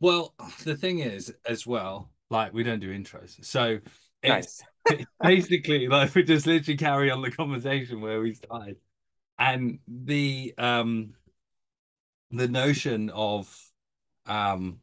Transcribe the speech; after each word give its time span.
Well, 0.00 0.34
the 0.64 0.76
thing 0.76 1.00
is, 1.00 1.34
as 1.46 1.66
well, 1.66 2.10
like 2.30 2.52
we 2.52 2.62
don't 2.62 2.80
do 2.80 2.92
intros, 2.96 3.44
so 3.44 3.78
it's 4.22 4.62
Nice. 4.88 5.06
basically 5.22 5.88
like 5.88 6.14
we 6.14 6.22
just 6.22 6.46
literally 6.46 6.76
carry 6.76 7.10
on 7.10 7.22
the 7.22 7.30
conversation 7.30 8.00
where 8.00 8.20
we 8.20 8.34
started, 8.34 8.76
and 9.38 9.78
the 9.88 10.54
um 10.58 11.14
the 12.30 12.48
notion 12.48 13.10
of 13.10 13.54
um 14.26 14.80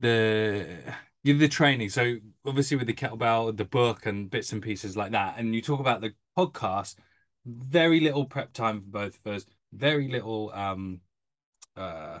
the 0.00 0.66
give 1.24 1.38
the 1.38 1.48
training. 1.48 1.90
So 1.90 2.16
obviously 2.44 2.76
with 2.76 2.86
the 2.86 2.94
kettlebell, 2.94 3.56
the 3.56 3.64
book, 3.64 4.06
and 4.06 4.30
bits 4.30 4.52
and 4.52 4.62
pieces 4.62 4.96
like 4.96 5.12
that, 5.12 5.34
and 5.38 5.54
you 5.54 5.62
talk 5.62 5.80
about 5.80 6.00
the 6.00 6.14
podcast. 6.36 6.96
Very 7.46 8.00
little 8.00 8.26
prep 8.26 8.52
time 8.52 8.80
for 8.82 8.88
both 8.88 9.18
of 9.24 9.32
us. 9.32 9.46
Very 9.72 10.08
little 10.08 10.50
um 10.54 11.00
uh 11.76 12.20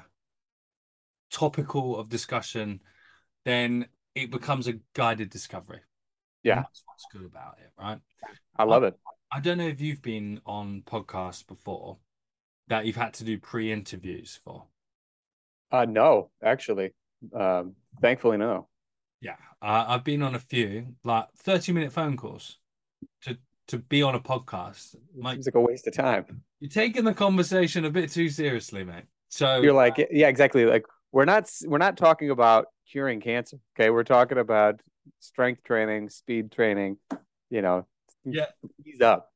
topical 1.30 1.98
of 1.98 2.08
discussion. 2.08 2.80
Then 3.44 3.88
it 4.14 4.30
becomes 4.30 4.68
a 4.68 4.74
guided 4.94 5.30
discovery. 5.30 5.80
And 6.50 6.56
Yeah, 6.56 6.64
that's 6.64 6.82
what's 6.86 7.06
good 7.06 7.24
about 7.24 7.58
it, 7.60 7.72
right? 7.78 8.00
I 8.56 8.64
I, 8.68 8.76
love 8.76 8.82
it. 8.84 8.98
I 9.32 9.40
don't 9.40 9.58
know 9.58 9.68
if 9.68 9.80
you've 9.80 10.02
been 10.02 10.40
on 10.46 10.82
podcasts 10.82 11.46
before 11.46 11.98
that 12.68 12.86
you've 12.86 12.96
had 12.96 13.14
to 13.14 13.24
do 13.24 13.38
pre-interviews 13.38 14.40
for. 14.44 14.66
Uh, 15.70 15.84
no, 15.84 16.30
actually, 16.42 16.92
um, 17.34 17.74
thankfully, 18.00 18.36
no. 18.38 18.68
Yeah, 19.20 19.36
uh, 19.60 19.84
I've 19.88 20.04
been 20.04 20.22
on 20.22 20.34
a 20.34 20.38
few, 20.38 20.94
like 21.04 21.28
30 21.36 21.72
minute 21.72 21.92
phone 21.92 22.16
calls 22.16 22.58
to 23.22 23.38
to 23.68 23.78
be 23.78 24.02
on 24.02 24.14
a 24.16 24.20
podcast. 24.20 24.96
It 25.16 25.24
Like 25.24 25.42
seems 25.44 25.46
like 25.46 25.54
a 25.54 25.60
waste 25.60 25.86
of 25.86 25.94
time. 25.94 26.42
you're 26.60 26.70
taking 26.70 27.04
the 27.04 27.14
conversation 27.14 27.84
a 27.84 27.90
bit 27.90 28.10
too 28.10 28.28
seriously, 28.28 28.84
mate. 28.84 29.04
So 29.28 29.62
You're 29.62 29.74
like, 29.74 29.98
yeah, 30.10 30.28
exactly. 30.28 30.64
Like 30.64 30.86
we're 31.12 31.24
not 31.24 31.50
we're 31.64 31.78
not 31.78 31.96
talking 31.96 32.30
about 32.30 32.66
curing 32.90 33.20
cancer. 33.20 33.58
Okay, 33.76 33.90
we're 33.90 34.04
talking 34.04 34.38
about 34.38 34.80
strength 35.18 35.62
training, 35.64 36.08
speed 36.08 36.52
training. 36.52 36.98
You 37.50 37.62
know, 37.62 37.86
yeah, 38.24 38.46
ease 38.84 39.00
up. 39.00 39.30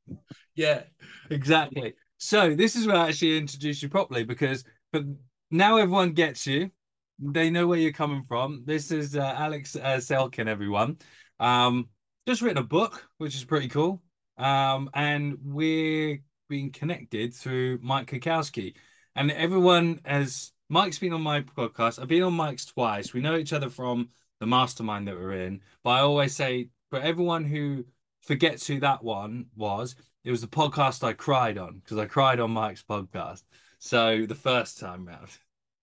yeah, 0.54 0.82
exactly. 1.30 1.94
So 2.18 2.54
this 2.54 2.76
is 2.76 2.86
where 2.86 2.96
I 2.96 3.08
actually 3.08 3.36
introduce 3.38 3.82
you 3.82 3.88
properly 3.88 4.24
because 4.24 4.64
but 4.92 5.04
now 5.50 5.76
everyone 5.76 6.12
gets 6.12 6.46
you. 6.46 6.70
They 7.18 7.50
know 7.50 7.66
where 7.66 7.78
you're 7.78 7.92
coming 7.92 8.22
from. 8.22 8.62
This 8.64 8.90
is 8.90 9.16
uh, 9.16 9.34
Alex 9.36 9.76
uh, 9.76 9.98
Selkin, 10.00 10.48
everyone. 10.48 10.98
Um, 11.38 11.88
just 12.26 12.42
written 12.42 12.58
a 12.58 12.66
book, 12.66 13.06
which 13.18 13.34
is 13.34 13.44
pretty 13.44 13.68
cool. 13.68 14.02
Um, 14.36 14.90
and 14.94 15.38
we're 15.44 16.22
being 16.48 16.72
connected 16.72 17.34
through 17.34 17.78
Mike 17.82 18.10
Kukowski. 18.10 18.74
And 19.14 19.30
everyone 19.30 20.00
has 20.04 20.52
Mike's 20.68 20.98
been 20.98 21.12
on 21.12 21.22
my 21.22 21.42
podcast. 21.42 22.00
I've 22.00 22.08
been 22.08 22.22
on 22.22 22.34
Mike's 22.34 22.64
twice. 22.64 23.12
We 23.12 23.20
know 23.20 23.36
each 23.36 23.52
other 23.52 23.68
from 23.68 24.08
the 24.40 24.46
mastermind 24.46 25.08
that 25.08 25.14
we're 25.14 25.44
in. 25.44 25.60
But 25.82 25.90
I 25.90 26.00
always 26.00 26.34
say 26.34 26.68
for 26.90 27.00
everyone 27.00 27.44
who 27.44 27.84
forgets 28.22 28.66
who 28.66 28.80
that 28.80 29.04
one 29.04 29.46
was, 29.56 29.96
it 30.24 30.30
was 30.30 30.40
the 30.40 30.46
podcast 30.46 31.04
I 31.04 31.12
cried 31.12 31.58
on 31.58 31.78
because 31.78 31.98
I 31.98 32.06
cried 32.06 32.40
on 32.40 32.50
Mike's 32.50 32.82
podcast. 32.82 33.42
So 33.78 34.24
the 34.26 34.34
first 34.34 34.78
time 34.78 35.06
round. 35.06 35.28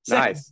Nice. 0.09 0.51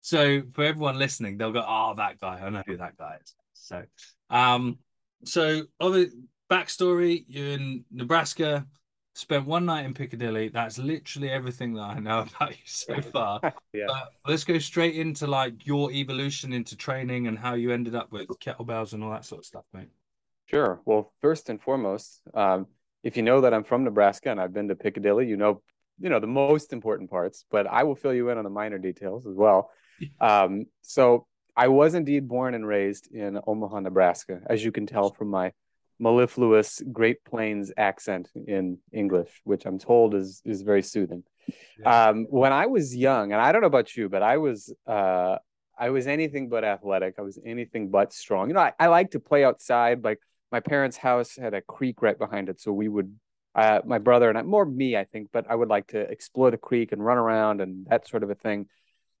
so 0.00 0.42
for 0.54 0.64
everyone 0.64 0.98
listening, 0.98 1.38
they'll 1.38 1.52
go, 1.52 1.64
"Oh, 1.64 1.94
that 1.96 2.18
guy. 2.18 2.40
I 2.44 2.50
know 2.50 2.64
who 2.66 2.76
that 2.78 2.96
guy 2.96 3.18
is." 3.22 3.32
So, 3.52 3.84
um, 4.28 4.80
so 5.24 5.62
other 5.78 6.06
backstory: 6.50 7.24
you're 7.28 7.52
in 7.52 7.84
Nebraska, 7.92 8.66
spent 9.14 9.46
one 9.46 9.66
night 9.66 9.84
in 9.84 9.94
Piccadilly. 9.94 10.48
That's 10.48 10.78
literally 10.78 11.30
everything 11.30 11.74
that 11.74 11.82
I 11.82 11.98
know 11.98 12.20
about 12.36 12.50
you 12.50 12.64
so 12.64 13.00
far. 13.00 13.40
Yeah. 13.74 13.86
But 13.88 14.12
let's 14.28 14.44
go 14.44 14.58
straight 14.58 14.96
into 14.96 15.26
like 15.26 15.66
your 15.66 15.90
evolution 15.90 16.52
into 16.52 16.76
training 16.76 17.26
and 17.26 17.38
how 17.38 17.54
you 17.54 17.72
ended 17.72 17.94
up 17.94 18.12
with 18.12 18.28
kettlebells 18.28 18.92
and 18.92 19.02
all 19.02 19.10
that 19.12 19.24
sort 19.24 19.38
of 19.38 19.46
stuff, 19.46 19.64
mate. 19.72 19.88
Sure. 20.44 20.82
Well, 20.84 21.10
first 21.22 21.48
and 21.48 21.58
foremost, 21.58 22.20
um, 22.34 22.66
if 23.02 23.16
you 23.16 23.22
know 23.22 23.40
that 23.40 23.54
I'm 23.54 23.64
from 23.64 23.84
Nebraska 23.84 24.30
and 24.30 24.38
I've 24.38 24.52
been 24.52 24.68
to 24.68 24.74
Piccadilly, 24.74 25.26
you 25.26 25.38
know, 25.38 25.62
you 25.98 26.10
know 26.10 26.20
the 26.20 26.26
most 26.26 26.74
important 26.74 27.08
parts, 27.08 27.46
but 27.50 27.66
I 27.66 27.84
will 27.84 27.94
fill 27.94 28.12
you 28.12 28.28
in 28.28 28.36
on 28.36 28.44
the 28.44 28.50
minor 28.50 28.78
details 28.78 29.26
as 29.26 29.34
well. 29.34 29.70
Um, 30.20 30.66
so 30.80 31.28
I 31.56 31.68
was 31.68 31.94
indeed 31.94 32.26
born 32.26 32.54
and 32.54 32.66
raised 32.66 33.12
in 33.14 33.38
Omaha, 33.46 33.80
Nebraska, 33.80 34.40
as 34.46 34.64
you 34.64 34.72
can 34.72 34.84
tell 34.84 35.10
from 35.12 35.28
my 35.28 35.52
mellifluous 36.02 36.82
Great 36.92 37.24
Plains 37.24 37.72
accent 37.76 38.28
in 38.46 38.78
English, 38.92 39.30
which 39.44 39.64
I'm 39.64 39.78
told 39.78 40.14
is 40.14 40.42
is 40.44 40.62
very 40.62 40.82
soothing. 40.82 41.22
Yeah. 41.78 42.08
Um, 42.08 42.26
when 42.28 42.52
I 42.52 42.66
was 42.66 42.94
young, 42.94 43.32
and 43.32 43.40
I 43.40 43.52
don't 43.52 43.62
know 43.62 43.68
about 43.68 43.96
you, 43.96 44.08
but 44.08 44.22
I 44.22 44.36
was 44.38 44.74
uh, 44.86 45.36
I 45.78 45.90
was 45.90 46.06
anything 46.06 46.48
but 46.48 46.64
athletic. 46.64 47.14
I 47.18 47.22
was 47.22 47.38
anything 47.46 47.90
but 47.90 48.12
strong. 48.12 48.48
You 48.48 48.54
know, 48.54 48.60
I, 48.60 48.72
I 48.78 48.86
like 48.88 49.12
to 49.12 49.20
play 49.20 49.44
outside. 49.44 50.02
Like 50.02 50.20
my 50.50 50.60
parents' 50.60 50.96
house 50.96 51.36
had 51.36 51.54
a 51.54 51.62
creek 51.62 52.02
right 52.02 52.18
behind 52.18 52.48
it, 52.48 52.60
so 52.60 52.72
we 52.72 52.88
would. 52.88 53.14
Uh, 53.54 53.80
my 53.84 53.98
brother 53.98 54.30
and 54.30 54.38
I, 54.38 54.42
more 54.42 54.64
me, 54.64 54.96
I 54.96 55.04
think, 55.04 55.28
but 55.30 55.44
I 55.46 55.54
would 55.54 55.68
like 55.68 55.88
to 55.88 56.00
explore 56.00 56.50
the 56.50 56.56
creek 56.56 56.90
and 56.90 57.04
run 57.04 57.18
around 57.18 57.60
and 57.60 57.86
that 57.90 58.08
sort 58.08 58.22
of 58.22 58.30
a 58.30 58.34
thing. 58.34 58.66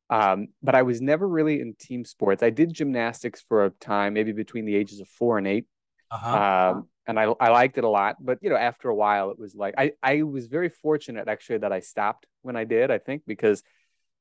Um, 0.08 0.48
but 0.62 0.74
I 0.74 0.82
was 0.82 1.02
never 1.02 1.28
really 1.28 1.60
in 1.60 1.74
team 1.74 2.06
sports. 2.06 2.42
I 2.42 2.48
did 2.48 2.72
gymnastics 2.72 3.44
for 3.46 3.66
a 3.66 3.70
time, 3.70 4.14
maybe 4.14 4.32
between 4.32 4.64
the 4.64 4.74
ages 4.74 5.00
of 5.00 5.08
four 5.08 5.36
and 5.36 5.46
eight, 5.46 5.66
Uh-huh. 6.12 6.72
um, 6.76 6.88
and 7.06 7.18
I 7.18 7.24
I 7.40 7.48
liked 7.50 7.78
it 7.78 7.84
a 7.84 7.88
lot. 7.88 8.16
But 8.20 8.38
you 8.42 8.50
know, 8.50 8.56
after 8.56 8.88
a 8.88 8.94
while, 8.94 9.30
it 9.30 9.38
was 9.38 9.54
like 9.54 9.74
I 9.78 9.92
I 10.02 10.22
was 10.22 10.46
very 10.46 10.68
fortunate 10.68 11.28
actually 11.28 11.58
that 11.58 11.72
I 11.72 11.80
stopped 11.80 12.26
when 12.42 12.56
I 12.56 12.64
did. 12.64 12.90
I 12.90 12.98
think 12.98 13.22
because 13.26 13.62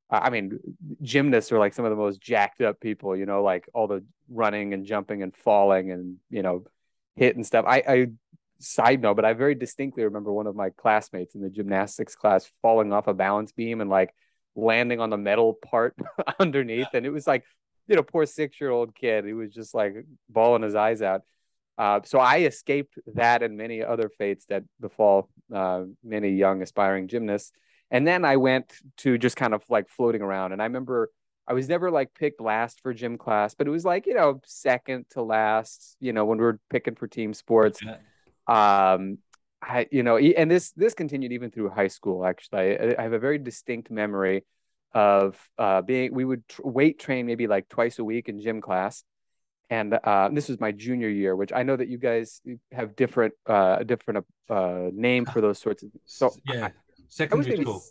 I 0.09 0.29
mean, 0.29 0.59
gymnasts 1.02 1.52
are 1.52 1.59
like 1.59 1.74
some 1.74 1.85
of 1.85 1.91
the 1.91 1.97
most 1.97 2.19
jacked 2.19 2.62
up 2.62 2.79
people. 2.79 3.16
You 3.16 3.25
know, 3.25 3.44
like 3.44 3.69
all 3.74 3.88
the 3.88 4.03
running 4.29 4.74
and 4.74 4.85
jumping 4.85 5.24
and 5.24 5.35
falling 5.35 5.91
and 5.91 6.18
you 6.29 6.41
know, 6.41 6.66
hit 7.16 7.35
and 7.35 7.46
stuff. 7.46 7.66
I 7.68 7.84
I 7.88 8.08
side 8.59 9.02
note, 9.02 9.16
but 9.16 9.25
I 9.25 9.34
very 9.34 9.56
distinctly 9.56 10.03
remember 10.03 10.31
one 10.31 10.47
of 10.47 10.56
my 10.56 10.69
classmates 10.72 11.35
in 11.35 11.41
the 11.41 11.50
gymnastics 11.50 12.16
class 12.16 12.52
falling 12.62 12.94
off 12.94 13.08
a 13.08 13.13
balance 13.13 13.52
beam 13.52 13.81
and 13.81 13.90
like 13.90 14.13
landing 14.56 15.00
on 15.00 15.09
the 15.09 15.18
metal 15.18 15.53
part 15.53 15.96
underneath, 16.40 16.88
and 16.94 17.06
it 17.06 17.12
was 17.12 17.28
like 17.28 17.44
you 17.88 17.96
know, 17.96 18.03
poor 18.03 18.25
six 18.25 18.59
year 18.59 18.72
old 18.72 18.96
kid. 18.96 19.25
He 19.25 19.34
was 19.34 19.53
just 19.53 19.73
like 19.73 19.94
bawling 20.29 20.63
his 20.63 20.75
eyes 20.75 21.02
out. 21.02 21.22
Uh, 21.81 22.00
so 22.06 22.19
I 22.19 22.42
escaped 22.42 23.00
that 23.16 23.42
and 23.42 23.58
many 23.58 23.81
other 23.81 24.08
fates 24.08 24.46
that 24.50 24.64
befall 24.80 25.30
uh, 25.52 25.86
many 26.03 26.30
young 26.30 26.62
aspiring 26.62 27.08
gymnasts. 27.08 27.52
And 27.90 28.06
then 28.06 28.24
I 28.24 28.38
went 28.38 28.72
to 28.97 29.18
just 29.18 29.36
kind 29.36 29.56
of 29.56 29.64
like 29.68 29.90
floating 29.90 30.22
around. 30.22 30.52
And 30.52 30.62
I 30.62 30.66
remember 30.66 31.09
I 31.47 31.53
was 31.53 31.68
never 31.68 31.90
like 31.90 32.14
picked 32.14 32.40
last 32.40 32.81
for 32.81 32.94
gym 32.94 33.18
class, 33.18 33.56
but 33.56 33.66
it 33.66 33.72
was 33.72 33.84
like, 33.84 34.06
you 34.06 34.14
know, 34.14 34.41
second 34.46 35.08
to 35.14 35.24
last, 35.24 35.97
you 36.00 36.14
know, 36.14 36.24
when 36.24 36.38
we 36.38 36.44
were 36.44 36.59
picking 36.70 36.94
for 36.94 37.08
team 37.08 37.34
sports. 37.34 37.81
Um, 38.46 39.18
I, 39.59 39.88
you 39.91 40.03
know, 40.03 40.18
and 40.18 40.52
this 40.52 40.72
this 40.74 40.94
continued 40.94 41.31
even 41.31 41.50
through 41.50 41.70
high 41.70 41.88
school. 41.88 42.24
Actually, 42.28 42.78
I, 42.78 42.96
I 43.00 43.02
have 43.02 43.14
a 43.14 43.20
very 43.20 43.40
distinct 43.40 43.90
memory 43.90 44.46
of 44.94 45.36
uh, 45.58 45.81
being. 45.81 46.14
We 46.14 46.25
would 46.25 46.47
tr- 46.47 46.62
weight 46.64 47.00
train 47.00 47.25
maybe 47.25 47.47
like 47.47 47.70
twice 47.70 47.97
a 47.97 48.03
week 48.03 48.30
in 48.30 48.40
gym 48.40 48.62
class, 48.62 49.03
and 49.72 49.98
uh, 50.04 50.30
this 50.32 50.50
was 50.50 50.59
my 50.59 50.72
junior 50.72 51.08
year, 51.08 51.36
which 51.36 51.54
I 51.54 51.64
know 51.64 51.78
that 51.78 51.88
you 51.88 51.98
guys 51.98 52.42
have 52.74 52.96
different 52.96 53.34
uh, 53.50 53.78
a 53.80 53.86
different 53.86 54.26
uh, 54.50 54.90
name 54.94 55.26
for 55.26 55.40
those 55.40 55.59
sorts 55.59 55.82
of. 55.82 55.90
So 56.06 56.36
yeah, 56.46 56.66
I, 56.66 56.72
secondary 57.08 57.56
school. 57.56 57.82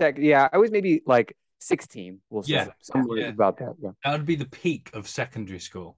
sec, 0.00 0.18
yeah, 0.18 0.48
I 0.52 0.58
was 0.58 0.70
maybe 0.72 1.02
like 1.06 1.36
sixteen. 1.60 2.18
We'll 2.30 2.42
Yeah, 2.46 2.66
somewhere 2.80 3.18
yeah. 3.18 3.28
about 3.28 3.58
that. 3.58 3.74
Yeah. 3.80 3.90
That 4.04 4.12
would 4.12 4.26
be 4.26 4.34
the 4.36 4.50
peak 4.50 4.90
of 4.92 5.08
secondary 5.08 5.60
school. 5.60 5.96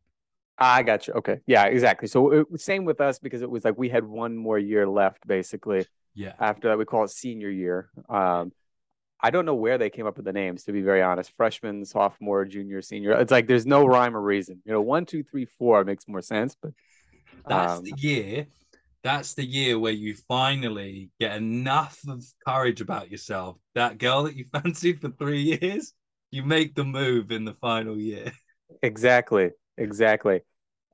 I 0.59 0.83
got 0.83 1.09
you. 1.09 1.15
Okay. 1.15 1.41
Yeah, 1.47 1.65
exactly. 1.65 2.09
So 2.09 2.31
it, 2.33 2.61
same 2.61 2.85
with 2.85 3.01
us 3.01 3.19
because 3.19 3.41
it 3.41 3.51
was 3.51 3.65
like 3.65 3.77
we 3.79 3.89
had 3.89 4.05
one 4.05 4.37
more 4.37 4.59
year 4.59 4.87
left 4.87 5.27
basically. 5.27 5.87
Yeah. 6.15 6.35
After 6.39 6.69
that, 6.69 6.77
we 6.79 6.85
call 6.85 7.05
it 7.05 7.11
senior 7.11 7.49
year. 7.49 7.89
Um, 8.09 8.53
I 9.23 9.31
don't 9.31 9.47
know 9.47 9.55
where 9.55 9.79
they 9.79 9.89
came 9.89 10.07
up 10.07 10.17
with 10.17 10.25
the 10.25 10.33
names, 10.33 10.65
to 10.65 10.73
be 10.73 10.83
very 10.83 11.01
honest. 11.01 11.33
Freshman, 11.37 11.85
sophomore, 11.85 12.45
junior, 12.45 12.83
senior. 12.83 13.13
It's 13.13 13.31
like 13.31 13.47
there's 13.47 13.67
no 13.67 13.87
rhyme 13.87 14.17
or 14.17 14.21
reason. 14.21 14.61
You 14.65 14.73
know, 14.73 14.81
one, 14.81 15.07
two, 15.07 15.23
three, 15.23 15.45
four 15.45 15.85
makes 15.85 16.09
more 16.09 16.23
sense. 16.23 16.57
But 16.61 16.73
That's 17.47 17.79
um, 17.79 17.85
the 17.85 17.95
year. 17.97 18.47
That's 19.05 19.35
the 19.35 19.45
year 19.45 19.79
where 19.79 19.93
you 19.93 20.17
finally 20.29 21.11
get 21.21 21.37
enough 21.37 21.99
of 22.09 22.25
courage 22.47 22.81
about 22.81 23.11
yourself. 23.11 23.59
That 23.75 23.99
girl 23.99 24.25
that 24.25 24.37
you 24.37 24.47
fancied 24.53 25.01
for 25.01 25.11
three 25.11 25.59
years, 25.61 25.93
you 26.31 26.45
make 26.45 26.75
the 26.75 26.85
move 26.85 27.31
in 27.31 27.45
the 27.45 27.55
final 27.55 27.97
year. 27.97 28.33
exactly, 28.83 29.51
exactly. 29.77 30.41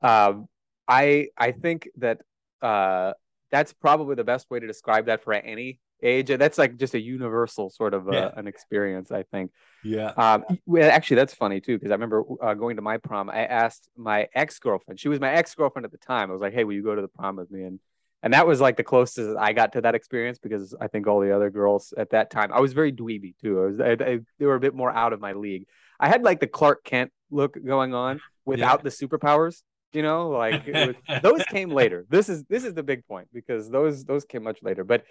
Um, 0.02 0.46
I 0.86 1.28
I 1.36 1.52
think 1.52 1.88
that 1.96 2.20
uh, 2.60 3.12
that's 3.50 3.72
probably 3.72 4.16
the 4.16 4.24
best 4.24 4.50
way 4.50 4.60
to 4.60 4.66
describe 4.66 5.06
that 5.06 5.22
for 5.22 5.32
any 5.32 5.80
age. 6.02 6.28
That's 6.28 6.58
like 6.58 6.76
just 6.76 6.94
a 6.94 7.00
universal 7.00 7.70
sort 7.70 7.94
of 7.94 8.08
uh, 8.08 8.12
Yeah. 8.12 8.30
an 8.36 8.46
experience. 8.46 9.10
I 9.10 9.22
think. 9.24 9.52
Yeah. 9.84 10.08
Um, 10.16 10.44
well, 10.66 10.90
actually, 10.90 11.16
that's 11.16 11.34
funny 11.34 11.60
too 11.60 11.76
because 11.78 11.90
I 11.90 11.94
remember 11.94 12.24
uh, 12.42 12.54
going 12.54 12.76
to 12.76 12.82
my 12.82 12.98
prom. 12.98 13.30
I 13.30 13.44
asked 13.44 13.88
my 13.96 14.28
ex 14.34 14.58
girlfriend. 14.58 15.00
She 15.00 15.08
was 15.08 15.20
my 15.20 15.30
ex 15.30 15.54
girlfriend 15.54 15.84
at 15.84 15.92
the 15.92 15.98
time. 15.98 16.30
I 16.30 16.32
was 16.32 16.42
like, 16.42 16.52
"Hey, 16.52 16.64
will 16.64 16.74
you 16.74 16.82
go 16.82 16.94
to 16.94 17.02
the 17.02 17.08
prom 17.08 17.36
with 17.36 17.50
me?" 17.50 17.64
And 17.64 17.80
and 18.22 18.34
that 18.34 18.46
was 18.46 18.60
like 18.60 18.76
the 18.76 18.84
closest 18.84 19.36
I 19.38 19.52
got 19.52 19.72
to 19.74 19.80
that 19.82 19.94
experience 19.94 20.38
because 20.38 20.74
I 20.80 20.88
think 20.88 21.06
all 21.06 21.20
the 21.20 21.34
other 21.34 21.50
girls 21.50 21.94
at 21.96 22.10
that 22.10 22.30
time, 22.30 22.52
I 22.52 22.60
was 22.60 22.72
very 22.72 22.92
dweeby 22.92 23.34
too. 23.40 23.62
I 23.62 23.66
was, 23.66 23.80
I, 23.80 23.90
I, 23.92 24.18
they 24.38 24.46
were 24.46 24.56
a 24.56 24.60
bit 24.60 24.74
more 24.74 24.90
out 24.90 25.12
of 25.12 25.20
my 25.20 25.34
league. 25.34 25.66
I 26.00 26.08
had 26.08 26.22
like 26.22 26.40
the 26.40 26.46
Clark 26.48 26.84
Kent 26.84 27.12
look 27.30 27.56
going 27.64 27.94
on 27.94 28.20
without 28.44 28.80
yeah. 28.80 28.82
the 28.84 28.90
superpowers. 28.90 29.62
You 29.92 30.02
know, 30.02 30.30
like 30.30 30.66
was, 30.66 30.96
those 31.22 31.42
came 31.44 31.70
later. 31.70 32.06
This 32.10 32.28
is 32.28 32.44
this 32.44 32.64
is 32.64 32.74
the 32.74 32.82
big 32.82 33.06
point 33.06 33.28
because 33.32 33.70
those 33.70 34.04
those 34.04 34.24
came 34.24 34.42
much 34.42 34.62
later. 34.62 34.84
But, 34.84 35.04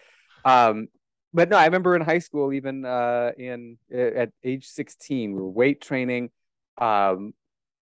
um, 0.45 0.87
but 1.33 1.49
no, 1.49 1.57
I 1.57 1.65
remember 1.65 1.95
in 1.95 2.01
high 2.01 2.19
school, 2.19 2.53
even 2.53 2.85
uh, 2.85 3.31
in 3.37 3.77
at 3.93 4.31
age 4.43 4.67
sixteen, 4.67 5.33
we 5.33 5.41
were 5.41 5.49
weight 5.49 5.81
training. 5.81 6.29
Um, 6.77 7.33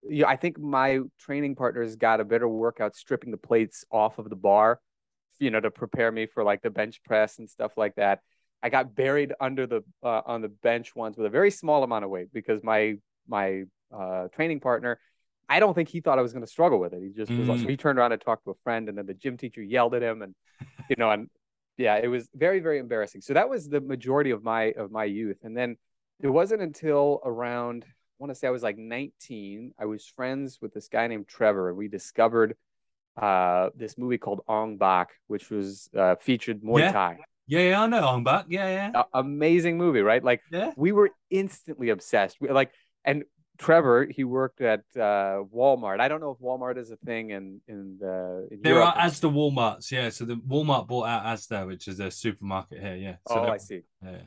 yeah, 0.07 0.27
I 0.27 0.35
think 0.35 0.59
my 0.59 0.99
training 1.19 1.55
partners 1.55 1.95
got 1.95 2.19
a 2.19 2.25
better 2.25 2.47
workout 2.47 2.95
stripping 2.95 3.31
the 3.31 3.37
plates 3.37 3.85
off 3.91 4.19
of 4.19 4.29
the 4.29 4.35
bar 4.35 4.79
you 5.39 5.51
know, 5.51 5.59
to 5.59 5.71
prepare 5.71 6.11
me 6.11 6.25
for 6.25 6.43
like 6.43 6.61
the 6.61 6.69
bench 6.69 7.01
press 7.03 7.39
and 7.39 7.49
stuff 7.49 7.73
like 7.77 7.95
that. 7.95 8.19
I 8.63 8.69
got 8.69 8.95
buried 8.95 9.33
under 9.39 9.67
the 9.67 9.83
uh, 10.01 10.21
on 10.25 10.41
the 10.41 10.47
bench 10.47 10.95
once 10.95 11.17
with 11.17 11.25
a 11.25 11.29
very 11.29 11.51
small 11.51 11.83
amount 11.83 12.03
of 12.03 12.09
weight 12.09 12.29
because 12.33 12.63
my 12.63 12.95
my 13.27 13.63
uh, 13.95 14.27
training 14.29 14.59
partner, 14.59 14.99
I 15.47 15.59
don't 15.59 15.73
think 15.73 15.89
he 15.89 15.99
thought 15.99 16.17
I 16.17 16.21
was 16.21 16.33
going 16.33 16.45
to 16.45 16.49
struggle 16.49 16.79
with 16.79 16.93
it. 16.93 17.01
He 17.01 17.09
just 17.09 17.31
mm. 17.31 17.39
was 17.39 17.49
like, 17.49 17.59
so 17.59 17.67
he 17.67 17.77
turned 17.77 17.99
around 17.99 18.13
and 18.13 18.21
talked 18.21 18.45
to 18.45 18.51
a 18.51 18.55
friend, 18.63 18.89
and 18.89 18.97
then 18.97 19.05
the 19.05 19.13
gym 19.13 19.37
teacher 19.37 19.61
yelled 19.61 19.93
at 19.93 20.01
him, 20.01 20.21
and 20.21 20.35
you 20.89 20.95
know, 20.97 21.11
and 21.11 21.29
yeah, 21.77 21.97
it 22.01 22.07
was 22.07 22.29
very 22.33 22.59
very 22.59 22.79
embarrassing. 22.79 23.21
So 23.21 23.33
that 23.33 23.49
was 23.49 23.69
the 23.69 23.81
majority 23.81 24.31
of 24.31 24.43
my 24.43 24.71
of 24.77 24.91
my 24.91 25.05
youth, 25.05 25.37
and 25.43 25.55
then 25.55 25.77
it 26.21 26.27
wasn't 26.27 26.61
until 26.61 27.21
around 27.23 27.83
I 27.83 28.23
want 28.23 28.31
to 28.31 28.35
say 28.35 28.47
I 28.47 28.51
was 28.51 28.63
like 28.63 28.77
19. 28.77 29.73
I 29.77 29.85
was 29.85 30.05
friends 30.05 30.59
with 30.61 30.73
this 30.73 30.87
guy 30.87 31.07
named 31.07 31.27
Trevor, 31.27 31.69
and 31.69 31.77
we 31.77 31.89
discovered 31.89 32.55
uh, 33.21 33.69
this 33.75 33.97
movie 33.97 34.17
called 34.17 34.41
Ong 34.47 34.77
Bak, 34.77 35.09
which 35.27 35.49
was 35.49 35.89
uh, 35.97 36.15
featured 36.15 36.61
Muay 36.61 36.79
yeah. 36.79 36.91
Thai. 36.91 37.17
Yeah, 37.47 37.69
yeah, 37.69 37.81
I 37.81 37.87
know 37.87 38.07
Ong 38.07 38.23
Bak. 38.23 38.45
Yeah, 38.47 38.67
yeah. 38.69 39.01
A- 39.01 39.19
amazing 39.19 39.77
movie, 39.77 40.01
right? 40.01 40.23
Like, 40.23 40.41
yeah. 40.49 40.71
we 40.77 40.93
were 40.93 41.11
instantly 41.29 41.89
obsessed. 41.89 42.37
We, 42.39 42.49
like, 42.49 42.71
and 43.03 43.25
Trevor, 43.57 44.07
he 44.09 44.23
worked 44.23 44.61
at 44.61 44.81
uh, 44.95 45.43
Walmart. 45.53 45.99
I 45.99 46.07
don't 46.07 46.19
know 46.19 46.31
if 46.31 46.39
Walmart 46.39 46.77
is 46.77 46.91
a 46.91 46.97
thing 46.97 47.31
in 47.31 47.61
in 47.67 47.97
the. 47.99 48.47
In 48.51 48.61
there 48.61 48.73
Europe. 48.73 48.95
are 48.95 49.07
Asda 49.07 49.31
Walmarts, 49.31 49.91
yeah. 49.91 50.09
So 50.09 50.25
the 50.25 50.35
Walmart 50.35 50.87
bought 50.87 51.07
out 51.07 51.25
Asda, 51.25 51.65
which 51.67 51.87
is 51.87 51.99
a 51.99 52.11
supermarket 52.11 52.81
here, 52.81 52.95
yeah. 52.95 53.15
So 53.27 53.35
oh, 53.35 53.47
I 53.47 53.57
see. 53.57 53.81
Yeah. 54.03 54.17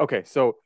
Okay, 0.00 0.22
so 0.24 0.56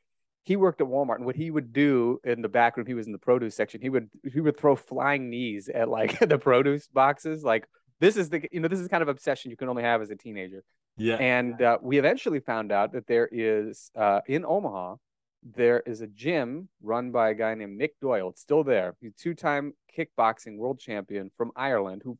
he 0.43 0.57
worked 0.57 0.81
at 0.81 0.87
Walmart, 0.87 1.15
and 1.15 1.25
what 1.25 1.35
he 1.35 1.49
would 1.49 1.71
do 1.71 2.19
in 2.23 2.41
the 2.41 2.49
back 2.49 2.75
room, 2.75 2.85
he 2.85 2.93
was 2.93 3.05
in 3.05 3.13
the 3.13 3.17
produce 3.17 3.55
section. 3.55 3.81
He 3.81 3.89
would 3.89 4.09
he 4.31 4.41
would 4.41 4.57
throw 4.57 4.75
flying 4.75 5.29
knees 5.29 5.69
at 5.69 5.87
like 5.87 6.19
the 6.27 6.37
produce 6.37 6.87
boxes. 6.87 7.43
Like 7.43 7.67
this 7.99 8.17
is 8.17 8.29
the 8.29 8.47
you 8.51 8.59
know 8.59 8.67
this 8.67 8.79
is 8.79 8.87
kind 8.89 9.01
of 9.01 9.07
obsession 9.07 9.51
you 9.51 9.57
can 9.57 9.69
only 9.69 9.83
have 9.83 10.01
as 10.01 10.09
a 10.09 10.15
teenager. 10.15 10.63
Yeah. 10.97 11.15
And 11.15 11.59
uh, 11.61 11.79
we 11.81 11.97
eventually 11.97 12.39
found 12.39 12.71
out 12.71 12.91
that 12.93 13.07
there 13.07 13.27
is 13.31 13.89
uh, 13.95 14.19
in 14.27 14.45
Omaha 14.45 14.95
there 15.43 15.81
is 15.81 16.01
a 16.01 16.07
gym 16.07 16.69
run 16.81 17.11
by 17.11 17.29
a 17.29 17.33
guy 17.33 17.53
named 17.53 17.79
Mick 17.79 17.91
Doyle. 18.01 18.29
It's 18.29 18.41
still 18.41 18.63
there. 18.63 18.95
He's 19.01 19.13
two-time 19.13 19.73
kickboxing 19.97 20.57
world 20.57 20.79
champion 20.79 21.31
from 21.37 21.51
Ireland 21.55 22.01
who 22.03 22.17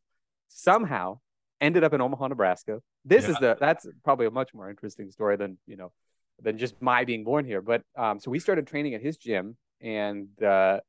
somehow 0.50 1.20
ended 1.62 1.84
up 1.84 1.94
in 1.94 2.02
Omaha, 2.02 2.28
Nebraska. 2.28 2.82
This 3.06 3.26
yeah. 3.26 3.32
is 3.32 3.38
the 3.38 3.58
that's 3.60 3.88
probably 4.04 4.26
a 4.26 4.32
much 4.32 4.54
more 4.54 4.70
interesting 4.70 5.10
story 5.12 5.38
than 5.38 5.58
you 5.66 5.78
know 5.78 5.92
than 6.42 6.58
just 6.58 6.82
my 6.82 7.06
being 7.06 7.24
born 7.24 7.46
here. 7.46 7.62
But 7.62 7.84
um, 7.98 8.20
so 8.20 8.32
we 8.32 8.40
started 8.40 8.68
training 8.68 8.94
at 8.96 9.02
his 9.02 9.18
gym, 9.18 9.58
and 9.82 10.28
uh, 10.42 10.80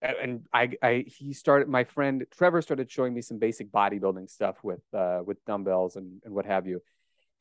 and 0.00 0.42
I, 0.52 0.70
I 0.82 1.04
he 1.06 1.32
started. 1.32 1.68
My 1.68 1.84
friend 1.84 2.24
Trevor 2.30 2.62
started 2.62 2.90
showing 2.90 3.14
me 3.14 3.22
some 3.22 3.38
basic 3.38 3.70
bodybuilding 3.70 4.30
stuff 4.30 4.56
with 4.62 4.82
uh, 4.92 5.20
with 5.24 5.44
dumbbells 5.44 5.96
and 5.96 6.20
and 6.24 6.34
what 6.34 6.46
have 6.46 6.66
you. 6.66 6.82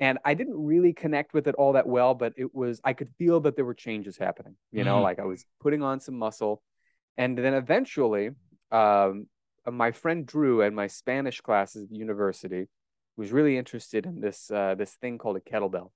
And 0.01 0.17
I 0.25 0.33
didn't 0.33 0.57
really 0.57 0.91
connect 0.91 1.33
with 1.33 1.47
it 1.47 1.55
all 1.55 1.73
that 1.73 1.87
well, 1.87 2.13
but 2.13 2.33
it 2.35 2.53
was 2.53 2.81
I 2.83 2.91
could 2.93 3.09
feel 3.17 3.39
that 3.41 3.55
there 3.55 3.65
were 3.65 3.73
changes 3.73 4.17
happening. 4.17 4.55
You 4.71 4.83
know, 4.83 4.95
mm-hmm. 4.95 5.03
like 5.03 5.19
I 5.19 5.25
was 5.25 5.45
putting 5.61 5.83
on 5.83 6.01
some 6.01 6.17
muscle, 6.17 6.61
and 7.17 7.37
then 7.37 7.53
eventually, 7.53 8.31
um, 8.71 9.27
my 9.71 9.91
friend 9.91 10.25
Drew 10.25 10.63
and 10.63 10.75
my 10.75 10.87
Spanish 10.87 11.39
classes 11.39 11.83
at 11.83 11.89
the 11.89 11.97
university 11.97 12.67
was 13.15 13.31
really 13.31 13.57
interested 13.57 14.05
in 14.05 14.19
this 14.19 14.51
uh, 14.51 14.75
this 14.75 14.93
thing 14.95 15.19
called 15.19 15.37
a 15.37 15.39
kettlebell 15.39 15.91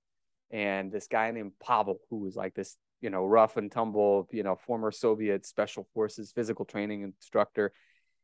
and 0.52 0.92
this 0.92 1.08
guy 1.08 1.32
named 1.32 1.54
Pavel, 1.62 2.00
who 2.10 2.18
was 2.18 2.36
like 2.36 2.54
this, 2.54 2.78
you 3.02 3.10
know, 3.10 3.26
rough 3.26 3.58
and 3.58 3.72
tumble, 3.72 4.28
you 4.32 4.44
know, 4.44 4.56
former 4.56 4.92
Soviet 4.92 5.46
special 5.46 5.88
forces 5.94 6.32
physical 6.32 6.66
training 6.66 7.02
instructor. 7.02 7.74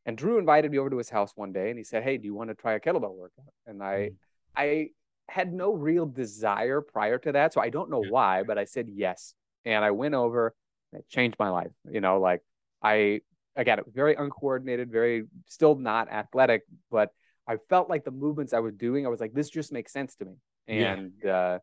And 0.05 0.17
Drew 0.17 0.37
invited 0.37 0.71
me 0.71 0.77
over 0.77 0.89
to 0.89 0.97
his 0.97 1.09
house 1.09 1.33
one 1.35 1.51
day 1.51 1.69
and 1.69 1.77
he 1.77 1.83
said, 1.83 2.03
Hey, 2.03 2.17
do 2.17 2.25
you 2.25 2.33
want 2.33 2.49
to 2.49 2.55
try 2.55 2.73
a 2.73 2.79
kettlebell 2.79 3.13
workout? 3.13 3.53
And 3.67 3.83
I, 3.83 3.95
mm. 3.95 4.15
I 4.55 4.89
had 5.31 5.53
no 5.53 5.73
real 5.73 6.05
desire 6.05 6.81
prior 6.81 7.17
to 7.19 7.31
that. 7.31 7.53
So 7.53 7.61
I 7.61 7.69
don't 7.69 7.89
know 7.89 8.03
why, 8.09 8.43
but 8.43 8.57
I 8.57 8.65
said 8.65 8.89
yes. 8.93 9.33
And 9.63 9.85
I 9.85 9.91
went 9.91 10.13
over 10.13 10.53
and 10.91 10.99
it 10.99 11.09
changed 11.09 11.37
my 11.39 11.49
life. 11.49 11.71
You 11.89 12.01
know, 12.01 12.19
like 12.19 12.41
I, 12.83 13.21
again, 13.55 13.79
it 13.79 13.85
was 13.85 13.93
very 13.95 14.15
uncoordinated, 14.15 14.91
very 14.91 15.23
still 15.47 15.75
not 15.75 16.11
athletic, 16.11 16.63
but 16.89 17.11
I 17.47 17.57
felt 17.69 17.89
like 17.89 18.03
the 18.03 18.11
movements 18.11 18.51
I 18.51 18.59
was 18.59 18.73
doing, 18.73 19.05
I 19.05 19.09
was 19.09 19.21
like, 19.21 19.33
this 19.33 19.49
just 19.49 19.71
makes 19.71 19.93
sense 19.93 20.15
to 20.15 20.25
me. 20.25 20.33
And, 20.67 21.13
yeah. 21.23 21.35
uh, 21.35 21.59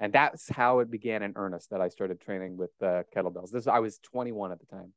and 0.00 0.12
that's 0.12 0.48
how 0.48 0.80
it 0.80 0.90
began 0.90 1.22
in 1.22 1.34
earnest 1.36 1.70
that 1.70 1.80
I 1.80 1.88
started 1.88 2.20
training 2.20 2.56
with 2.56 2.70
uh, 2.82 3.04
kettlebells. 3.14 3.50
This 3.52 3.68
I 3.68 3.78
was 3.78 3.98
21 3.98 4.50
at 4.50 4.58
the 4.58 4.66
time. 4.66 4.92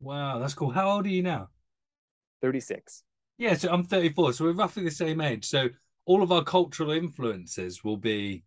Wow, 0.00 0.38
that's 0.38 0.54
cool. 0.54 0.70
How 0.70 0.88
old 0.90 1.06
are 1.06 1.10
you 1.10 1.22
now? 1.22 1.48
36. 2.40 3.02
Yeah, 3.36 3.54
so 3.54 3.70
I'm 3.70 3.84
34. 3.84 4.32
So 4.32 4.44
we're 4.44 4.52
roughly 4.52 4.84
the 4.84 4.90
same 4.90 5.20
age. 5.20 5.46
So 5.46 5.68
all 6.08 6.22
of 6.22 6.32
our 6.32 6.42
cultural 6.42 6.90
influences 6.90 7.84
will 7.84 7.98
be 7.98 8.42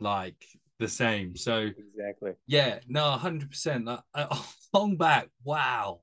like 0.00 0.44
the 0.80 0.88
same. 0.88 1.36
So 1.36 1.68
exactly. 1.78 2.32
Yeah, 2.46 2.80
no, 2.88 3.10
100. 3.10 3.50
percent 3.50 3.88
Ong 4.74 4.96
Bak. 4.96 5.28
Wow, 5.44 6.00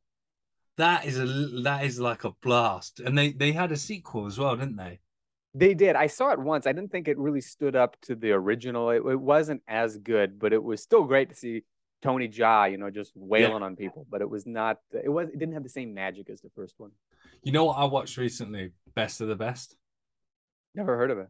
that 0.77 1.05
is 1.05 1.19
a 1.19 1.25
that 1.63 1.83
is 1.83 1.99
like 1.99 2.23
a 2.23 2.31
blast. 2.41 3.01
And 3.01 3.17
they 3.17 3.33
they 3.33 3.51
had 3.51 3.73
a 3.73 3.77
sequel 3.77 4.25
as 4.25 4.39
well, 4.39 4.55
didn't 4.55 4.77
they? 4.77 4.99
They 5.53 5.73
did. 5.73 5.97
I 5.97 6.07
saw 6.07 6.31
it 6.31 6.39
once. 6.39 6.65
I 6.65 6.71
didn't 6.71 6.91
think 6.91 7.07
it 7.09 7.17
really 7.17 7.41
stood 7.41 7.75
up 7.75 7.97
to 8.03 8.15
the 8.15 8.31
original. 8.31 8.89
It, 8.89 9.03
it 9.05 9.19
wasn't 9.19 9.63
as 9.67 9.97
good, 9.97 10.39
but 10.39 10.53
it 10.53 10.63
was 10.63 10.81
still 10.81 11.03
great 11.03 11.29
to 11.29 11.35
see 11.35 11.63
Tony 12.01 12.27
Jaa, 12.27 12.71
you 12.71 12.77
know, 12.77 12.89
just 12.89 13.11
wailing 13.15 13.59
yeah. 13.59 13.65
on 13.65 13.75
people. 13.75 14.05
But 14.09 14.21
it 14.21 14.29
was 14.29 14.45
not. 14.45 14.79
It 14.91 15.09
was. 15.09 15.27
It 15.27 15.39
didn't 15.39 15.55
have 15.55 15.63
the 15.63 15.69
same 15.69 15.93
magic 15.93 16.29
as 16.29 16.39
the 16.39 16.51
first 16.55 16.75
one. 16.77 16.91
You 17.43 17.51
know 17.51 17.65
what 17.65 17.77
I 17.77 17.83
watched 17.83 18.15
recently? 18.15 18.71
Best 18.95 19.19
of 19.19 19.27
the 19.27 19.35
Best. 19.35 19.75
Never 20.75 20.97
heard 20.97 21.11
of 21.11 21.17
it. 21.19 21.27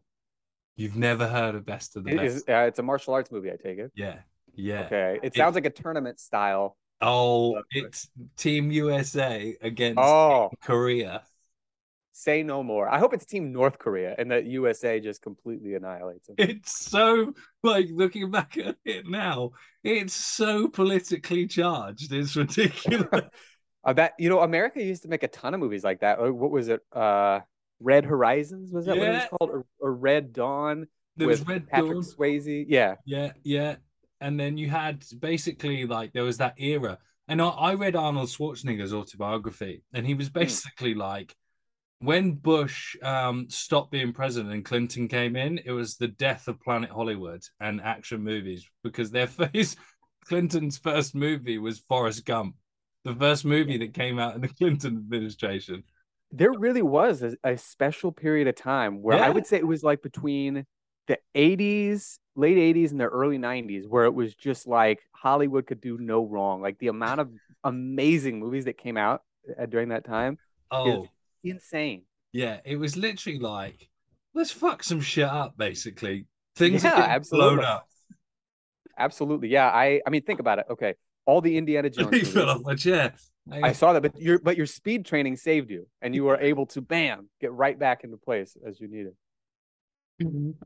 You've 0.76 0.96
never 0.96 1.26
heard 1.26 1.54
of 1.54 1.64
Best 1.64 1.96
of 1.96 2.04
the 2.04 2.10
it 2.10 2.16
Best? 2.16 2.36
Is, 2.36 2.44
uh, 2.48 2.66
it's 2.68 2.78
a 2.78 2.82
martial 2.82 3.14
arts 3.14 3.30
movie. 3.30 3.50
I 3.50 3.56
take 3.56 3.78
it. 3.78 3.92
Yeah. 3.94 4.18
Yeah. 4.54 4.84
Okay. 4.86 5.18
It, 5.22 5.28
it 5.28 5.34
sounds 5.34 5.54
like 5.54 5.66
a 5.66 5.70
tournament 5.70 6.20
style. 6.20 6.76
Oh, 7.00 7.62
it's 7.70 8.08
Team 8.36 8.70
USA 8.70 9.54
against 9.60 9.98
oh. 9.98 10.50
Korea. 10.62 11.22
Say 12.12 12.42
no 12.42 12.62
more. 12.62 12.88
I 12.88 12.98
hope 12.98 13.12
it's 13.12 13.26
Team 13.26 13.52
North 13.52 13.78
Korea 13.78 14.14
and 14.16 14.30
that 14.30 14.46
USA 14.46 14.98
just 15.00 15.20
completely 15.20 15.74
annihilates 15.74 16.26
them. 16.26 16.36
It's 16.38 16.88
so 16.88 17.34
like 17.62 17.88
looking 17.90 18.30
back 18.30 18.56
at 18.56 18.76
it 18.86 19.06
now, 19.06 19.50
it's 19.84 20.14
so 20.14 20.68
politically 20.68 21.46
charged. 21.46 22.10
It's 22.12 22.34
ridiculous. 22.34 23.06
uh, 23.84 23.92
that 23.92 24.14
you 24.18 24.30
know, 24.30 24.40
America 24.40 24.82
used 24.82 25.02
to 25.02 25.08
make 25.08 25.22
a 25.22 25.28
ton 25.28 25.52
of 25.52 25.60
movies 25.60 25.84
like 25.84 26.00
that. 26.00 26.18
What 26.18 26.50
was 26.50 26.68
it? 26.68 26.80
Uh 26.90 27.40
Red 27.80 28.04
Horizons 28.04 28.72
was 28.72 28.86
that 28.86 28.96
yeah. 28.96 29.02
what 29.02 29.08
it 29.08 29.12
was 29.12 29.28
called? 29.30 29.50
Or, 29.50 29.66
or 29.80 29.92
Red 29.92 30.32
Dawn 30.32 30.86
there 31.16 31.28
with 31.28 31.46
Red 31.48 31.68
Patrick 31.68 31.92
Dawn. 31.92 32.02
Swayze. 32.02 32.66
Yeah, 32.68 32.96
yeah, 33.04 33.32
yeah. 33.42 33.76
And 34.20 34.40
then 34.40 34.56
you 34.56 34.70
had 34.70 35.04
basically 35.18 35.86
like 35.86 36.12
there 36.12 36.24
was 36.24 36.38
that 36.38 36.54
era, 36.58 36.98
and 37.28 37.40
I, 37.42 37.48
I 37.48 37.74
read 37.74 37.96
Arnold 37.96 38.28
Schwarzenegger's 38.28 38.94
autobiography, 38.94 39.82
and 39.92 40.06
he 40.06 40.14
was 40.14 40.28
hmm. 40.28 40.38
basically 40.40 40.94
mm. 40.94 40.98
like 40.98 41.36
when 42.00 42.32
Bush 42.32 42.96
um, 43.02 43.48
stopped 43.48 43.90
being 43.90 44.12
president 44.12 44.52
and 44.52 44.64
Clinton 44.64 45.08
came 45.08 45.36
in, 45.36 45.58
it 45.64 45.70
was 45.70 45.96
the 45.96 46.08
death 46.08 46.48
of 46.48 46.60
Planet 46.60 46.90
Hollywood 46.90 47.42
and 47.60 47.80
action 47.80 48.22
movies 48.22 48.68
because 48.82 49.10
their 49.10 49.26
face, 49.26 49.76
Clinton's 50.26 50.78
first 50.78 51.14
movie 51.14 51.58
was 51.58 51.78
Forrest 51.78 52.24
Gump, 52.24 52.56
the 53.04 53.14
first 53.14 53.44
movie 53.44 53.78
that 53.78 53.94
came 53.94 54.18
out 54.18 54.34
in 54.34 54.40
the 54.40 54.48
Clinton 54.58 54.96
administration. 54.96 55.84
There 56.32 56.52
really 56.52 56.82
was 56.82 57.22
a, 57.22 57.36
a 57.44 57.56
special 57.56 58.12
period 58.12 58.48
of 58.48 58.56
time 58.56 59.02
where 59.02 59.18
yeah. 59.18 59.26
I 59.26 59.30
would 59.30 59.46
say 59.46 59.56
it 59.56 59.66
was 59.66 59.82
like 59.82 60.02
between 60.02 60.66
the 61.06 61.18
80s, 61.34 62.18
late 62.34 62.56
80s, 62.56 62.90
and 62.90 63.00
the 63.00 63.04
early 63.04 63.38
90s, 63.38 63.86
where 63.88 64.04
it 64.04 64.14
was 64.14 64.34
just 64.34 64.66
like 64.66 65.00
Hollywood 65.12 65.66
could 65.66 65.80
do 65.80 65.98
no 65.98 66.24
wrong. 66.24 66.60
Like 66.60 66.78
the 66.78 66.88
amount 66.88 67.20
of 67.20 67.30
amazing 67.64 68.40
movies 68.40 68.64
that 68.64 68.76
came 68.76 68.96
out 68.96 69.22
uh, 69.58 69.66
during 69.66 69.90
that 69.90 70.04
time. 70.04 70.38
Oh, 70.70 71.06
insane. 71.44 72.02
Yeah, 72.32 72.58
it 72.64 72.76
was 72.76 72.96
literally 72.96 73.38
like, 73.38 73.88
let's 74.34 74.50
fuck 74.50 74.82
some 74.82 75.00
shit 75.00 75.24
up, 75.24 75.56
basically. 75.56 76.26
Things 76.56 76.84
yeah, 76.84 77.16
are 77.16 77.20
blown 77.20 77.60
up. 77.60 77.88
Absolutely. 78.98 79.48
Yeah. 79.48 79.68
I 79.68 80.00
I 80.06 80.10
mean, 80.10 80.22
think 80.22 80.40
about 80.40 80.58
it. 80.58 80.66
Okay. 80.70 80.94
All 81.26 81.40
the 81.40 81.56
Indiana 81.56 81.90
Jones. 81.90 82.16
He 82.16 82.24
fell 82.24 82.50
off 82.50 82.62
my 82.62 82.74
chair. 82.74 83.14
I 83.50 83.72
saw 83.72 83.92
that, 83.92 84.02
but 84.02 84.20
your 84.20 84.38
but 84.38 84.56
your 84.56 84.66
speed 84.66 85.04
training 85.04 85.36
saved 85.36 85.70
you, 85.70 85.86
and 86.02 86.14
you 86.14 86.24
were 86.24 86.36
able 86.40 86.66
to 86.66 86.80
bam 86.80 87.28
get 87.40 87.52
right 87.52 87.78
back 87.78 88.02
into 88.04 88.16
place 88.16 88.56
as 88.66 88.80
you 88.80 88.88
needed. 88.88 89.14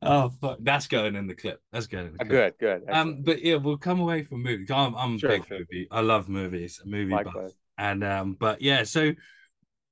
Oh, 0.01 0.31
fuck. 0.41 0.59
that's 0.61 0.87
going 0.87 1.17
in 1.17 1.27
the 1.27 1.35
clip. 1.35 1.61
That's 1.73 1.87
going 1.87 2.07
in 2.07 2.13
the 2.15 2.23
Uh, 2.23 2.25
clip. 2.29 2.59
Good, 2.59 2.85
good. 2.87 2.91
Um, 2.95 3.23
but 3.23 3.43
yeah, 3.43 3.57
we'll 3.57 3.77
come 3.79 4.01
away 4.01 4.23
from 4.23 4.43
movies. 4.43 4.71
I'm 4.71 4.95
I'm 4.95 5.17
a 5.17 5.19
big 5.19 5.51
movie. 5.51 5.89
I 5.91 6.01
love 6.01 6.29
movies, 6.29 6.81
a 6.85 6.89
movie 6.89 7.11
buff. 7.11 7.53
And 7.77 8.05
um, 8.05 8.37
but 8.39 8.63
yeah, 8.63 8.85
so 8.85 9.13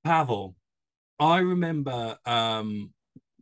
Pavel, 0.05 0.55
I 1.19 1.39
remember 1.39 2.17
um 2.25 2.93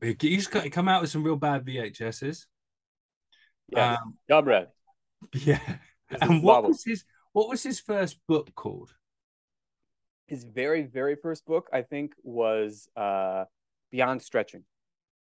he 0.03 0.15
used 0.29 0.53
to 0.53 0.69
come 0.71 0.89
out 0.89 1.03
with 1.03 1.11
some 1.11 1.23
real 1.23 1.37
bad 1.37 1.65
VHSs. 1.65 2.47
Yes. 3.69 3.99
Um, 3.99 4.15
Comrade. 4.29 4.69
yeah. 5.33 5.61
And 6.21 6.43
what 6.43 6.57
Pavel. 6.57 6.71
was 6.71 6.85
his 6.85 7.05
what 7.33 7.49
was 7.49 7.63
his 7.63 7.79
first 7.81 8.19
book 8.27 8.55
called? 8.55 8.93
His 10.27 10.45
very, 10.45 10.83
very 10.83 11.17
first 11.17 11.47
book, 11.47 11.69
I 11.73 11.83
think, 11.83 12.13
was 12.23 12.89
uh, 12.97 13.45
Beyond 13.91 14.23
Stretching. 14.23 14.65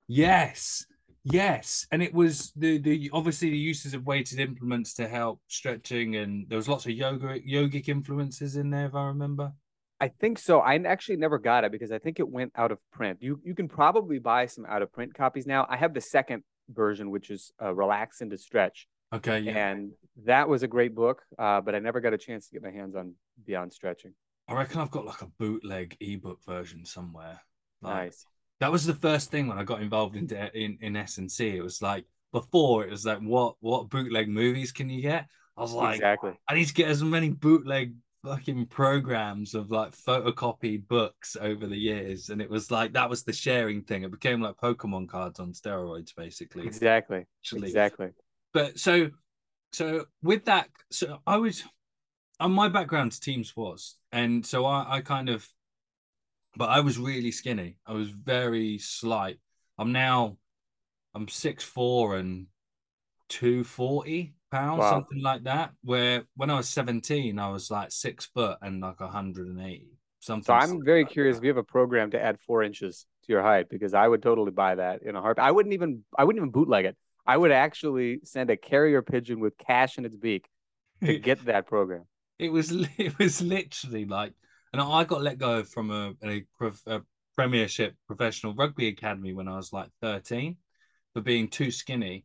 Yes. 0.08 0.86
Yes. 1.24 1.86
And 1.90 2.02
it 2.02 2.12
was 2.12 2.52
the 2.54 2.78
the 2.78 3.10
obviously 3.12 3.50
the 3.50 3.56
uses 3.56 3.94
of 3.94 4.04
weighted 4.06 4.40
implements 4.40 4.92
to 4.94 5.08
help 5.08 5.40
stretching 5.48 6.16
and 6.16 6.46
there 6.48 6.56
was 6.56 6.68
lots 6.68 6.84
of 6.84 6.92
yoga 6.92 7.40
yogic 7.40 7.88
influences 7.88 8.56
in 8.56 8.68
there 8.70 8.86
if 8.86 8.94
I 8.94 9.06
remember. 9.06 9.52
I 10.00 10.08
think 10.08 10.38
so. 10.38 10.60
I 10.60 10.74
actually 10.76 11.16
never 11.16 11.38
got 11.38 11.64
it 11.64 11.72
because 11.72 11.92
I 11.92 11.98
think 11.98 12.18
it 12.20 12.28
went 12.28 12.52
out 12.56 12.72
of 12.72 12.78
print. 12.92 13.18
You 13.22 13.40
you 13.42 13.54
can 13.54 13.68
probably 13.68 14.18
buy 14.18 14.44
some 14.46 14.66
out 14.66 14.82
of 14.82 14.92
print 14.92 15.14
copies 15.14 15.46
now. 15.46 15.66
I 15.68 15.78
have 15.78 15.94
the 15.94 16.00
second 16.02 16.42
version, 16.68 17.10
which 17.10 17.30
is 17.30 17.52
uh, 17.62 17.74
Relax 17.74 18.20
and 18.20 18.30
to 18.30 18.36
Stretch, 18.36 18.86
Okay, 19.14 19.40
yeah. 19.40 19.70
and 19.70 19.92
that 20.24 20.48
was 20.48 20.62
a 20.62 20.68
great 20.68 20.94
book. 20.94 21.22
Uh, 21.38 21.60
but 21.62 21.74
I 21.74 21.78
never 21.78 22.00
got 22.00 22.12
a 22.12 22.18
chance 22.18 22.48
to 22.48 22.52
get 22.52 22.62
my 22.62 22.70
hands 22.70 22.96
on 22.96 23.14
Beyond 23.46 23.72
Stretching. 23.72 24.14
I 24.48 24.54
reckon 24.54 24.80
I've 24.80 24.90
got 24.90 25.06
like 25.06 25.22
a 25.22 25.30
bootleg 25.38 25.96
ebook 26.00 26.44
version 26.44 26.84
somewhere. 26.84 27.40
Like, 27.82 28.06
Nice. 28.06 28.26
That 28.60 28.72
was 28.72 28.84
the 28.86 28.94
first 28.94 29.30
thing 29.30 29.46
when 29.46 29.58
I 29.58 29.64
got 29.64 29.82
involved 29.82 30.16
into 30.16 30.36
in 30.56 30.78
in 30.80 30.96
S 30.96 31.18
and 31.18 31.30
C. 31.30 31.56
It 31.56 31.62
was 31.62 31.82
like 31.82 32.04
before 32.32 32.84
it 32.84 32.90
was 32.90 33.04
like 33.06 33.18
what 33.18 33.56
what 33.60 33.90
bootleg 33.90 34.28
movies 34.28 34.72
can 34.72 34.88
you 34.88 35.02
get? 35.02 35.26
I 35.56 35.62
was 35.62 35.72
like, 35.72 35.96
exactly. 35.96 36.32
I 36.48 36.54
need 36.54 36.66
to 36.66 36.74
get 36.74 36.88
as 36.88 37.02
many 37.02 37.30
bootleg 37.30 37.94
fucking 38.24 38.66
programs 38.66 39.54
of 39.54 39.70
like 39.70 39.92
photocopied 39.92 40.88
books 40.88 41.36
over 41.40 41.66
the 41.66 41.76
years, 41.76 42.30
and 42.30 42.40
it 42.40 42.50
was 42.50 42.70
like 42.70 42.92
that 42.94 43.10
was 43.10 43.22
the 43.22 43.32
sharing 43.32 43.82
thing. 43.82 44.02
It 44.02 44.10
became 44.10 44.40
like 44.40 44.56
Pokemon 44.56 45.08
cards 45.08 45.40
on 45.40 45.52
steroids, 45.52 46.14
basically. 46.14 46.66
Exactly. 46.66 47.26
Actually, 47.42 47.68
Exactly. 47.68 48.08
but 48.52 48.78
so 48.78 49.10
so 49.72 50.06
with 50.22 50.44
that 50.44 50.68
so 50.90 51.18
i 51.26 51.36
was 51.36 51.64
on 52.40 52.52
my 52.52 52.68
background's 52.68 53.18
team 53.18 53.44
sports 53.44 53.96
and 54.12 54.44
so 54.44 54.64
I, 54.66 54.96
I 54.96 55.00
kind 55.00 55.28
of 55.28 55.48
but 56.56 56.68
i 56.68 56.80
was 56.80 56.98
really 56.98 57.30
skinny 57.30 57.76
i 57.86 57.92
was 57.92 58.10
very 58.10 58.78
slight 58.78 59.38
i'm 59.78 59.92
now 59.92 60.36
i'm 61.14 61.28
six 61.28 61.64
four 61.64 62.16
and 62.18 62.46
240 63.28 64.34
pounds 64.50 64.80
Wow. 64.80 64.88
something 64.88 65.22
like 65.22 65.44
that 65.44 65.72
where 65.82 66.24
when 66.36 66.50
i 66.50 66.56
was 66.56 66.68
17 66.68 67.38
i 67.38 67.50
was 67.50 67.70
like 67.70 67.92
six 67.92 68.26
foot 68.26 68.58
and 68.62 68.80
like 68.82 69.00
180 69.00 69.88
something 70.20 70.44
So 70.46 70.52
I'm 70.52 70.84
very 70.84 71.04
like 71.04 71.12
curious 71.12 71.36
that. 71.36 71.38
if 71.38 71.42
you 71.44 71.48
have 71.48 71.56
a 71.56 71.62
program 71.64 72.10
to 72.10 72.20
add 72.22 72.38
four 72.40 72.62
inches 72.62 73.06
to 73.24 73.32
your 73.32 73.42
height 73.42 73.68
because 73.70 73.94
I 73.94 74.06
would 74.06 74.22
totally 74.22 74.50
buy 74.50 74.74
that 74.74 75.02
in 75.02 75.16
a 75.16 75.20
heartbeat. 75.20 75.44
I 75.44 75.50
wouldn't 75.50 75.72
even 75.72 76.04
I 76.16 76.24
wouldn't 76.24 76.40
even 76.40 76.50
bootleg 76.50 76.84
it. 76.84 76.96
I 77.26 77.36
would 77.36 77.50
actually 77.52 78.20
send 78.24 78.50
a 78.50 78.56
carrier 78.56 79.00
pigeon 79.00 79.40
with 79.40 79.56
cash 79.56 79.96
in 79.96 80.04
its 80.04 80.16
beak 80.16 80.46
to 81.06 81.14
get 81.14 81.44
that 81.46 81.66
program. 81.66 82.04
It 82.38 82.50
was 82.50 82.70
it 82.98 83.18
was 83.18 83.42
literally 83.42 84.04
like 84.04 84.32
and 84.72 84.82
I 84.82 85.04
got 85.04 85.22
let 85.22 85.38
go 85.38 85.62
from 85.62 85.90
a, 85.90 86.12
a, 86.24 86.42
a 86.86 87.00
premiership 87.36 87.94
professional 88.06 88.54
rugby 88.54 88.88
academy 88.88 89.32
when 89.32 89.48
I 89.48 89.56
was 89.56 89.72
like 89.72 89.88
13 90.02 90.56
for 91.12 91.20
being 91.22 91.48
too 91.48 91.70
skinny. 91.70 92.24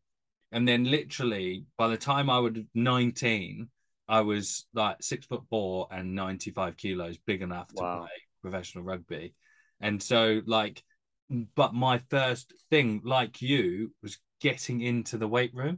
And 0.52 0.68
then 0.68 0.84
literally 0.86 1.66
by 1.78 1.88
the 1.88 1.98
time 1.98 2.30
I 2.30 2.40
was 2.40 2.54
19 2.74 3.70
I 4.08 4.22
was 4.22 4.66
like 4.74 4.98
six 5.02 5.28
foot 5.28 5.44
four 5.50 5.88
and 5.92 6.16
95 6.16 6.76
kilos 6.78 7.18
big 7.20 7.42
enough 7.44 7.68
to 7.76 7.76
Wow. 7.76 8.00
play 8.00 8.10
professional 8.42 8.84
rugby. 8.84 9.36
And 9.82 10.02
so 10.02 10.42
like 10.48 10.84
but 11.56 11.76
my 11.76 12.00
first 12.10 12.54
thing 12.72 13.02
like 13.04 13.42
you 13.42 13.94
was 14.02 14.18
getting 14.42 14.82
into 14.82 15.18
the 15.18 15.28
weight 15.28 15.54
room 15.54 15.78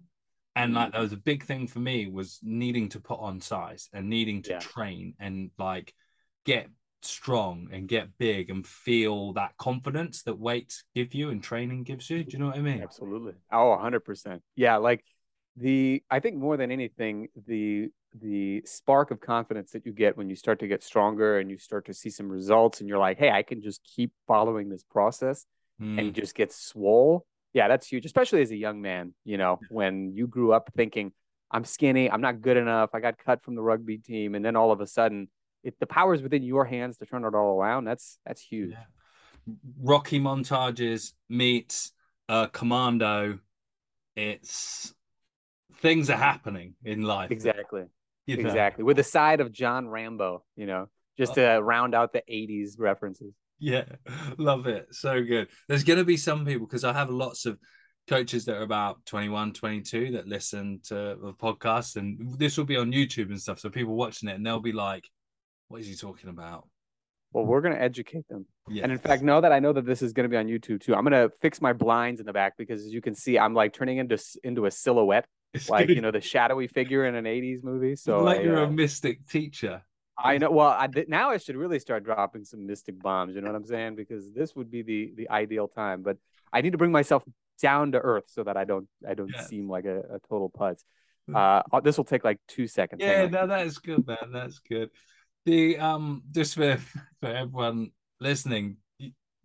and 0.55 0.74
like 0.74 0.91
that 0.91 1.01
was 1.01 1.13
a 1.13 1.17
big 1.17 1.43
thing 1.43 1.67
for 1.67 1.79
me 1.79 2.08
was 2.08 2.39
needing 2.43 2.89
to 2.89 3.00
put 3.00 3.20
on 3.20 3.39
size 3.39 3.89
and 3.93 4.10
needing 4.10 4.41
to 4.43 4.50
Yeah. 4.50 4.60
train 4.60 5.13
and 5.20 5.51
like 5.58 5.93
get 6.46 6.67
strong 7.01 7.67
and 7.72 7.88
get 7.88 8.17
big 8.17 8.50
and 8.50 8.65
feel 8.67 9.34
that 9.34 9.58
confidence 9.58 10.24
that 10.24 10.38
weights 10.38 10.84
give 10.93 11.13
you 11.13 11.29
and 11.29 11.43
training 11.43 11.84
gives 11.84 12.10
you 12.10 12.24
do 12.24 12.29
you 12.34 12.39
know 12.39 12.48
what 12.48 12.58
i 12.58 12.62
mean 12.62 12.84
Absolutely. 12.84 13.34
Oh, 13.51 13.70
100%. 13.70 14.41
Yeah, 14.55 14.77
like 14.77 15.03
the 15.55 16.03
I 16.10 16.20
think 16.20 16.38
more 16.38 16.58
than 16.58 16.72
anything 16.72 17.27
the 17.48 17.89
the 18.13 18.62
spark 18.65 19.12
of 19.12 19.20
confidence 19.22 19.72
that 19.72 19.86
you 19.86 19.93
get 19.93 20.17
when 20.17 20.29
you 20.29 20.36
start 20.36 20.60
to 20.60 20.67
get 20.67 20.84
stronger 20.84 21.39
and 21.39 21.50
you 21.50 21.58
start 21.58 21.86
to 21.86 21.93
see 21.93 22.10
some 22.10 22.29
results 22.29 22.79
and 22.79 22.89
you're 22.89 22.98
like, 23.00 23.17
"Hey, 23.17 23.29
I 23.31 23.43
can 23.43 23.62
just 23.62 23.81
keep 23.84 24.12
following 24.27 24.70
this 24.70 24.84
process." 24.84 25.46
Mm, 25.79 26.12
and 26.12 26.15
just 26.15 26.36
get 26.36 26.53
swole. 26.53 27.25
Yeah, 27.53 27.67
that's 27.67 27.88
huge, 27.88 28.05
especially 28.05 28.41
as 28.41 28.51
a 28.51 28.55
young 28.55 28.81
man, 28.81 29.13
you 29.25 29.38
know, 29.38 29.60
when 29.70 30.13
you 30.15 30.27
grew 30.27 30.53
up 30.53 30.70
thinking, 30.75 31.12
I'm 31.51 31.65
skinny, 31.65 32.10
I'm 32.10 32.22
not 32.22 32.41
good 32.41 32.55
enough, 32.55 32.91
I 32.93 33.01
got 33.01 33.17
cut 33.17 33.43
from 33.43 33.55
the 33.55 33.62
rugby 33.62 33.98
team, 33.98 34.36
and 34.36 34.43
then 34.46 34.55
all 34.55 34.72
of 34.72 34.79
a 34.79 34.88
sudden 34.88 35.27
it 35.63 35.75
the 35.79 35.86
power 35.86 36.13
is 36.13 36.22
within 36.22 36.43
your 36.43 36.65
hands 36.65 36.98
to 36.98 37.05
turn 37.05 37.25
it 37.25 37.36
all 37.36 37.60
around. 37.60 37.86
That's 37.86 38.17
that's 38.25 38.41
huge. 38.41 38.72
yeah. 38.72 39.53
rocky 39.81 40.20
montages 40.20 41.13
meets 41.29 41.91
uh 42.29 42.48
commando 42.48 43.39
it's 44.15 44.93
things 45.75 46.10
are 46.10 46.17
happening 46.17 46.75
in 46.84 47.01
life 47.01 47.31
Exactly. 47.31 47.84
you 48.27 48.38
know? 48.38 48.50
Exactly. 48.50 48.84
With 48.84 49.00
a 49.00 49.03
side 49.03 49.39
of 49.41 49.51
John 49.51 49.88
Rambo, 49.88 50.43
you 50.55 50.67
know, 50.67 50.89
just 51.17 51.36
to 51.36 51.60
round 51.62 51.96
out 51.96 52.13
the 52.13 52.24
80s 52.29 52.75
references. 52.77 53.34
Yeah, 53.62 53.86
love 54.38 54.68
it. 54.68 54.88
So 54.91 55.24
good. 55.24 55.48
There's 55.70 55.84
going 55.84 56.00
to 56.00 56.06
be 56.06 56.18
some 56.18 56.46
people 56.46 56.65
because 56.68 56.84
I 56.84 56.94
have 56.94 57.10
lots 57.10 57.46
of 57.46 57.58
coaches 58.08 58.46
that 58.46 58.58
are 58.58 58.63
about 58.63 59.06
21, 59.06 59.53
22 59.53 60.12
that 60.13 60.27
listen 60.27 60.82
to 60.86 60.96
the 61.22 61.34
podcast, 61.39 61.96
and 61.96 62.38
this 62.38 62.58
will 62.58 62.65
be 62.65 62.75
on 62.75 62.91
YouTube 62.91 63.30
and 63.30 63.39
stuff. 63.39 63.60
So 63.60 63.70
people 63.70 63.96
watching 63.96 64.27
it 64.27 64.36
and 64.36 64.46
they'll 64.46 64.60
be 64.60 64.72
like, 64.72 65.08
"What 65.68 65.80
is 65.80 65.88
he 65.88 65.96
talking 65.96 66.30
about?" 66.30 66.68
Well, 67.34 67.46
we're 67.46 67.62
going 67.62 67.75
to 67.75 67.82
educate 67.82 68.27
them. 68.27 68.46
Yeah, 68.68 68.84
And 68.84 68.91
in 68.91 68.98
fact, 68.98 69.24
know 69.24 69.39
that 69.39 69.53
I 69.53 69.60
know 69.60 69.72
that 69.72 69.86
this 69.86 70.01
is 70.01 70.12
going 70.12 70.25
to 70.25 70.30
be 70.30 70.36
on 70.36 70.48
YouTube 70.48 70.82
too. 70.82 70.94
I'm 70.94 71.06
going 71.06 71.13
to 71.13 71.34
fix 71.41 71.62
my 71.62 71.72
blinds 71.72 72.20
in 72.20 72.25
the 72.25 72.34
back 72.34 72.58
because 72.58 72.82
as 72.86 72.91
you 72.91 73.01
can 73.01 73.15
see, 73.15 73.39
I'm 73.39 73.53
like 73.53 73.74
turning 73.74 74.00
into 74.00 74.18
into 74.44 74.65
a 74.65 74.72
silhouette, 74.72 75.25
it's 75.53 75.70
like, 75.70 75.88
gonna- 75.88 75.96
you 75.96 76.01
know, 76.01 76.12
the 76.12 76.20
shadowy 76.20 76.68
figure 76.68 77.06
in 77.06 77.15
an 77.15 77.25
80s 77.25 77.63
movie. 77.63 77.96
So 77.96 78.22
like 78.24 78.39
I, 78.39 78.44
you're 78.44 78.60
uh, 78.65 78.68
a 78.68 78.72
mystic 78.72 79.27
teacher. 79.27 79.82
I 80.23 80.37
know. 80.37 80.51
Well, 80.51 80.67
I 80.67 80.87
did, 80.87 81.09
now 81.09 81.29
I 81.29 81.37
should 81.37 81.55
really 81.55 81.79
start 81.79 82.03
dropping 82.03 82.43
some 82.45 82.65
mystic 82.65 83.01
bombs. 83.01 83.35
You 83.35 83.41
know 83.41 83.47
what 83.47 83.55
I'm 83.55 83.65
saying? 83.65 83.95
Because 83.95 84.31
this 84.33 84.55
would 84.55 84.69
be 84.71 84.81
the 84.81 85.13
the 85.15 85.29
ideal 85.29 85.67
time. 85.67 86.01
But 86.01 86.17
I 86.53 86.61
need 86.61 86.71
to 86.71 86.77
bring 86.77 86.91
myself 86.91 87.23
down 87.61 87.91
to 87.93 87.99
earth 87.99 88.25
so 88.27 88.43
that 88.43 88.57
I 88.57 88.63
don't 88.65 88.87
I 89.07 89.13
don't 89.13 89.33
Yeah. 89.33 89.45
seem 89.45 89.69
like 89.69 89.85
a, 89.85 89.99
a 89.99 90.19
total 90.29 90.49
putz. 90.49 90.83
Uh, 91.33 91.61
uh, 91.71 91.79
this 91.79 91.97
will 91.97 92.03
take 92.03 92.23
like 92.23 92.39
two 92.47 92.67
seconds. 92.67 93.01
Yeah, 93.01 93.27
no, 93.27 93.47
that's 93.47 93.77
good, 93.77 94.05
man. 94.05 94.31
That's 94.33 94.59
good. 94.59 94.89
The 95.45 95.77
um, 95.77 96.23
just 96.31 96.55
for 96.55 96.77
for 97.21 97.27
everyone 97.27 97.91
listening, 98.19 98.77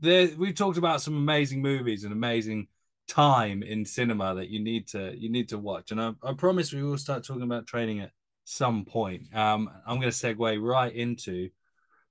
there 0.00 0.28
we 0.37 0.52
talked 0.52 0.78
about 0.78 1.00
some 1.00 1.16
amazing 1.16 1.62
movies 1.62 2.04
and 2.04 2.12
amazing 2.12 2.68
time 3.09 3.62
in 3.62 3.85
cinema 3.85 4.35
that 4.35 4.49
you 4.49 4.59
need 4.59 4.88
to 4.88 5.14
you 5.16 5.30
need 5.30 5.49
to 5.50 5.59
watch, 5.59 5.90
and 5.92 6.00
I, 6.00 6.12
I 6.23 6.33
promise 6.35 6.73
we 6.73 6.83
will 6.83 6.99
start 6.99 7.25
talking 7.25 7.42
about 7.42 7.66
training 7.66 8.00
at 8.00 8.11
some 8.47 8.85
point. 8.85 9.35
Um, 9.35 9.69
I'm 9.87 10.00
going 10.00 10.11
to 10.11 10.17
segue 10.17 10.62
right 10.62 10.95
into 10.95 11.50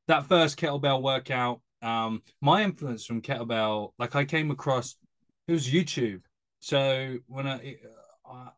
that 0.07 0.27
first 0.27 0.59
kettlebell 0.59 1.01
workout. 1.01 1.61
Um, 1.81 2.21
my 2.41 2.63
influence 2.63 3.05
from 3.05 3.21
kettlebell, 3.21 3.91
like 3.97 4.15
I 4.15 4.25
came 4.25 4.51
across, 4.51 4.95
it 5.47 5.53
was 5.53 5.67
YouTube. 5.67 6.21
So 6.59 7.17
when 7.27 7.47
I 7.47 7.77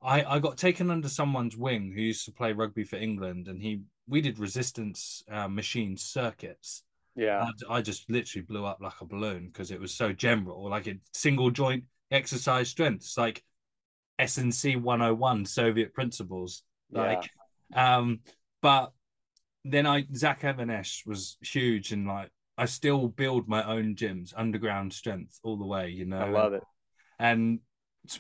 I, 0.02 0.24
I 0.24 0.40
got 0.40 0.58
taken 0.58 0.90
under 0.90 1.10
someone's 1.10 1.58
wing 1.58 1.92
who 1.94 2.02
used 2.02 2.26
to 2.26 2.32
play 2.32 2.54
rugby 2.54 2.84
for 2.84 2.96
England, 2.96 3.48
and 3.48 3.62
he 3.62 3.82
we 4.08 4.22
did 4.22 4.40
resistance 4.40 5.24
uh, 5.30 5.48
machine 5.48 5.98
circuits. 5.98 6.84
Yeah. 7.16 7.46
I, 7.70 7.76
I 7.76 7.82
just 7.82 8.10
literally 8.10 8.46
blew 8.46 8.66
up 8.66 8.80
like 8.82 9.02
a 9.02 9.06
balloon 9.06 9.48
because 9.48 9.72
it 9.72 9.80
was 9.80 9.94
so 9.94 10.14
general, 10.14 10.70
like 10.70 10.88
a 10.88 10.96
single 11.14 11.52
joint 11.52 11.84
exercise 12.12 12.70
strength. 12.70 13.02
It's 13.02 13.18
like 13.18 13.44
SNC 14.20 14.82
101 14.82 15.46
Soviet 15.46 15.94
principles. 15.94 16.64
Like, 16.90 17.30
um, 17.74 18.20
but 18.62 18.92
then 19.66 19.86
I 19.86 20.06
Zach 20.16 20.44
Even-Esh 20.44 21.04
was 21.06 21.38
huge 21.42 21.92
and 21.92 22.08
like 22.08 22.30
I 22.58 22.66
still 22.66 23.08
build 23.08 23.48
my 23.48 23.64
own 23.64 23.96
gyms, 23.96 24.34
underground 24.36 24.94
strength 24.94 25.40
all 25.44 25.58
the 25.58 25.66
way, 25.66 25.90
you 25.90 26.06
know. 26.06 26.20
I 26.20 26.30
love 26.30 26.54
it. 26.54 26.64
And 27.20 27.60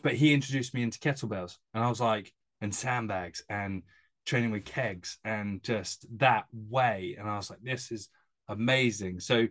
but 0.03 0.13
he 0.13 0.33
introduced 0.33 0.73
me 0.73 0.83
into 0.83 0.99
kettlebells, 0.99 1.57
and 1.73 1.83
I 1.83 1.89
was 1.89 2.01
like, 2.01 2.33
and 2.61 2.73
sandbags 2.73 3.43
and 3.49 3.83
training 4.25 4.51
with 4.51 4.65
kegs 4.65 5.17
and 5.23 5.63
just 5.63 6.05
that 6.17 6.45
way. 6.51 7.15
And 7.17 7.29
I 7.29 7.37
was 7.37 7.49
like, 7.49 7.61
this 7.61 7.91
is 7.91 8.09
amazing. 8.49 9.19
So 9.19 9.47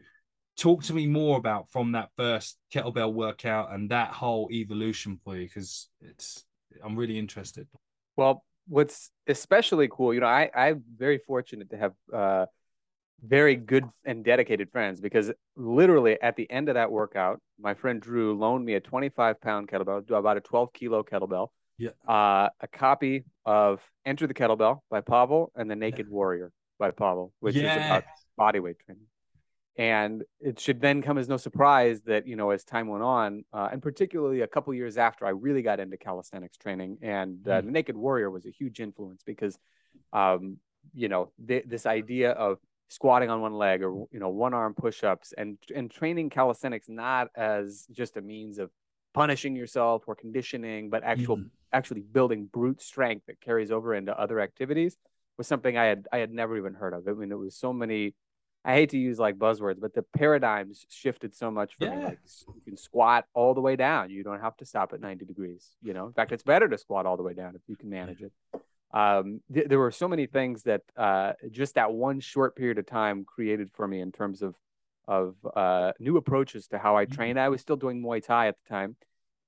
talk 0.57 0.83
to 0.85 0.95
me 0.95 1.07
more 1.07 1.39
about 1.39 1.71
from 1.71 1.93
that 1.93 2.11
first 2.17 2.59
kettlebell 2.73 3.13
workout 3.13 3.73
and 3.73 3.91
that 3.91 4.11
whole 4.11 4.49
evolution 4.53 5.19
for 5.25 5.37
you 5.37 5.47
because 5.47 5.89
it's 6.01 6.45
I'm 6.85 6.97
really 6.97 7.19
interested. 7.19 7.67
Well, 8.17 8.45
what's 8.69 9.11
especially 9.27 9.89
cool, 9.91 10.15
you 10.15 10.21
know, 10.21 10.27
I 10.27 10.51
I'm 10.55 10.83
very 10.97 11.19
fortunate 11.19 11.71
to 11.71 11.77
have 11.77 11.93
uh 12.13 12.47
very 13.25 13.57
good 13.57 13.85
and 14.05 14.25
dedicated 14.25 14.71
friends 14.71 15.01
because 15.01 15.33
literally 15.57 16.21
at 16.21 16.37
the 16.37 16.51
end 16.51 16.69
of 16.69 16.75
that 16.75 16.91
workout, 16.91 17.41
my 17.59 17.75
friend 17.75 18.01
Drew 18.01 18.37
loaned 18.37 18.65
me 18.65 18.75
a 18.75 18.81
25 18.81 19.41
pound 19.41 19.69
kettlebell, 19.69 20.07
do 20.07 20.15
about 20.15 20.37
a 20.37 20.41
12 20.41 20.73
kilo 20.73 21.03
kettlebell. 21.03 21.49
Yeah. 21.79 21.91
Uh, 22.09 22.49
a 22.61 22.69
copy 22.73 23.25
of 23.45 23.83
Enter 24.07 24.27
the 24.27 24.33
Kettlebell 24.33 24.81
by 24.91 25.03
Pavel 25.03 25.53
and 25.55 25.71
The 25.71 25.77
Naked 25.77 26.09
Warrior 26.09 26.51
by 26.79 26.91
Pavel, 26.91 27.33
which 27.41 27.55
yes. 27.55 27.79
is 27.79 27.87
about 27.87 28.05
body 28.37 28.61
weight 28.61 28.77
training. 28.79 29.05
And 29.79 30.25
it 30.41 30.59
should 30.59 30.81
then 30.81 31.03
come 31.03 31.19
as 31.19 31.29
no 31.29 31.37
surprise 31.37 32.01
that, 32.07 32.27
you 32.27 32.35
know, 32.35 32.51
as 32.51 32.65
time 32.65 32.89
went 32.89 33.03
on, 33.03 33.45
uh, 33.53 33.69
and 33.71 33.83
particularly 33.83 34.41
a 34.41 34.47
couple 34.47 34.73
years 34.73 34.97
after 34.97 35.27
I 35.27 35.31
really 35.31 35.61
got 35.61 35.81
into 35.81 35.99
calisthenics 35.99 36.57
training, 36.57 36.99
and 37.03 37.47
uh, 37.47 37.61
mm. 37.61 37.67
The 37.67 37.71
Naked 37.71 37.97
Warrior 37.97 38.31
was 38.31 38.47
a 38.47 38.51
huge 38.51 38.81
influence 38.81 39.23
because, 39.23 39.59
um, 40.15 40.57
you 40.95 41.09
know, 41.09 41.31
th- 41.47 41.65
this 41.67 41.85
idea 41.85 42.31
of 42.31 42.59
squatting 42.89 43.31
on 43.31 43.41
one 43.41 43.55
leg 43.55 43.83
or 43.83 44.07
you 44.13 44.21
know 44.21 44.29
one 44.29 44.55
arm 44.55 44.75
push-ups 44.75 45.35
and 45.37 45.59
and 45.75 45.91
training 45.91 46.31
calisthenics 46.31 46.89
not 46.89 47.29
as 47.35 47.87
just 47.91 48.17
a 48.17 48.23
means 48.23 48.59
of 48.59 48.71
punishing 49.13 49.57
yourself 49.57 50.05
or 50.07 50.15
conditioning 50.15 50.89
but 50.89 51.03
actual 51.03 51.37
mm. 51.37 51.49
actually 51.73 52.01
building 52.01 52.49
brute 52.53 52.81
strength 52.81 53.27
that 53.27 53.41
carries 53.41 53.73
over 53.73 53.95
into 53.95 54.17
other 54.19 54.39
activities 54.39 54.97
was 55.37 55.49
something 55.49 55.77
i 55.77 55.85
had 55.85 56.07
i 56.13 56.19
had 56.19 56.31
never 56.31 56.57
even 56.57 56.75
heard 56.75 56.93
of 56.93 57.09
i 57.09 57.13
mean 57.13 57.33
it 57.33 57.39
was 57.39 57.57
so 57.57 57.73
many 57.73 58.15
i 58.67 58.75
hate 58.75 58.91
to 58.91 58.99
use 58.99 59.19
like 59.19 59.37
buzzwords 59.37 59.81
but 59.81 59.95
the 59.95 60.03
paradigms 60.03 60.85
shifted 60.91 61.35
so 61.35 61.51
much 61.51 61.75
for 61.79 61.87
yeah. 61.87 61.97
me 61.97 62.05
like 62.05 62.19
you 62.55 62.61
can 62.65 62.77
squat 62.77 63.25
all 63.33 63.55
the 63.55 63.61
way 63.61 63.77
down 63.77 64.11
you 64.11 64.23
don't 64.23 64.41
have 64.41 64.57
to 64.57 64.67
stop 64.67 64.93
at 64.93 65.01
90 65.01 65.25
degrees 65.25 65.71
you 65.83 65.95
know 65.95 66.07
in 66.07 66.13
fact 66.13 66.33
it's 66.33 66.43
better 66.43 66.69
to 66.69 66.77
squat 66.77 67.07
all 67.07 67.17
the 67.17 67.23
way 67.23 67.33
down 67.33 67.55
if 67.55 67.63
you 67.67 67.77
can 67.77 67.89
manage 67.89 68.21
it 68.21 68.33
um, 68.93 69.41
th- 69.53 69.69
there 69.69 69.79
were 69.79 69.91
so 69.91 70.09
many 70.09 70.27
things 70.27 70.63
that 70.63 70.83
uh, 70.97 71.33
just 71.51 71.75
that 71.75 71.93
one 71.93 72.21
short 72.21 72.57
period 72.57 72.79
of 72.79 72.87
time 72.87 73.25
created 73.25 73.71
for 73.75 73.87
me 73.87 74.01
in 74.01 74.13
terms 74.13 74.43
of 74.43 74.55
of 75.09 75.37
uh, 75.55 75.93
new 76.01 76.17
approaches 76.17 76.67
to 76.69 76.79
how 76.79 76.97
I 76.97 77.05
mm-hmm. 77.05 77.15
trained. 77.15 77.41
I 77.41 77.49
was 77.49 77.61
still 77.61 77.77
doing 77.77 78.03
Muay 78.03 78.25
Thai 78.25 78.49
at 78.49 78.57
the 78.63 78.69
time, 78.69 78.97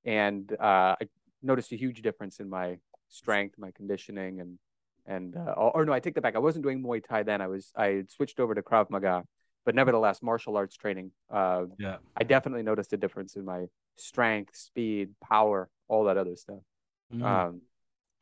and 0.04 0.50
uh, 0.52 0.96
I 1.00 1.08
noticed 1.42 1.72
a 1.72 1.76
huge 1.76 2.02
difference 2.02 2.40
in 2.40 2.48
my 2.48 2.78
strength, 3.08 3.56
my 3.58 3.70
conditioning, 3.72 4.40
and 4.40 4.58
and 5.08 5.36
uh, 5.36 5.52
or 5.52 5.84
no, 5.84 5.92
I 5.92 6.00
take 6.00 6.14
that 6.14 6.20
back. 6.20 6.36
I 6.36 6.38
wasn't 6.38 6.64
doing 6.64 6.82
Muay 6.82 7.02
Thai 7.04 7.22
then. 7.24 7.40
I 7.40 7.48
was 7.48 7.72
I 7.76 8.04
switched 8.08 8.38
over 8.38 8.54
to 8.54 8.62
Krav 8.62 8.90
Maga, 8.90 9.24
but 9.64 9.74
nevertheless, 9.74 10.22
martial 10.22 10.56
arts 10.56 10.76
training. 10.76 11.10
Uh, 11.30 11.64
yeah, 11.78 11.96
I 12.16 12.24
definitely 12.24 12.62
noticed 12.62 12.92
a 12.92 12.96
difference 12.96 13.34
in 13.34 13.44
my 13.44 13.66
strength, 13.96 14.54
speed, 14.54 15.10
power, 15.22 15.68
all 15.88 16.04
that 16.04 16.16
other 16.16 16.36
stuff. 16.36 16.60
Mm. 17.12 17.24
Um, 17.24 17.62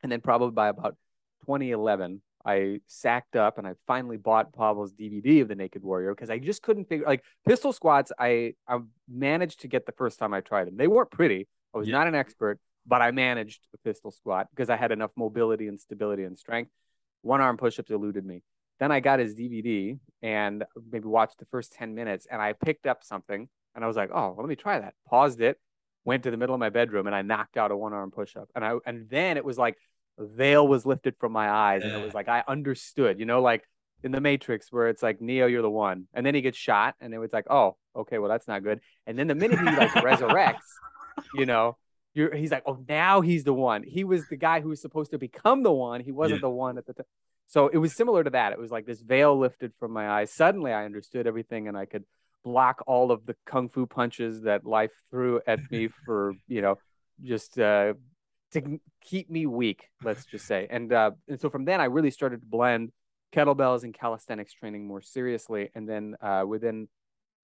and 0.01 0.11
then 0.11 0.21
probably 0.21 0.51
by 0.51 0.69
about 0.69 0.95
2011, 1.41 2.21
I 2.45 2.79
sacked 2.87 3.35
up 3.35 3.57
and 3.57 3.67
I 3.67 3.73
finally 3.85 4.15
bought 4.15 4.53
Pavel's 4.53 4.93
DVD 4.93 5.41
of 5.41 5.49
The 5.49 5.55
Naked 5.55 5.83
Warrior 5.83 6.15
because 6.15 6.29
I 6.29 6.39
just 6.39 6.61
couldn't 6.61 6.87
figure 6.87 7.05
like 7.05 7.23
pistol 7.45 7.73
squats. 7.73 8.13
I 8.17 8.53
I 8.67 8.79
managed 9.09 9.61
to 9.61 9.67
get 9.67 9.85
the 9.85 9.91
first 9.91 10.17
time 10.19 10.33
I 10.33 10.39
tried 10.39 10.67
them. 10.67 10.77
They 10.77 10.87
weren't 10.87 11.11
pretty. 11.11 11.47
I 11.75 11.77
was 11.77 11.89
yeah. 11.89 11.97
not 11.97 12.07
an 12.07 12.15
expert, 12.15 12.59
but 12.87 13.01
I 13.01 13.11
managed 13.11 13.67
a 13.73 13.77
pistol 13.79 14.11
squat 14.11 14.47
because 14.49 14.69
I 14.69 14.77
had 14.77 14.91
enough 14.91 15.11
mobility 15.15 15.67
and 15.67 15.79
stability 15.79 16.23
and 16.23 16.37
strength. 16.37 16.71
One 17.21 17.41
arm 17.41 17.57
push-ups 17.57 17.91
eluded 17.91 18.25
me. 18.25 18.43
Then 18.79 18.91
I 18.91 18.99
got 18.99 19.19
his 19.19 19.35
DVD 19.35 19.99
and 20.21 20.63
maybe 20.91 21.07
watched 21.07 21.39
the 21.39 21.45
first 21.45 21.73
10 21.73 21.95
minutes 21.95 22.27
and 22.29 22.41
I 22.41 22.53
picked 22.53 22.85
up 22.85 23.03
something 23.03 23.49
and 23.75 23.83
I 23.83 23.87
was 23.87 23.97
like, 23.97 24.09
oh, 24.11 24.29
well, 24.29 24.37
let 24.37 24.47
me 24.47 24.55
try 24.55 24.79
that. 24.79 24.93
Paused 25.07 25.41
it, 25.41 25.59
went 26.05 26.23
to 26.23 26.31
the 26.31 26.37
middle 26.37 26.55
of 26.55 26.59
my 26.59 26.69
bedroom 26.69 27.07
and 27.07 27.15
I 27.15 27.23
knocked 27.23 27.57
out 27.57 27.71
a 27.71 27.77
one 27.77 27.93
arm 27.93 28.11
push 28.11 28.35
up. 28.35 28.49
And 28.55 28.63
I 28.63 28.75
and 28.85 29.09
then 29.09 29.37
it 29.37 29.45
was 29.45 29.57
like 29.57 29.77
a 30.17 30.25
veil 30.25 30.67
was 30.67 30.85
lifted 30.85 31.15
from 31.19 31.31
my 31.31 31.49
eyes 31.49 31.83
and 31.83 31.91
it 31.91 32.03
was 32.03 32.13
like 32.13 32.29
I 32.29 32.43
understood, 32.47 33.19
you 33.19 33.25
know, 33.25 33.41
like 33.41 33.63
in 34.03 34.11
the 34.11 34.21
Matrix 34.21 34.71
where 34.71 34.89
it's 34.89 35.03
like 35.03 35.21
Neo, 35.21 35.47
you're 35.47 35.61
the 35.61 35.69
one, 35.69 36.07
and 36.13 36.25
then 36.25 36.35
he 36.35 36.41
gets 36.41 36.57
shot, 36.57 36.95
and 36.99 37.13
it 37.13 37.17
was 37.17 37.33
like, 37.33 37.45
oh, 37.49 37.75
okay, 37.95 38.19
well 38.19 38.29
that's 38.29 38.47
not 38.47 38.63
good. 38.63 38.79
And 39.05 39.17
then 39.17 39.27
the 39.27 39.35
minute 39.35 39.59
he 39.59 39.65
like 39.65 39.89
resurrects, 39.91 40.69
you 41.33 41.45
know, 41.45 41.77
you're 42.17 42.35
he's 42.35 42.51
like, 42.51 42.63
oh, 42.65 42.77
now 42.87 43.21
he's 43.21 43.43
the 43.43 43.53
one. 43.53 43.83
He 43.83 44.03
was 44.03 44.27
the 44.27 44.35
guy 44.35 44.59
who 44.61 44.69
was 44.69 44.81
supposed 44.81 45.11
to 45.11 45.17
become 45.17 45.63
the 45.63 45.71
one. 45.71 46.01
He 46.01 46.11
wasn't 46.11 46.39
yeah. 46.39 46.47
the 46.47 46.49
one 46.49 46.77
at 46.77 46.85
the 46.85 46.93
time. 46.93 47.05
So 47.45 47.69
it 47.69 47.77
was 47.77 47.95
similar 47.95 48.23
to 48.23 48.29
that. 48.31 48.51
It 48.51 48.59
was 48.59 48.71
like 48.71 48.85
this 48.85 49.01
veil 49.01 49.37
lifted 49.37 49.71
from 49.79 49.91
my 49.91 50.09
eyes. 50.09 50.33
Suddenly, 50.33 50.73
I 50.73 50.83
understood 50.83 51.27
everything, 51.27 51.67
and 51.67 51.77
I 51.77 51.85
could 51.85 52.03
block 52.43 52.83
all 52.87 53.11
of 53.11 53.25
the 53.25 53.35
kung 53.45 53.69
fu 53.69 53.85
punches 53.85 54.41
that 54.41 54.65
life 54.65 54.91
threw 55.09 55.41
at 55.47 55.59
me 55.71 55.87
for 56.05 56.33
you 56.47 56.61
know 56.61 56.77
just 57.23 57.57
uh, 57.59 57.93
to 58.51 58.79
keep 59.01 59.29
me 59.29 59.45
weak, 59.45 59.89
let's 60.03 60.25
just 60.25 60.45
say. 60.45 60.67
And 60.69 60.91
uh, 60.91 61.11
and 61.27 61.39
so 61.39 61.49
from 61.49 61.65
then 61.65 61.79
I 61.79 61.85
really 61.85 62.11
started 62.11 62.41
to 62.41 62.47
blend 62.47 62.91
kettlebells 63.33 63.83
and 63.83 63.93
calisthenics 63.93 64.53
training 64.53 64.87
more 64.87 65.01
seriously. 65.01 65.69
And 65.75 65.87
then 65.87 66.15
uh, 66.21 66.43
within 66.47 66.87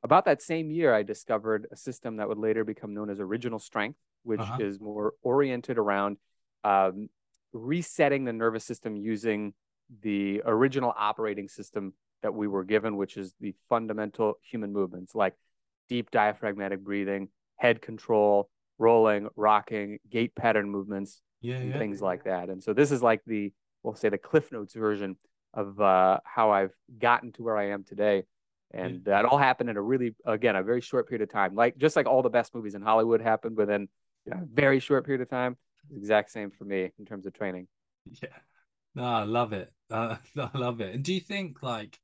about 0.03 0.25
that 0.25 0.41
same 0.41 0.69
year, 0.69 0.93
I 0.93 1.03
discovered 1.03 1.67
a 1.71 1.77
system 1.77 2.17
that 2.17 2.27
would 2.27 2.38
later 2.38 2.63
become 2.63 2.93
known 2.93 3.09
as 3.09 3.19
Original 3.19 3.59
Strength, 3.59 3.97
which 4.23 4.39
uh-huh. 4.39 4.57
is 4.59 4.79
more 4.79 5.13
oriented 5.21 5.77
around 5.77 6.17
um, 6.63 7.09
resetting 7.51 8.25
the 8.25 8.33
nervous 8.33 8.65
system 8.65 8.95
using 8.95 9.53
the 10.01 10.41
original 10.45 10.93
operating 10.97 11.47
system 11.47 11.93
that 12.21 12.33
we 12.33 12.47
were 12.47 12.63
given, 12.63 12.95
which 12.95 13.17
is 13.17 13.33
the 13.39 13.53
fundamental 13.69 14.36
human 14.41 14.71
movements 14.71 15.13
like 15.13 15.36
deep 15.89 16.09
diaphragmatic 16.12 16.79
breathing, 16.79 17.27
head 17.57 17.81
control, 17.81 18.49
rolling, 18.77 19.27
rocking, 19.36 19.99
gait 20.09 20.33
pattern 20.36 20.69
movements, 20.69 21.21
yeah, 21.41 21.62
yeah. 21.62 21.77
things 21.77 22.01
like 22.01 22.23
that. 22.23 22.49
And 22.49 22.63
so 22.63 22.73
this 22.73 22.91
is 22.91 23.03
like 23.03 23.21
the 23.27 23.51
we'll 23.83 23.95
say 23.95 24.09
the 24.09 24.17
Cliff 24.17 24.51
Notes 24.51 24.73
version 24.73 25.17
of 25.53 25.79
uh, 25.79 26.19
how 26.23 26.51
I've 26.51 26.73
gotten 26.97 27.31
to 27.33 27.43
where 27.43 27.57
I 27.57 27.69
am 27.71 27.83
today. 27.83 28.23
And 28.73 28.93
yeah. 29.05 29.21
that 29.21 29.25
all 29.25 29.38
happened 29.38 29.69
in 29.69 29.77
a 29.77 29.81
really, 29.81 30.15
again, 30.25 30.55
a 30.55 30.63
very 30.63 30.81
short 30.81 31.07
period 31.07 31.21
of 31.21 31.31
time. 31.31 31.53
Like 31.53 31.77
just 31.77 31.95
like 31.95 32.07
all 32.07 32.23
the 32.23 32.29
best 32.29 32.55
movies 32.55 32.73
in 32.73 32.81
Hollywood 32.81 33.21
happened 33.21 33.55
within 33.55 33.88
a 34.31 34.45
very 34.45 34.79
short 34.79 35.05
period 35.05 35.21
of 35.21 35.29
time. 35.29 35.57
Exact 35.95 36.31
same 36.31 36.51
for 36.51 36.65
me 36.65 36.91
in 36.97 37.05
terms 37.05 37.25
of 37.25 37.33
training. 37.33 37.67
Yeah, 38.21 38.29
no, 38.95 39.03
I 39.03 39.23
love 39.23 39.53
it. 39.53 39.71
Uh, 39.89 40.17
I 40.38 40.57
love 40.57 40.81
it. 40.81 40.95
And 40.95 41.03
do 41.03 41.13
you 41.13 41.19
think 41.19 41.62
like 41.62 41.99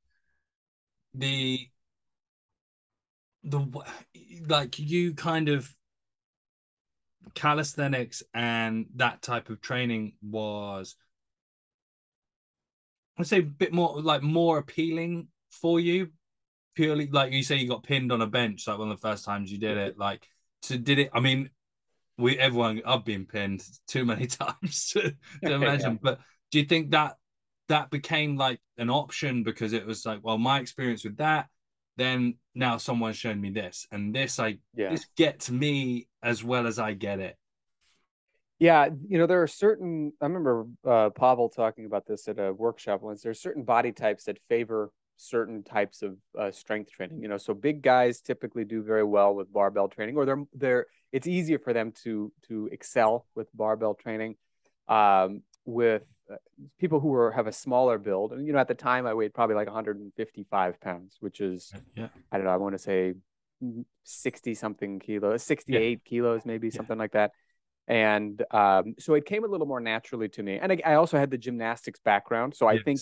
the 1.14 1.68
the 3.44 3.66
like 4.48 4.78
you 4.78 5.14
kind 5.14 5.48
of 5.48 5.74
calisthenics 7.34 8.22
and 8.34 8.86
that 8.96 9.22
type 9.22 9.50
of 9.50 9.60
training 9.60 10.12
was 10.22 10.96
I'd 13.18 13.26
say 13.26 13.38
a 13.38 13.42
bit 13.42 13.72
more 13.72 14.00
like 14.00 14.22
more 14.22 14.58
appealing 14.58 15.28
for 15.50 15.80
you 15.80 16.10
purely 16.74 17.06
like 17.08 17.32
you 17.32 17.42
say 17.42 17.56
you 17.56 17.68
got 17.68 17.82
pinned 17.82 18.12
on 18.12 18.22
a 18.22 18.26
bench 18.26 18.66
like 18.66 18.78
one 18.78 18.90
of 18.90 19.00
the 19.00 19.08
first 19.08 19.24
times 19.24 19.50
you 19.50 19.58
did 19.58 19.76
it 19.76 19.98
like 19.98 20.26
to 20.62 20.78
did 20.78 20.98
it 20.98 21.10
I 21.12 21.20
mean 21.20 21.50
we 22.20 22.38
everyone 22.38 22.82
I've 22.84 23.04
been 23.04 23.26
pinned 23.26 23.64
too 23.86 24.04
many 24.04 24.26
times 24.42 24.90
to, 24.90 25.14
to 25.44 25.52
imagine 25.52 25.92
yeah. 25.92 25.98
but 26.02 26.20
do 26.50 26.58
you 26.58 26.64
think 26.64 26.90
that 26.90 27.16
that 27.68 27.90
became 27.90 28.36
like 28.36 28.60
an 28.78 28.90
option 28.90 29.42
because 29.42 29.72
it 29.72 29.86
was 29.86 30.04
like 30.04 30.20
well 30.22 30.38
my 30.38 30.60
experience 30.60 31.04
with 31.04 31.16
that 31.18 31.48
then 32.00 32.34
now 32.54 32.78
someone's 32.78 33.16
shown 33.16 33.40
me 33.40 33.50
this 33.50 33.86
and 33.92 34.14
this 34.14 34.38
I 34.38 34.58
yeah. 34.74 34.90
this 34.90 35.06
gets 35.16 35.50
me 35.50 36.08
as 36.22 36.42
well 36.42 36.66
as 36.66 36.78
I 36.78 36.94
get 36.94 37.20
it. 37.20 37.36
Yeah, 38.58 38.88
you 39.08 39.18
know 39.18 39.26
there 39.26 39.42
are 39.42 39.46
certain. 39.46 40.12
I 40.20 40.26
remember 40.26 40.66
uh, 40.86 41.10
Pavel 41.10 41.48
talking 41.48 41.86
about 41.86 42.06
this 42.06 42.28
at 42.28 42.38
a 42.38 42.52
workshop 42.52 43.02
once. 43.02 43.22
There 43.22 43.30
are 43.30 43.34
certain 43.34 43.64
body 43.64 43.92
types 43.92 44.24
that 44.24 44.38
favor 44.48 44.90
certain 45.20 45.62
types 45.62 46.02
of 46.02 46.16
uh, 46.38 46.50
strength 46.50 46.90
training. 46.90 47.22
You 47.22 47.28
know, 47.28 47.36
so 47.36 47.54
big 47.54 47.82
guys 47.82 48.20
typically 48.20 48.64
do 48.64 48.82
very 48.82 49.04
well 49.04 49.34
with 49.34 49.52
barbell 49.52 49.88
training, 49.88 50.16
or 50.16 50.24
they're 50.24 50.44
they're. 50.54 50.86
It's 51.12 51.26
easier 51.26 51.58
for 51.58 51.72
them 51.72 51.92
to 52.04 52.32
to 52.48 52.68
excel 52.72 53.26
with 53.34 53.48
barbell 53.54 53.94
training. 53.94 54.36
Um, 54.88 55.42
with 55.64 56.02
uh, 56.30 56.36
people 56.78 57.00
who 57.00 57.14
are 57.14 57.30
have 57.30 57.46
a 57.46 57.52
smaller 57.52 57.98
build. 57.98 58.32
And 58.32 58.46
you 58.46 58.52
know, 58.52 58.58
at 58.58 58.68
the 58.68 58.74
time 58.74 59.06
I 59.06 59.14
weighed 59.14 59.34
probably 59.34 59.56
like 59.56 59.66
155 59.66 60.80
pounds, 60.80 61.16
which 61.20 61.40
is 61.40 61.72
yeah. 61.96 62.08
I 62.30 62.36
don't 62.36 62.46
know, 62.46 62.52
I 62.52 62.56
want 62.56 62.74
to 62.74 62.78
say 62.78 63.14
60 64.04 64.54
something 64.54 64.98
kilos, 64.98 65.42
68 65.42 65.90
yeah. 65.90 66.08
kilos, 66.08 66.44
maybe 66.44 66.68
yeah. 66.68 66.76
something 66.76 66.98
like 66.98 67.12
that. 67.12 67.32
And 67.86 68.42
um, 68.52 68.94
so 68.98 69.14
it 69.14 69.26
came 69.26 69.44
a 69.44 69.48
little 69.48 69.66
more 69.66 69.80
naturally 69.80 70.28
to 70.30 70.42
me. 70.42 70.58
And 70.58 70.72
I, 70.72 70.78
I 70.84 70.94
also 70.94 71.18
had 71.18 71.30
the 71.30 71.38
gymnastics 71.38 71.98
background. 72.04 72.54
So 72.54 72.66
I 72.66 72.74
yes. 72.74 72.82
think, 72.84 73.00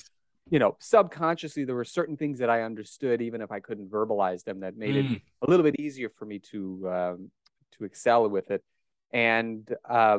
you 0.51 0.59
know, 0.59 0.77
subconsciously 0.79 1.65
there 1.65 1.75
were 1.75 1.85
certain 1.85 2.17
things 2.17 2.39
that 2.39 2.51
I 2.51 2.63
understood, 2.63 3.21
even 3.23 3.41
if 3.41 3.51
I 3.51 3.61
couldn't 3.61 3.91
verbalize 3.91 4.45
them, 4.45 4.61
that 4.61 4.77
made 4.77 4.95
mm. 4.95 5.17
it 5.17 5.23
a 5.43 5.51
little 5.51 5.65
bit 5.65 5.79
easier 5.79 6.11
for 6.19 6.25
me 6.25 6.39
to 6.51 6.91
um, 6.91 7.31
to 7.79 7.85
excel 7.85 8.29
with 8.29 8.51
it. 8.51 8.63
And 9.13 9.69
uh, 9.89 10.19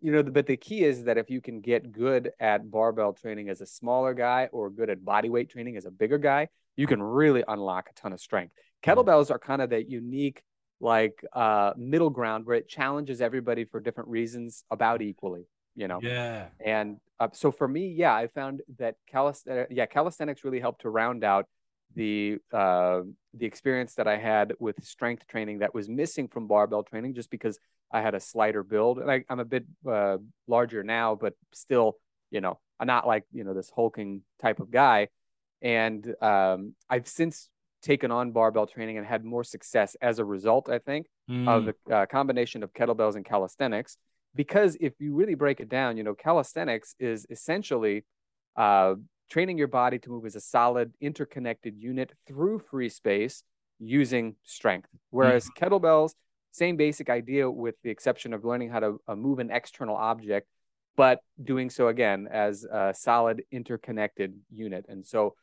you 0.00 0.12
know, 0.12 0.22
but 0.22 0.46
the 0.46 0.56
key 0.56 0.84
is 0.84 1.04
that 1.04 1.18
if 1.18 1.30
you 1.30 1.40
can 1.40 1.60
get 1.60 1.92
good 1.92 2.32
at 2.38 2.70
barbell 2.70 3.12
training 3.12 3.48
as 3.48 3.60
a 3.60 3.66
smaller 3.66 4.14
guy 4.14 4.48
or 4.52 4.70
good 4.70 4.90
at 4.90 5.04
body 5.04 5.30
weight 5.30 5.50
training 5.50 5.76
as 5.76 5.84
a 5.84 5.90
bigger 5.90 6.18
guy, 6.18 6.48
you 6.76 6.86
can 6.86 7.02
really 7.02 7.44
unlock 7.48 7.88
a 7.90 7.94
ton 7.94 8.12
of 8.12 8.20
strength. 8.20 8.54
Kettlebells 8.82 9.30
are 9.30 9.38
kind 9.38 9.62
of 9.62 9.70
that 9.70 9.90
unique 9.90 10.42
like 10.82 11.22
uh 11.34 11.72
middle 11.76 12.08
ground 12.08 12.46
where 12.46 12.56
it 12.56 12.66
challenges 12.66 13.20
everybody 13.20 13.66
for 13.66 13.80
different 13.80 14.08
reasons 14.08 14.64
about 14.70 15.02
equally 15.02 15.44
you 15.76 15.88
know 15.88 16.00
Yeah. 16.02 16.46
and 16.64 16.98
uh, 17.18 17.28
so 17.32 17.50
for 17.50 17.68
me 17.68 17.88
yeah 17.88 18.14
i 18.14 18.26
found 18.26 18.62
that 18.78 18.96
calisthenics 19.06 19.72
yeah 19.72 19.86
calisthenics 19.86 20.44
really 20.44 20.60
helped 20.60 20.82
to 20.82 20.90
round 20.90 21.24
out 21.24 21.46
the 21.94 22.38
uh 22.52 23.00
the 23.34 23.46
experience 23.46 23.94
that 23.94 24.06
i 24.06 24.16
had 24.16 24.52
with 24.58 24.82
strength 24.84 25.26
training 25.26 25.58
that 25.58 25.74
was 25.74 25.88
missing 25.88 26.28
from 26.28 26.46
barbell 26.46 26.82
training 26.82 27.14
just 27.14 27.30
because 27.30 27.58
i 27.92 28.00
had 28.00 28.14
a 28.14 28.20
slighter 28.20 28.62
build 28.62 28.98
and 28.98 29.10
I, 29.10 29.24
i'm 29.28 29.40
a 29.40 29.44
bit 29.44 29.64
uh 29.88 30.18
larger 30.46 30.82
now 30.82 31.14
but 31.16 31.34
still 31.52 31.96
you 32.30 32.40
know 32.40 32.58
i'm 32.78 32.86
not 32.86 33.06
like 33.06 33.24
you 33.32 33.44
know 33.44 33.54
this 33.54 33.70
hulking 33.74 34.22
type 34.40 34.60
of 34.60 34.70
guy 34.70 35.08
and 35.62 36.14
um 36.22 36.74
i've 36.88 37.08
since 37.08 37.48
taken 37.82 38.10
on 38.10 38.30
barbell 38.30 38.66
training 38.66 38.98
and 38.98 39.06
had 39.06 39.24
more 39.24 39.42
success 39.42 39.96
as 40.00 40.18
a 40.18 40.24
result 40.24 40.68
i 40.68 40.78
think 40.78 41.06
Mm. 41.28 41.46
of 41.48 41.64
the 41.64 41.94
uh, 41.94 42.06
combination 42.06 42.64
of 42.64 42.72
kettlebells 42.72 43.14
and 43.14 43.24
calisthenics 43.24 43.96
because 44.34 44.76
if 44.80 44.92
you 44.98 45.14
really 45.14 45.34
break 45.34 45.60
it 45.60 45.68
down 45.68 45.96
you 45.96 46.02
know 46.02 46.14
calisthenics 46.14 46.94
is 46.98 47.26
essentially 47.30 48.04
uh, 48.56 48.94
training 49.30 49.56
your 49.56 49.68
body 49.68 49.98
to 49.98 50.10
move 50.10 50.26
as 50.26 50.34
a 50.34 50.40
solid 50.40 50.92
interconnected 51.00 51.76
unit 51.78 52.12
through 52.26 52.58
free 52.58 52.88
space 52.88 53.44
using 53.78 54.34
strength. 54.44 54.88
Whereas 55.10 55.48
kettlebells 55.58 56.12
same 56.52 56.76
basic 56.76 57.08
idea 57.08 57.48
with 57.48 57.76
the 57.84 57.90
exception 57.90 58.34
of 58.34 58.44
learning 58.44 58.70
how 58.70 58.80
to 58.80 59.00
uh, 59.06 59.14
move 59.14 59.38
an 59.38 59.50
external 59.50 59.96
object 59.96 60.48
but 60.96 61.20
doing 61.42 61.70
so 61.70 61.86
again 61.86 62.28
as 62.30 62.64
a 62.64 62.92
solid 62.94 63.42
interconnected 63.52 64.34
unit. 64.52 64.84
And 64.88 65.06
so 65.06 65.34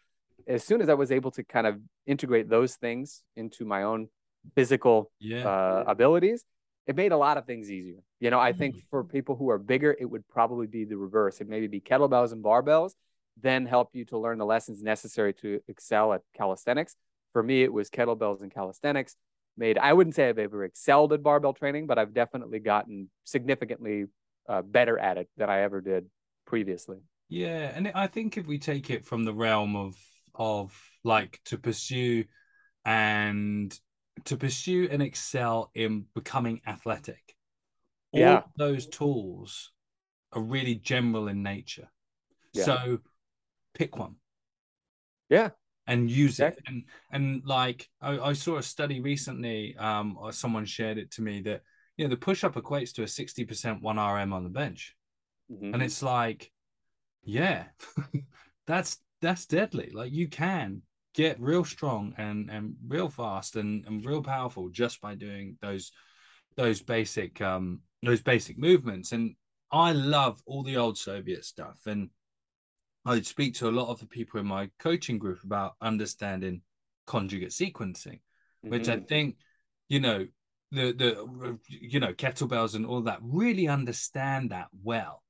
as 0.48 0.64
soon 0.64 0.82
as 0.82 0.90
i 0.90 0.94
was 0.94 1.12
able 1.12 1.32
to 1.32 1.44
kind 1.44 1.66
of 1.66 1.80
integrate 2.06 2.48
those 2.48 2.76
things 2.76 3.24
into 3.36 3.66
my 3.66 3.84
own 3.84 4.08
physical 4.54 5.12
yeah. 5.20 5.48
uh, 5.48 5.84
abilities, 5.88 6.44
it 6.88 6.96
made 6.96 7.12
a 7.12 7.18
lot 7.18 7.38
of 7.38 7.46
things 7.46 7.70
easier. 7.70 8.00
You 8.20 8.30
know, 8.30 8.40
I 8.40 8.54
think 8.54 8.76
for 8.90 9.04
people 9.04 9.36
who 9.36 9.50
are 9.50 9.58
bigger, 9.58 9.96
it 10.00 10.06
would 10.06 10.28
probably 10.30 10.68
be 10.68 10.86
the 10.86 10.98
reverse. 10.98 11.42
It 11.42 11.50
maybe 11.50 11.68
be 11.68 11.82
kettlebells 11.82 12.32
and 12.32 12.44
barbells, 12.44 12.94
then 13.42 13.66
help 13.66 13.90
you 13.94 14.06
to 14.06 14.18
learn 14.18 14.38
the 14.38 14.46
lessons 14.46 14.82
necessary 14.82 15.34
to 15.34 15.60
excel 15.68 16.14
at 16.14 16.22
calisthenics. 16.36 16.96
For 17.34 17.44
me, 17.44 17.62
it 17.62 17.74
was 17.74 17.90
kettlebells 17.90 18.42
and 18.42 18.52
calisthenics. 18.52 19.16
Made 19.58 19.78
I 19.78 19.94
wouldn't 19.94 20.16
say 20.16 20.30
I've 20.30 20.40
ever 20.40 20.64
excelled 20.64 21.14
at 21.14 21.24
barbell 21.24 21.54
training, 21.54 21.88
but 21.88 21.98
I've 21.98 22.14
definitely 22.14 22.60
gotten 22.60 23.10
significantly 23.24 24.06
uh, 24.48 24.62
better 24.62 24.98
at 24.98 25.18
it 25.18 25.30
than 25.36 25.50
I 25.50 25.62
ever 25.62 25.82
did 25.82 26.06
previously. 26.46 26.98
Yeah, 27.28 27.72
and 27.76 27.92
I 27.94 28.08
think 28.08 28.38
if 28.38 28.46
we 28.46 28.60
take 28.60 28.90
it 28.90 29.04
from 29.04 29.26
the 29.26 29.34
realm 29.34 29.76
of 29.76 29.96
of 30.36 30.80
like 31.04 31.42
to 31.46 31.58
pursue 31.58 32.26
and 32.86 33.78
to 34.26 34.38
pursue 34.38 34.88
and 34.92 35.02
excel 35.02 35.72
in 35.76 36.06
becoming 36.14 36.62
athletic, 36.66 37.36
all 38.12 38.22
Yeah. 38.22 38.44
those 38.56 38.88
tools 38.88 39.72
are 40.32 40.42
really 40.42 40.76
general 40.76 41.28
in 41.28 41.44
nature. 41.44 41.90
Yeah. 42.54 42.64
So 42.66 43.00
pick 43.74 43.98
one. 43.98 44.16
Yeah. 45.30 45.50
And 45.88 46.12
use 46.12 46.40
it. 46.40 46.60
And 46.68 46.84
and 47.12 47.42
like 47.46 47.88
I, 48.02 48.20
I 48.20 48.34
saw 48.34 48.58
a 48.58 48.64
study 48.64 49.00
recently, 49.00 49.76
um, 49.78 50.18
or 50.20 50.32
someone 50.34 50.66
shared 50.66 50.98
it 50.98 51.12
to 51.12 51.22
me 51.22 51.42
that 51.44 51.62
you 51.96 52.06
know 52.06 52.10
the 52.10 52.18
push-up 52.18 52.56
equates 52.56 52.94
to 52.94 53.04
a 53.04 53.08
60% 53.08 53.82
1 53.82 53.98
RM 53.98 54.34
on 54.34 54.44
the 54.44 54.50
bench 54.50 54.96
Mhm. 55.50 55.74
and 55.74 55.82
it's 55.82 56.04
like 56.04 56.52
yeah 57.24 57.66
that's 58.68 58.98
that's 59.22 59.46
deadly 59.46 59.92
like 59.94 60.12
you 60.12 60.28
can 60.28 60.82
get 61.18 61.40
real 61.42 61.66
strong 61.66 62.14
and 62.18 62.50
and 62.52 62.76
real 62.88 63.10
fast 63.10 63.56
and 63.58 63.86
and 63.88 64.06
real 64.06 64.22
powerful 64.22 64.70
just 64.70 65.02
by 65.02 65.16
doing 65.16 65.58
those 65.62 65.92
those 66.56 66.82
basic 66.82 67.42
um 67.42 67.82
those 68.04 68.22
basic 68.22 68.58
movements 68.58 69.12
and 69.12 69.36
i 69.72 69.92
love 69.92 70.42
all 70.46 70.64
the 70.64 70.78
old 70.78 70.98
soviet 70.98 71.44
stuff 71.44 71.80
and 71.88 72.10
I'd 73.06 73.26
speak 73.26 73.54
to 73.56 73.70
a 73.70 73.72
lot 73.72 73.88
of 73.88 74.00
the 74.02 74.06
people 74.06 74.40
in 74.40 74.46
my 74.46 74.70
coaching 74.80 75.18
group 75.18 75.42
about 75.44 75.76
understanding 75.82 76.62
conjugate 77.06 77.52
sequencing 77.52 78.20
which 78.64 78.90
I 78.90 78.98
Mhm. 78.98 79.08
think, 79.08 79.38
you 79.88 80.02
know, 80.02 80.28
the 80.72 80.92
the 80.92 81.58
you 81.70 82.02
know 82.02 82.14
kettlebells 82.14 82.76
and 82.76 82.86
all 82.86 83.02
that 83.04 83.20
really 83.22 83.68
understand 83.70 84.52
that 84.52 84.68
well. 84.84 85.24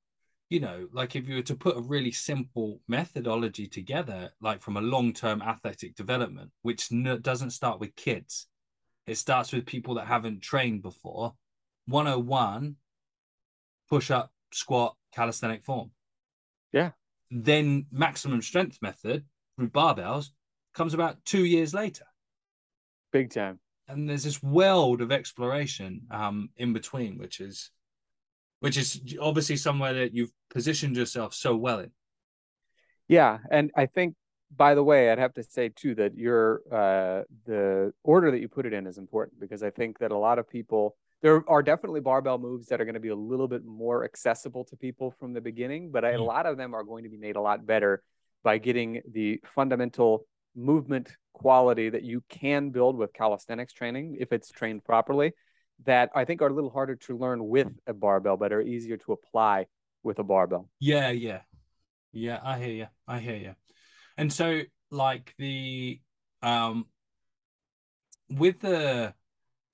You 0.50 0.62
know, 0.62 0.88
like 0.94 1.16
if 1.16 1.28
you 1.28 1.36
were 1.36 1.42
to 1.44 1.56
put 1.56 1.76
a 1.78 1.82
really 1.82 2.12
simple 2.12 2.80
methodology 2.88 3.68
together, 3.68 4.32
like 4.40 4.62
from 4.62 4.78
a 4.78 4.82
long 4.82 5.12
term 5.14 5.42
athletic 5.42 5.96
development, 5.96 6.52
which 6.62 6.92
n- 6.92 7.20
doesn't 7.22 7.50
start 7.52 7.80
with 7.80 7.96
kids, 7.96 8.48
it 9.06 9.16
starts 9.18 9.52
with 9.52 9.66
people 9.66 9.96
that 9.96 10.08
haven't 10.08 10.42
trained 10.42 10.82
before. 10.82 11.34
101 11.88 12.76
push 13.90 14.12
up, 14.12 14.32
squat, 14.52 14.96
calisthenic 15.14 15.64
form. 15.64 15.92
Yeah. 16.72 16.92
Then 17.32 17.88
maximum 17.92 18.42
strength 18.42 18.80
method 18.82 19.26
through 19.56 19.70
barbells 19.70 20.30
comes 20.74 20.94
about 20.94 21.24
two 21.26 21.44
years 21.46 21.74
later 21.74 22.06
big 23.12 23.32
time. 23.32 23.60
and 23.88 24.08
there's 24.10 24.24
this 24.24 24.44
world 24.44 25.02
of 25.02 25.12
exploration 25.12 26.02
um 26.12 26.50
in 26.58 26.74
between 26.74 27.18
which 27.18 27.40
is 27.40 27.72
which 28.60 28.78
is 28.78 29.02
obviously 29.22 29.58
somewhere 29.58 29.94
that 29.94 30.14
you've 30.14 30.32
positioned 30.50 30.96
yourself 30.96 31.34
so 31.34 31.56
well 31.56 31.80
in 31.80 31.92
Yeah, 33.08 33.40
and 33.52 33.72
I 33.76 33.86
think 33.86 34.16
by 34.56 34.76
the 34.76 34.84
way, 34.84 35.12
I'd 35.12 35.20
have 35.20 35.34
to 35.34 35.44
say 35.44 35.70
too 35.70 35.96
that 35.96 36.16
your 36.18 36.62
uh 36.72 37.24
the 37.46 37.94
order 38.04 38.32
that 38.32 38.40
you 38.40 38.48
put 38.48 38.66
it 38.66 38.74
in 38.74 38.88
is 38.88 38.98
important 38.98 39.40
because 39.40 39.64
I 39.64 39.70
think 39.70 40.00
that 40.00 40.12
a 40.12 40.18
lot 40.18 40.40
of 40.40 40.50
people 40.50 40.96
there 41.22 41.44
are 41.50 41.64
definitely 41.64 42.00
barbell 42.00 42.38
moves 42.38 42.68
that 42.68 42.80
are 42.80 42.86
going 42.86 42.94
to 42.94 43.00
be 43.00 43.10
a 43.10 43.16
little 43.16 43.48
bit 43.48 43.66
more 43.66 44.06
accessible 44.06 44.64
to 44.66 44.76
people 44.76 45.12
from 45.20 45.34
the 45.34 45.42
beginning, 45.42 45.90
but 45.92 46.04
a 46.06 46.18
Mm. 46.18 46.26
lot 46.26 46.46
of 46.46 46.58
them 46.58 46.74
are 46.76 46.84
going 46.84 47.04
to 47.04 47.10
be 47.10 47.18
made 47.18 47.36
a 47.36 47.42
lot 47.42 47.66
better 47.66 48.04
by 48.44 48.58
getting 48.60 49.02
the 49.12 49.42
fundamental 49.56 50.26
movement 50.56 51.16
quality 51.34 51.90
that 51.90 52.04
you 52.04 52.24
can 52.30 52.70
build 52.70 52.96
with 52.96 53.14
calisthenics 53.14 53.74
training 53.74 54.18
if 54.20 54.32
it's 54.32 54.50
trained 54.50 54.84
properly 54.84 55.34
that 55.86 56.10
I 56.16 56.26
think 56.26 56.42
are 56.42 56.48
a 56.48 56.54
little 56.54 56.70
harder 56.70 56.96
to 56.96 57.18
learn 57.18 57.48
with 57.48 57.68
a 57.86 57.94
barbell 57.94 58.38
but 58.38 58.52
are 58.52 58.62
easier 58.62 58.98
to 58.98 59.14
apply 59.14 59.68
with 60.04 60.20
a 60.20 60.24
barbell. 60.24 60.70
yeah 60.80 61.10
yeah. 61.10 61.42
Yeah 62.12 62.40
i 62.44 62.58
hear 62.58 62.74
you 62.74 62.88
i 63.08 63.20
hear 63.20 63.36
you 63.36 63.56
and 64.18 64.32
so 64.32 64.62
like 64.90 65.34
the 65.38 66.00
um 66.42 66.86
with 68.30 68.60
the 68.60 69.14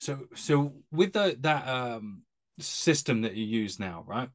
so 0.00 0.26
so 0.34 0.74
with 0.92 1.12
the 1.12 1.36
that 1.40 1.66
um 1.68 2.22
system 2.60 3.22
that 3.22 3.34
you 3.34 3.44
use 3.44 3.80
now 3.80 4.04
right? 4.06 4.28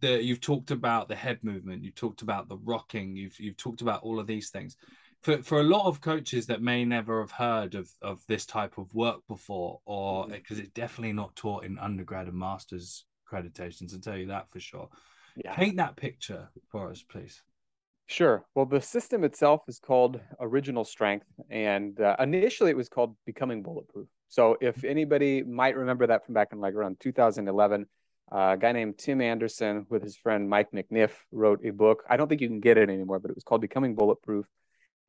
That 0.00 0.24
you've 0.24 0.40
talked 0.40 0.70
about 0.70 1.08
the 1.08 1.14
head 1.14 1.38
movement 1.42 1.84
you've 1.84 1.94
talked 1.94 2.22
about 2.22 2.48
the 2.48 2.58
rocking 2.58 3.16
you've 3.16 3.38
you've 3.38 3.56
talked 3.56 3.80
about 3.80 4.02
all 4.02 4.18
of 4.20 4.26
these 4.26 4.50
things 4.50 4.76
for 5.22 5.42
for 5.42 5.60
a 5.60 5.64
lot 5.64 5.86
of 5.86 6.00
coaches 6.00 6.46
that 6.46 6.62
may 6.62 6.84
never 6.84 7.20
have 7.20 7.30
heard 7.30 7.74
of 7.74 7.90
of 8.02 8.24
this 8.26 8.44
type 8.44 8.76
of 8.78 8.92
work 8.94 9.20
before 9.28 9.80
or 9.84 10.26
Mhm. 10.26 10.32
because 10.32 10.58
it's 10.58 10.70
definitely 10.70 11.12
not 11.12 11.34
taught 11.36 11.64
in 11.64 11.78
undergrad 11.78 12.26
and 12.28 12.36
masters 12.38 13.04
accreditations 13.26 13.94
i'll 13.94 14.00
tell 14.00 14.16
you 14.16 14.26
that 14.26 14.50
for 14.50 14.60
sure 14.60 14.88
Yeah. 15.36 15.54
paint 15.54 15.76
that 15.76 15.96
picture 15.96 16.50
for 16.68 16.90
us 16.90 17.02
please 17.02 17.42
Sure. 18.08 18.44
Well, 18.54 18.66
the 18.66 18.80
system 18.80 19.24
itself 19.24 19.62
is 19.68 19.78
called 19.78 20.20
Original 20.38 20.84
Strength, 20.84 21.24
and 21.48 21.98
uh, 21.98 22.16
initially 22.18 22.70
it 22.70 22.76
was 22.76 22.90
called 22.90 23.16
Becoming 23.24 23.62
Bulletproof. 23.62 24.06
So, 24.28 24.58
if 24.60 24.84
anybody 24.84 25.42
might 25.42 25.76
remember 25.76 26.06
that 26.08 26.26
from 26.26 26.34
back 26.34 26.48
in 26.52 26.60
like 26.60 26.74
around 26.74 27.00
2011, 27.00 27.86
uh, 28.30 28.50
a 28.54 28.56
guy 28.58 28.72
named 28.72 28.98
Tim 28.98 29.22
Anderson 29.22 29.86
with 29.88 30.02
his 30.02 30.14
friend 30.16 30.50
Mike 30.50 30.72
McNiff 30.72 31.12
wrote 31.30 31.64
a 31.64 31.70
book. 31.70 32.02
I 32.10 32.18
don't 32.18 32.28
think 32.28 32.42
you 32.42 32.48
can 32.48 32.60
get 32.60 32.76
it 32.76 32.90
anymore, 32.90 33.18
but 33.18 33.30
it 33.30 33.34
was 33.34 33.44
called 33.44 33.62
Becoming 33.62 33.94
Bulletproof, 33.94 34.46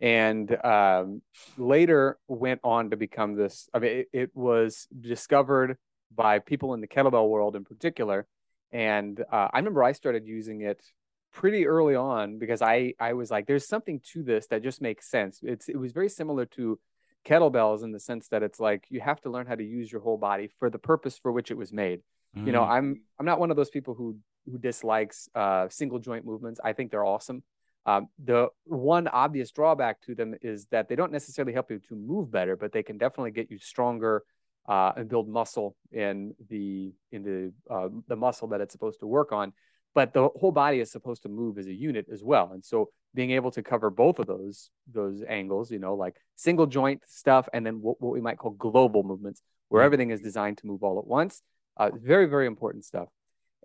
and 0.04 0.64
um, 0.66 1.22
later 1.58 2.20
went 2.28 2.60
on 2.64 2.90
to 2.90 2.98
become 2.98 3.36
this. 3.36 3.70
I 3.74 3.80
mean, 3.80 3.92
it, 3.92 4.10
it 4.12 4.32
was 4.36 4.86
discovered 5.00 5.78
by 6.14 6.40
people 6.40 6.74
in 6.74 6.82
the 6.82 6.88
kettlebell 6.88 7.30
world 7.30 7.56
in 7.56 7.64
particular, 7.64 8.28
and 8.72 9.20
uh, 9.32 9.48
I 9.54 9.58
remember 9.60 9.82
I 9.82 9.94
started 9.94 10.28
using 10.28 10.62
it 10.62 10.84
pretty 11.32 11.66
early 11.66 11.96
on 11.96 12.38
because 12.38 12.62
I 12.62 12.94
I 13.00 13.14
was 13.14 13.32
like, 13.32 13.48
there's 13.48 13.68
something 13.68 14.02
to 14.12 14.24
this 14.24 14.48
that 14.48 14.62
just 14.62 14.82
makes 14.82 15.10
sense. 15.10 15.40
It's 15.42 15.70
it 15.70 15.78
was 15.78 15.94
very 15.94 16.10
similar 16.10 16.46
to 16.58 16.78
kettlebells 17.26 17.84
in 17.86 17.94
the 17.94 18.00
sense 18.02 18.28
that 18.28 18.44
it's 18.44 18.60
like 18.60 18.84
you 18.90 19.00
have 19.00 19.22
to 19.22 19.30
learn 19.30 19.48
how 19.48 19.56
to 19.56 19.64
use 19.64 19.90
your 19.90 20.02
whole 20.02 20.18
body 20.18 20.50
for 20.60 20.70
the 20.70 20.78
purpose 20.78 21.18
for 21.18 21.32
which 21.32 21.50
it 21.50 21.58
was 21.58 21.72
made. 21.72 22.02
You 22.36 22.52
know, 22.52 22.64
Mm. 22.64 22.70
I'm 22.70 23.02
I'm 23.20 23.26
not 23.26 23.40
one 23.40 23.52
of 23.52 23.58
those 23.58 23.70
people 23.70 23.94
who 23.94 24.18
who 24.52 24.58
dislikes 24.58 25.30
uh, 25.34 25.70
single 25.70 26.00
joint 26.00 26.26
movements. 26.26 26.60
I 26.62 26.74
think 26.74 26.92
they're 26.92 27.06
awesome. 27.06 27.44
Um, 27.86 28.08
the 28.24 28.48
one 28.66 29.08
obvious 29.10 29.52
drawback 29.52 30.02
to 30.04 30.16
them 30.16 30.36
is 30.42 30.68
that 30.68 30.88
they 30.88 30.96
don't 30.96 31.12
necessarily 31.12 31.54
help 31.54 31.70
you 31.70 31.80
to 31.90 31.96
move 31.96 32.32
better, 32.32 32.56
but 32.56 32.72
they 32.72 32.84
can 32.84 32.98
definitely 32.98 33.32
get 33.32 33.52
you 33.52 33.60
stronger 33.60 34.24
uh, 34.68 34.94
and 34.96 35.10
build 35.10 35.28
muscle 35.28 35.76
in 35.92 36.34
the 36.50 36.94
in 37.12 37.24
the 37.24 37.54
uh, 37.74 37.90
the 38.08 38.16
muscle 38.16 38.48
that 38.50 38.62
it's 38.62 38.72
supposed 38.72 39.02
to 39.02 39.08
work 39.08 39.32
on. 39.32 39.54
but 39.94 40.14
the 40.14 40.30
whole 40.40 40.52
body 40.52 40.80
is 40.80 40.92
supposed 40.92 41.24
to 41.24 41.30
move 41.30 41.58
as 41.58 41.68
a 41.68 41.74
unit 41.74 42.08
as 42.12 42.24
well. 42.24 42.52
And 42.54 42.64
so 42.64 42.90
being 43.14 43.32
able 43.32 43.52
to 43.52 43.62
cover 43.62 43.90
both 43.90 44.20
of 44.20 44.26
those 44.28 44.70
those 44.92 45.22
angles, 45.28 45.72
you 45.72 45.80
know, 45.80 45.96
like 45.96 46.16
single 46.36 46.66
joint 46.66 47.02
stuff, 47.08 47.48
and 47.54 47.66
then 47.66 47.82
what, 47.82 48.02
what 48.02 48.14
we 48.14 48.22
might 48.22 48.38
call 48.38 48.52
global 48.52 49.04
movements, 49.04 49.42
where 49.70 49.82
mm-hmm. 49.82 49.86
everything 49.86 50.10
is 50.12 50.22
designed 50.22 50.58
to 50.60 50.68
move 50.68 50.84
all 50.84 51.00
at 51.00 51.08
once. 51.08 51.42
Uh, 51.78 51.92
very 51.94 52.26
very 52.26 52.48
important 52.48 52.86
stuff. 52.86 53.08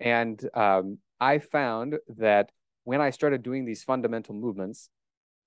And 0.00 0.42
um, 0.54 0.98
I 1.18 1.38
found 1.38 1.96
that 2.18 2.50
when 2.88 3.03
I 3.03 3.11
started 3.11 3.42
doing 3.42 3.66
these 3.66 3.85
fundamental 3.85 4.35
movements, 4.35 4.88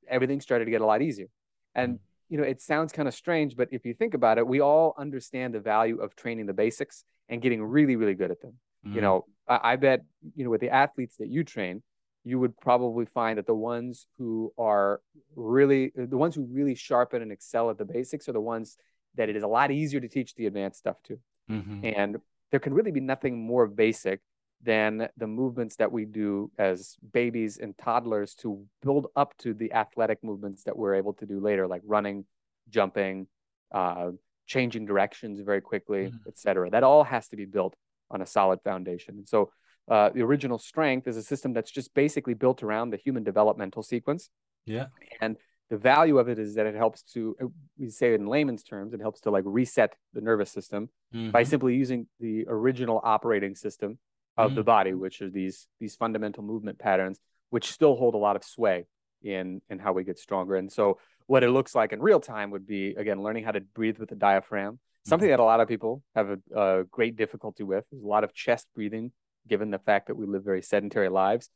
everything 0.07 0.39
started 0.41 0.65
to 0.65 0.71
get 0.75 0.81
a 0.81 0.85
lot 0.85 1.01
easier. 1.01 1.25
And 1.73 1.95
mm-hmm. 1.95 2.03
you 2.29 2.37
know, 2.37 2.43
it 2.43 2.61
sounds 2.61 2.93
kind 2.93 3.07
of 3.07 3.15
strange, 3.15 3.55
but 3.55 3.67
if 3.71 3.83
you 3.83 3.95
think 3.95 4.13
about 4.13 4.37
it, 4.37 4.45
we 4.45 4.61
all 4.61 4.93
understand 4.95 5.55
the 5.55 5.59
value 5.59 5.97
of 5.99 6.15
training 6.15 6.45
the 6.45 6.53
basics 6.53 7.03
and 7.29 7.41
getting 7.41 7.63
really 7.63 7.95
really 7.95 8.13
good 8.13 8.29
at 8.29 8.41
them. 8.43 8.53
Mm-hmm. 8.85 8.95
You 8.95 9.01
know, 9.01 9.25
I, 9.47 9.59
I 9.71 9.75
bet 9.77 10.05
you 10.35 10.43
know 10.43 10.51
with 10.51 10.61
the 10.61 10.69
athletes 10.69 11.15
that 11.17 11.29
you 11.29 11.43
train, 11.43 11.81
you 12.23 12.37
would 12.39 12.55
probably 12.59 13.07
find 13.07 13.39
that 13.39 13.47
the 13.47 13.55
ones 13.55 14.05
who 14.19 14.53
are 14.59 15.01
really 15.35 15.91
the 15.95 16.17
ones 16.17 16.35
who 16.35 16.43
really 16.43 16.75
sharpen 16.75 17.23
and 17.23 17.31
excel 17.31 17.71
at 17.71 17.79
the 17.79 17.85
basics 17.85 18.29
are 18.29 18.33
the 18.33 18.47
ones 18.55 18.77
that 19.15 19.29
it 19.29 19.35
is 19.35 19.41
a 19.41 19.47
lot 19.57 19.71
easier 19.71 19.99
to 19.99 20.07
teach 20.07 20.35
the 20.35 20.45
advanced 20.45 20.77
stuff 20.77 20.97
to. 21.05 21.19
Mm-hmm. 21.49 21.79
And 22.01 22.17
there 22.51 22.59
can 22.59 22.75
really 22.75 22.91
be 22.91 22.99
nothing 22.99 23.35
more 23.51 23.65
basic 23.65 24.19
than 24.63 25.09
the 25.17 25.27
movements 25.27 25.75
that 25.77 25.91
we 25.91 26.05
do 26.05 26.51
as 26.57 26.95
babies 27.13 27.57
and 27.57 27.77
toddlers 27.77 28.35
to 28.35 28.63
build 28.81 29.07
up 29.15 29.35
to 29.37 29.53
the 29.53 29.73
athletic 29.73 30.23
movements 30.23 30.63
that 30.63 30.77
we're 30.77 30.95
able 30.95 31.13
to 31.13 31.25
do 31.25 31.39
later, 31.39 31.67
like 31.67 31.81
running, 31.85 32.25
jumping, 32.69 33.27
uh, 33.73 34.11
changing 34.45 34.85
directions 34.85 35.39
very 35.39 35.61
quickly, 35.61 36.07
mm-hmm. 36.07 36.27
etc. 36.27 36.69
That 36.69 36.83
all 36.83 37.03
has 37.03 37.27
to 37.29 37.35
be 37.35 37.45
built 37.45 37.75
on 38.11 38.21
a 38.21 38.25
solid 38.25 38.59
foundation. 38.63 39.15
And 39.17 39.27
so 39.27 39.51
uh, 39.89 40.09
the 40.09 40.21
original 40.21 40.59
strength 40.59 41.07
is 41.07 41.17
a 41.17 41.23
system 41.23 41.53
that's 41.53 41.71
just 41.71 41.93
basically 41.93 42.33
built 42.33 42.61
around 42.61 42.91
the 42.91 42.97
human 42.97 43.23
developmental 43.23 43.81
sequence. 43.81 44.29
Yeah. 44.65 44.87
And 45.21 45.37
the 45.69 45.77
value 45.77 46.17
of 46.17 46.27
it 46.27 46.37
is 46.37 46.55
that 46.55 46.65
it 46.65 46.75
helps 46.75 47.01
to, 47.13 47.35
uh, 47.41 47.45
we 47.79 47.89
say 47.89 48.13
in 48.13 48.27
layman's 48.27 48.63
terms, 48.63 48.93
it 48.93 49.01
helps 49.01 49.21
to 49.21 49.31
like 49.31 49.45
reset 49.47 49.95
the 50.13 50.21
nervous 50.21 50.51
system 50.51 50.89
mm-hmm. 51.15 51.31
by 51.31 51.43
simply 51.43 51.75
using 51.75 52.07
the 52.19 52.45
original 52.47 52.99
operating 53.03 53.55
system 53.55 53.97
of 54.41 54.51
mm-hmm. 54.51 54.55
the 54.55 54.63
body, 54.63 54.93
which 54.93 55.21
are 55.21 55.29
these 55.29 55.67
these 55.79 55.95
fundamental 55.95 56.43
movement 56.43 56.79
patterns, 56.79 57.19
which 57.49 57.71
still 57.71 57.95
hold 57.95 58.15
a 58.15 58.17
lot 58.17 58.35
of 58.35 58.43
sway 58.43 58.85
in 59.23 59.61
in 59.69 59.79
how 59.79 59.93
we 59.93 60.03
get 60.03 60.19
stronger. 60.19 60.55
And 60.55 60.71
so, 60.71 60.99
what 61.27 61.43
it 61.43 61.49
looks 61.49 61.75
like 61.75 61.93
in 61.93 62.01
real 62.01 62.19
time 62.19 62.51
would 62.51 62.67
be 62.67 62.95
again 62.95 63.21
learning 63.21 63.43
how 63.43 63.51
to 63.51 63.61
breathe 63.61 63.97
with 63.97 64.09
the 64.09 64.15
diaphragm, 64.15 64.79
something 65.05 65.27
mm-hmm. 65.27 65.37
that 65.37 65.43
a 65.43 65.43
lot 65.43 65.59
of 65.59 65.67
people 65.67 66.03
have 66.15 66.29
a, 66.29 66.59
a 66.59 66.83
great 66.85 67.15
difficulty 67.15 67.63
with. 67.63 67.85
There's 67.91 68.03
a 68.03 68.07
lot 68.07 68.23
of 68.23 68.33
chest 68.33 68.67
breathing 68.75 69.11
given 69.47 69.71
the 69.71 69.79
fact 69.79 70.07
that 70.07 70.15
we 70.15 70.25
live 70.25 70.43
very 70.43 70.61
sedentary 70.61 71.09
lives. 71.09 71.49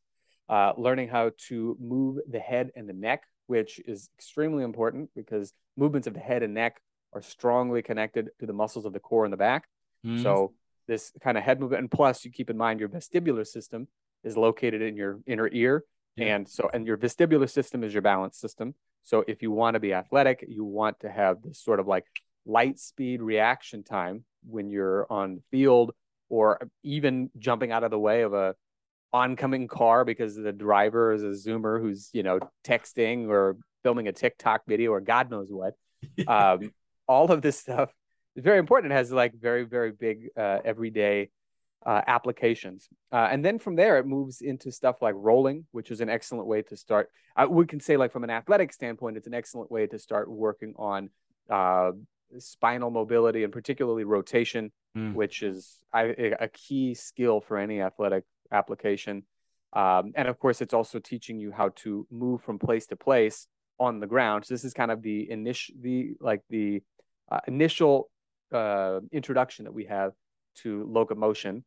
Uh, 0.48 0.74
learning 0.78 1.08
how 1.08 1.32
to 1.48 1.76
move 1.80 2.20
the 2.30 2.40
head 2.40 2.70
and 2.76 2.88
the 2.88 2.94
neck, 2.94 3.24
which 3.48 3.80
is 3.88 4.10
extremely 4.16 4.64
important 4.64 5.10
because 5.16 5.52
movements 5.76 6.06
of 6.08 6.14
the 6.14 6.20
head 6.20 6.44
and 6.44 6.54
neck 6.54 6.80
are 7.14 7.22
strongly 7.24 7.82
connected 7.82 8.30
to 8.40 8.46
the 8.46 8.54
muscles 8.54 8.86
of 8.86 8.94
the 8.94 9.00
core 9.00 9.24
and 9.24 9.34
the 9.34 9.38
back. 9.38 9.64
Mm. 10.06 10.22
So 10.22 10.54
this 10.88 11.12
kind 11.22 11.38
of 11.38 11.44
head 11.44 11.60
movement, 11.60 11.82
and 11.82 11.92
plus 11.92 12.26
you 12.26 12.32
keep 12.32 12.50
in 12.50 12.58
mind 12.58 12.80
your 12.80 12.90
vestibular 12.90 13.46
system 13.46 13.88
is 14.24 14.38
located 14.38 14.82
in 14.82 14.96
your 14.96 15.20
inner 15.28 15.50
ear, 15.52 15.84
yeah. 16.16 16.36
and 16.36 16.48
so 16.48 16.70
and 16.74 16.88
your 16.88 16.98
vestibular 16.98 17.50
system 17.50 17.84
is 17.84 17.94
your 17.94 18.02
balance 18.02 18.38
system. 18.38 18.76
So 19.04 19.24
if 19.28 19.42
you 19.42 19.52
want 19.52 19.76
to 19.76 19.80
be 19.80 19.94
athletic, 19.94 20.44
you 20.48 20.64
want 20.64 21.00
to 21.02 21.10
have 21.10 21.42
this 21.44 21.60
sort 21.60 21.80
of 21.80 21.88
like 21.88 22.06
light 22.46 22.80
speed 22.80 23.22
reaction 23.22 23.84
time 23.84 24.24
when 24.48 24.70
you're 24.70 25.08
on 25.12 25.36
the 25.36 25.42
field 25.52 25.92
or 26.30 26.60
even 26.84 27.30
jumping 27.38 27.72
out 27.72 27.84
of 27.84 27.92
the 27.92 28.00
way 28.00 28.22
of 28.22 28.34
a 28.34 28.56
oncoming 29.14 29.68
car 29.68 30.04
because 30.04 30.36
the 30.36 30.52
driver 30.52 31.14
is 31.14 31.24
a 31.24 31.50
zoomer 31.50 31.80
who's 31.80 32.10
you 32.14 32.22
know 32.22 32.40
texting 32.66 33.30
or 33.30 33.56
filming 33.82 34.08
a 34.08 34.12
tiktok 34.12 34.62
video 34.68 34.92
or 34.92 35.00
god 35.00 35.32
knows 35.32 35.48
what 35.50 35.74
um, 36.28 36.74
all 37.08 37.32
of 37.32 37.42
this 37.42 37.58
stuff 37.58 37.94
very 38.38 38.60
important 38.60 38.92
it 38.92 38.96
has 38.96 39.12
like 39.12 39.34
very 39.34 39.64
very 39.64 39.92
big 39.92 40.28
uh, 40.38 40.60
everyday 40.66 41.30
uh, 41.86 42.02
applications 42.08 42.88
uh, 43.12 43.28
and 43.32 43.46
then 43.46 43.60
from 43.60 43.76
there 43.76 43.98
it 44.00 44.08
moves 44.08 44.42
into 44.42 44.72
stuff 44.72 45.02
like 45.02 45.14
rolling 45.18 45.66
which 45.72 45.92
is 45.92 46.02
an 46.02 46.10
excellent 46.10 46.48
way 46.48 46.62
to 46.62 46.76
start 46.76 47.10
uh, 47.36 47.46
we 47.48 47.66
can 47.66 47.80
say 47.80 47.96
like 47.96 48.12
from 48.12 48.24
an 48.24 48.30
athletic 48.30 48.74
standpoint 48.74 49.18
it's 49.18 49.28
an 49.28 49.34
excellent 49.34 49.72
way 49.72 49.86
to 49.86 50.00
start 50.00 50.30
working 50.30 50.74
on 50.78 51.10
uh, 51.50 51.92
spinal 52.40 52.90
mobility 52.90 53.44
and 53.44 53.54
particularly 53.54 54.04
rotation, 54.04 54.72
mm. 54.98 55.14
which 55.14 55.44
is 55.44 55.84
a 55.94 56.50
key 56.54 56.94
skill 56.94 57.42
for 57.42 57.58
any 57.58 57.82
athletic 57.82 58.24
application. 58.52 59.24
Um, 59.74 60.14
and 60.16 60.28
of 60.28 60.40
course, 60.40 60.62
it's 60.62 60.74
also 60.74 61.00
teaching 61.00 61.40
you 61.40 61.52
how 61.52 61.70
to 61.78 62.08
move 62.12 62.42
from 62.42 62.60
place 62.60 62.88
to 62.88 62.96
place 62.96 63.48
on 63.80 64.00
the 64.00 64.08
ground. 64.08 64.46
So 64.46 64.54
this 64.54 64.64
is 64.64 64.74
kind 64.74 64.92
of 64.92 65.02
the 65.02 65.30
initial, 65.30 65.76
the 65.82 66.14
like 66.20 66.42
the 66.50 66.82
uh, 67.32 67.40
initial 67.48 68.10
uh, 68.56 69.00
introduction 69.12 69.66
that 69.66 69.74
we 69.74 69.86
have 69.86 70.14
to 70.64 70.86
locomotion, 70.90 71.64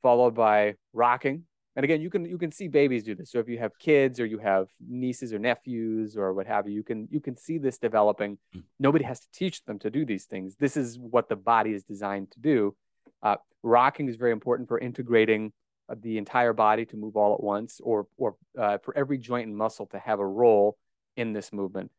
followed 0.00 0.34
by 0.34 0.74
rocking, 0.92 1.44
and 1.76 1.84
again 1.84 2.00
you 2.00 2.10
can 2.10 2.24
you 2.24 2.38
can 2.38 2.52
see 2.52 2.68
babies 2.68 3.04
do 3.04 3.14
this. 3.14 3.30
So 3.30 3.38
if 3.38 3.48
you 3.48 3.58
have 3.58 3.78
kids 3.78 4.20
or 4.20 4.26
you 4.26 4.38
have 4.38 4.66
nieces 4.86 5.32
or 5.32 5.38
nephews 5.38 6.16
or 6.16 6.32
what 6.32 6.46
have 6.46 6.68
you 6.68 6.74
you 6.74 6.82
can 6.82 7.08
you 7.10 7.20
can 7.20 7.36
see 7.36 7.58
this 7.58 7.78
developing. 7.78 8.38
Mm. 8.54 8.62
nobody 8.78 9.04
has 9.04 9.20
to 9.20 9.28
teach 9.32 9.64
them 9.64 9.78
to 9.80 9.90
do 9.90 10.04
these 10.04 10.24
things. 10.24 10.56
This 10.58 10.76
is 10.76 10.98
what 10.98 11.28
the 11.28 11.36
body 11.36 11.72
is 11.72 11.84
designed 11.84 12.30
to 12.32 12.40
do. 12.40 12.76
Uh, 13.22 13.36
rocking 13.62 14.08
is 14.08 14.16
very 14.16 14.32
important 14.32 14.68
for 14.68 14.78
integrating 14.78 15.52
uh, 15.88 15.94
the 16.00 16.18
entire 16.18 16.52
body 16.52 16.84
to 16.86 16.96
move 16.96 17.16
all 17.16 17.34
at 17.34 17.42
once 17.42 17.80
or 17.82 18.06
or 18.16 18.36
uh, 18.58 18.78
for 18.78 18.96
every 18.96 19.18
joint 19.18 19.46
and 19.48 19.56
muscle 19.56 19.86
to 19.86 19.98
have 19.98 20.20
a 20.20 20.26
role 20.26 20.76
in 21.16 21.32
this 21.32 21.52
movement. 21.52 21.90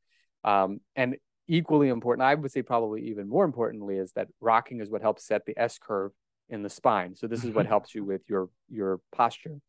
Um, 0.44 0.82
and 0.96 1.16
equally 1.48 1.90
important 1.90 2.26
i 2.26 2.34
would 2.34 2.52
say 2.52 2.62
probably 2.62 3.02
even 3.10 3.28
more 3.28 3.44
importantly 3.44 3.98
is 3.98 4.12
that 4.14 4.28
rocking 4.40 4.80
is 4.80 4.90
what 4.90 5.02
helps 5.02 5.26
set 5.26 5.46
the 5.46 5.58
s 5.58 5.78
curve 5.78 6.12
in 6.50 6.64
the 6.64 6.70
spine. 6.70 7.16
So 7.16 7.28
this 7.28 7.44
is 7.44 7.52
what 7.52 7.64
mm-hmm. 7.64 7.70
helps 7.70 7.96
you 7.96 8.04
with 8.04 8.22
your 8.28 8.50
your 8.70 9.00
posture, 9.12 9.60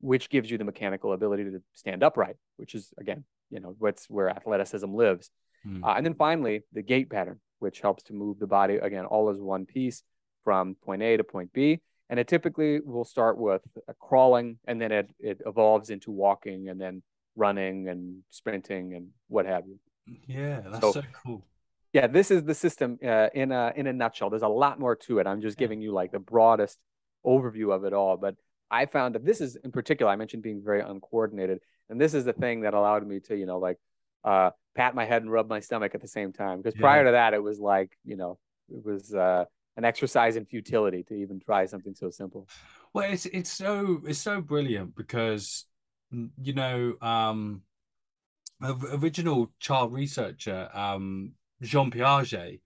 which 0.00 0.28
gives 0.28 0.50
you 0.50 0.58
the 0.58 0.64
mechanical 0.64 1.12
ability 1.12 1.44
to 1.44 1.62
stand 1.74 2.02
upright, 2.02 2.36
which 2.56 2.74
is 2.74 2.92
again, 2.98 3.24
you 3.50 3.60
know, 3.60 3.74
what's 3.78 4.08
where 4.10 4.28
athleticism 4.28 4.92
lives. 4.92 5.30
Mm. 5.66 5.82
Uh, 5.82 5.94
and 5.96 6.04
then 6.04 6.14
finally, 6.14 6.62
the 6.72 6.82
gait 6.82 7.08
pattern, 7.08 7.40
which 7.58 7.80
helps 7.80 8.02
to 8.04 8.12
move 8.12 8.38
the 8.38 8.46
body 8.46 8.76
again 8.76 9.06
all 9.06 9.30
as 9.30 9.38
one 9.38 9.64
piece 9.64 10.02
from 10.44 10.76
point 10.84 11.02
A 11.02 11.16
to 11.16 11.24
point 11.24 11.52
B. 11.52 11.80
And 12.10 12.20
it 12.20 12.28
typically 12.28 12.80
will 12.80 13.06
start 13.06 13.38
with 13.38 13.62
crawling, 13.98 14.58
and 14.66 14.80
then 14.80 14.92
it 14.92 15.10
it 15.18 15.40
evolves 15.46 15.90
into 15.90 16.10
walking, 16.10 16.68
and 16.68 16.80
then 16.80 17.02
running 17.36 17.88
and 17.88 18.22
sprinting 18.30 18.94
and 18.94 19.08
what 19.28 19.46
have 19.46 19.66
you. 19.66 19.78
Yeah, 20.26 20.60
that's 20.60 20.80
so, 20.80 20.92
so 20.92 21.02
cool 21.22 21.44
yeah, 21.94 22.08
this 22.08 22.32
is 22.32 22.42
the 22.42 22.54
system 22.54 22.98
uh, 23.06 23.28
in 23.34 23.52
a 23.52 23.72
in 23.76 23.86
a 23.86 23.92
nutshell. 23.92 24.28
There's 24.28 24.42
a 24.42 24.48
lot 24.48 24.80
more 24.80 24.96
to 24.96 25.20
it. 25.20 25.28
I'm 25.28 25.40
just 25.40 25.56
giving 25.56 25.80
you 25.80 25.92
like 25.92 26.10
the 26.10 26.18
broadest 26.18 26.76
overview 27.24 27.72
of 27.72 27.84
it 27.84 27.92
all. 27.92 28.16
But 28.16 28.34
I 28.68 28.86
found 28.86 29.14
that 29.14 29.24
this 29.24 29.40
is 29.40 29.54
in 29.54 29.70
particular. 29.70 30.10
I 30.10 30.16
mentioned 30.16 30.42
being 30.42 30.60
very 30.62 30.80
uncoordinated, 30.80 31.60
and 31.88 32.00
this 32.00 32.12
is 32.12 32.24
the 32.24 32.32
thing 32.32 32.62
that 32.62 32.74
allowed 32.74 33.06
me 33.06 33.20
to 33.20 33.36
you 33.36 33.46
know 33.46 33.60
like 33.60 33.78
uh, 34.24 34.50
pat 34.74 34.96
my 34.96 35.04
head 35.04 35.22
and 35.22 35.30
rub 35.30 35.48
my 35.48 35.60
stomach 35.60 35.94
at 35.94 36.02
the 36.02 36.08
same 36.08 36.32
time. 36.32 36.60
Because 36.60 36.74
prior 36.74 37.04
to 37.04 37.12
that, 37.12 37.32
it 37.32 37.42
was 37.42 37.60
like 37.60 37.96
you 38.04 38.16
know 38.16 38.38
it 38.68 38.84
was 38.84 39.14
uh, 39.14 39.44
an 39.76 39.84
exercise 39.84 40.34
in 40.34 40.46
futility 40.46 41.04
to 41.04 41.14
even 41.14 41.38
try 41.38 41.64
something 41.64 41.94
so 41.94 42.10
simple. 42.10 42.48
Well, 42.92 43.08
it's 43.08 43.26
it's 43.26 43.50
so 43.50 44.02
it's 44.04 44.18
so 44.18 44.40
brilliant 44.40 44.96
because 44.96 45.64
you 46.10 46.54
know 46.54 46.94
um 47.00 47.62
original 48.62 49.52
child 49.60 49.92
researcher 49.92 50.68
um 50.74 51.32
Jean 51.62 51.90
Piaget, 51.90 52.60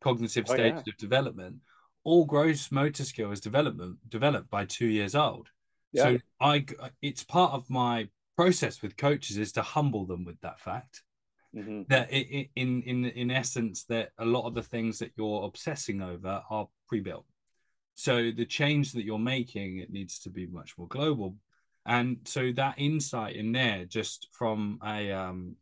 cognitive 0.00 0.44
oh, 0.48 0.54
stages 0.54 0.82
yeah. 0.86 0.92
of 0.92 0.96
development, 0.98 1.56
all 2.04 2.24
gross 2.24 2.70
motor 2.70 3.04
skills 3.04 3.40
development 3.40 3.96
developed 4.08 4.50
by 4.50 4.64
two 4.64 4.86
years 4.86 5.14
old. 5.14 5.48
Yeah. 5.92 6.02
So 6.02 6.18
I, 6.40 6.66
it's 7.02 7.24
part 7.24 7.52
of 7.52 7.68
my 7.70 8.08
process 8.36 8.82
with 8.82 8.96
coaches 8.96 9.38
is 9.38 9.52
to 9.52 9.62
humble 9.62 10.06
them 10.06 10.24
with 10.24 10.40
that 10.40 10.60
fact. 10.60 11.02
Mm-hmm. 11.54 11.82
That 11.88 12.12
it, 12.12 12.50
in 12.56 12.82
in 12.82 13.04
in 13.04 13.30
essence, 13.30 13.84
that 13.84 14.10
a 14.18 14.24
lot 14.24 14.46
of 14.46 14.54
the 14.54 14.62
things 14.62 14.98
that 14.98 15.12
you're 15.16 15.44
obsessing 15.44 16.02
over 16.02 16.42
are 16.50 16.68
pre-built. 16.88 17.26
So 17.94 18.32
the 18.32 18.44
change 18.44 18.92
that 18.92 19.04
you're 19.04 19.20
making, 19.20 19.78
it 19.78 19.90
needs 19.90 20.18
to 20.20 20.30
be 20.30 20.46
much 20.46 20.76
more 20.76 20.88
global. 20.88 21.36
And 21.86 22.18
so 22.24 22.52
that 22.52 22.78
insight 22.78 23.36
in 23.36 23.52
there, 23.52 23.84
just 23.84 24.28
from 24.32 24.78
a 24.84 25.12
um, 25.12 25.56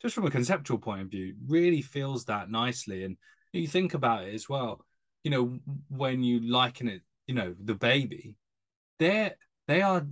just 0.00 0.14
from 0.14 0.26
a 0.26 0.30
conceptual 0.30 0.78
point 0.78 1.00
of 1.02 1.08
view, 1.08 1.34
really 1.46 1.80
feels 1.80 2.24
that 2.26 2.50
nicely. 2.50 3.04
And 3.04 3.16
you 3.52 3.66
think 3.66 3.94
about 3.94 4.24
it 4.24 4.34
as 4.34 4.48
well, 4.48 4.84
you 5.24 5.30
know, 5.30 5.58
when 5.88 6.22
you 6.22 6.40
liken 6.40 6.88
it, 6.88 7.02
you 7.26 7.34
know, 7.34 7.54
the 7.64 7.74
baby, 7.74 8.36
they're 8.98 9.36
they 9.66 9.80
are 9.80 10.04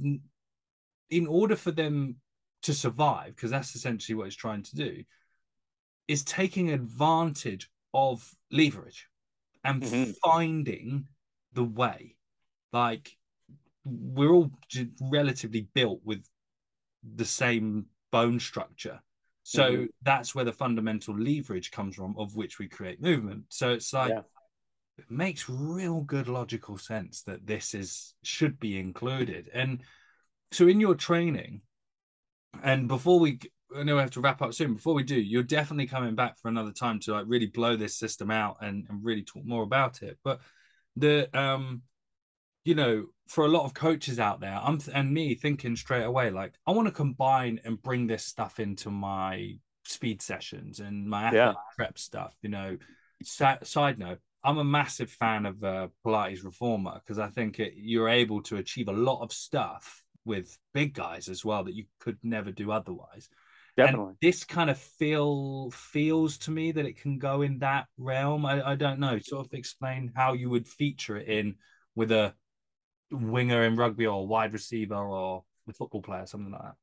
in 1.10 1.26
order 1.26 1.56
for 1.56 1.72
them 1.72 2.16
to 2.62 2.72
survive, 2.72 3.34
because 3.34 3.50
that's 3.50 3.74
essentially 3.74 4.14
what 4.14 4.28
it's 4.28 4.36
trying 4.36 4.62
to 4.62 4.76
do, 4.76 5.02
is 6.08 6.22
taking 6.24 6.70
advantage 6.70 7.68
of 7.92 8.34
leverage 8.50 9.08
and 9.64 9.82
mm-hmm. 9.82 10.10
finding 10.24 11.06
the 11.52 11.64
way. 11.64 12.16
Like 12.72 13.16
we're 13.84 14.30
all 14.30 14.50
relatively 15.00 15.68
built 15.74 16.00
with 16.04 16.24
the 17.14 17.24
same 17.24 17.86
bone 18.12 18.40
structure. 18.40 19.00
So 19.42 19.70
mm-hmm. 19.70 19.84
that's 20.02 20.34
where 20.34 20.44
the 20.44 20.52
fundamental 20.52 21.18
leverage 21.18 21.70
comes 21.70 21.96
from, 21.96 22.14
of 22.18 22.36
which 22.36 22.58
we 22.58 22.68
create 22.68 23.02
movement. 23.02 23.44
So 23.48 23.70
it's 23.70 23.92
like 23.92 24.10
yeah. 24.10 24.20
it 24.98 25.10
makes 25.10 25.48
real 25.48 26.02
good 26.02 26.28
logical 26.28 26.78
sense 26.78 27.22
that 27.22 27.46
this 27.46 27.74
is 27.74 28.14
should 28.22 28.60
be 28.60 28.78
included. 28.78 29.50
And 29.54 29.80
so 30.52 30.68
in 30.68 30.80
your 30.80 30.94
training, 30.94 31.62
and 32.62 32.86
before 32.86 33.18
we 33.18 33.40
I 33.76 33.84
know 33.84 33.94
we 33.94 34.00
have 34.00 34.10
to 34.12 34.20
wrap 34.20 34.42
up 34.42 34.52
soon. 34.52 34.74
Before 34.74 34.94
we 34.94 35.04
do, 35.04 35.18
you're 35.18 35.42
definitely 35.42 35.86
coming 35.86 36.14
back 36.14 36.38
for 36.38 36.48
another 36.48 36.72
time 36.72 36.98
to 37.00 37.12
like 37.12 37.24
really 37.28 37.46
blow 37.46 37.76
this 37.76 37.96
system 37.96 38.30
out 38.30 38.56
and, 38.60 38.84
and 38.88 39.04
really 39.04 39.22
talk 39.22 39.44
more 39.44 39.62
about 39.62 40.02
it. 40.02 40.18
But 40.24 40.40
the 40.96 41.28
um 41.38 41.82
you 42.64 42.74
know, 42.74 43.06
for 43.28 43.44
a 43.44 43.48
lot 43.48 43.64
of 43.64 43.74
coaches 43.74 44.18
out 44.18 44.40
there, 44.40 44.58
I'm 44.62 44.80
and 44.92 45.12
me 45.12 45.34
thinking 45.34 45.76
straight 45.76 46.04
away, 46.04 46.30
like 46.30 46.54
I 46.66 46.72
want 46.72 46.88
to 46.88 46.92
combine 46.92 47.60
and 47.64 47.80
bring 47.80 48.06
this 48.06 48.24
stuff 48.24 48.60
into 48.60 48.90
my 48.90 49.54
speed 49.84 50.22
sessions 50.22 50.80
and 50.80 51.08
my 51.08 51.32
yeah. 51.32 51.54
prep 51.76 51.98
stuff. 51.98 52.34
You 52.42 52.50
know, 52.50 52.76
side 53.22 53.98
note, 53.98 54.18
I'm 54.42 54.58
a 54.58 54.64
massive 54.64 55.10
fan 55.10 55.46
of 55.46 55.62
uh, 55.62 55.88
Pilates 56.04 56.44
Reformer 56.44 57.00
because 57.04 57.18
I 57.18 57.28
think 57.28 57.60
it, 57.60 57.74
you're 57.76 58.08
able 58.08 58.42
to 58.44 58.56
achieve 58.56 58.88
a 58.88 58.92
lot 58.92 59.22
of 59.22 59.32
stuff 59.32 60.02
with 60.24 60.58
big 60.74 60.94
guys 60.94 61.28
as 61.28 61.44
well 61.44 61.64
that 61.64 61.74
you 61.74 61.84
could 61.98 62.18
never 62.22 62.52
do 62.52 62.70
otherwise. 62.70 63.28
Definitely. 63.76 64.08
And 64.08 64.16
this 64.20 64.44
kind 64.44 64.68
of 64.68 64.78
feel 64.78 65.70
feels 65.70 66.38
to 66.38 66.50
me 66.50 66.72
that 66.72 66.84
it 66.84 67.00
can 67.00 67.18
go 67.18 67.42
in 67.42 67.58
that 67.60 67.86
realm. 67.98 68.44
I, 68.44 68.70
I 68.72 68.74
don't 68.74 69.00
know. 69.00 69.18
Sort 69.20 69.46
of 69.46 69.54
explain 69.54 70.12
how 70.14 70.32
you 70.32 70.50
would 70.50 70.66
feature 70.66 71.16
it 71.16 71.28
in 71.28 71.56
with 71.94 72.12
a 72.12 72.34
winger 73.10 73.64
in 73.64 73.76
rugby 73.76 74.06
or 74.06 74.26
wide 74.26 74.52
receiver 74.52 74.94
or 74.94 75.44
a 75.68 75.72
football 75.72 76.02
player, 76.02 76.26
something 76.26 76.52
like 76.52 76.62
that. 76.62 76.74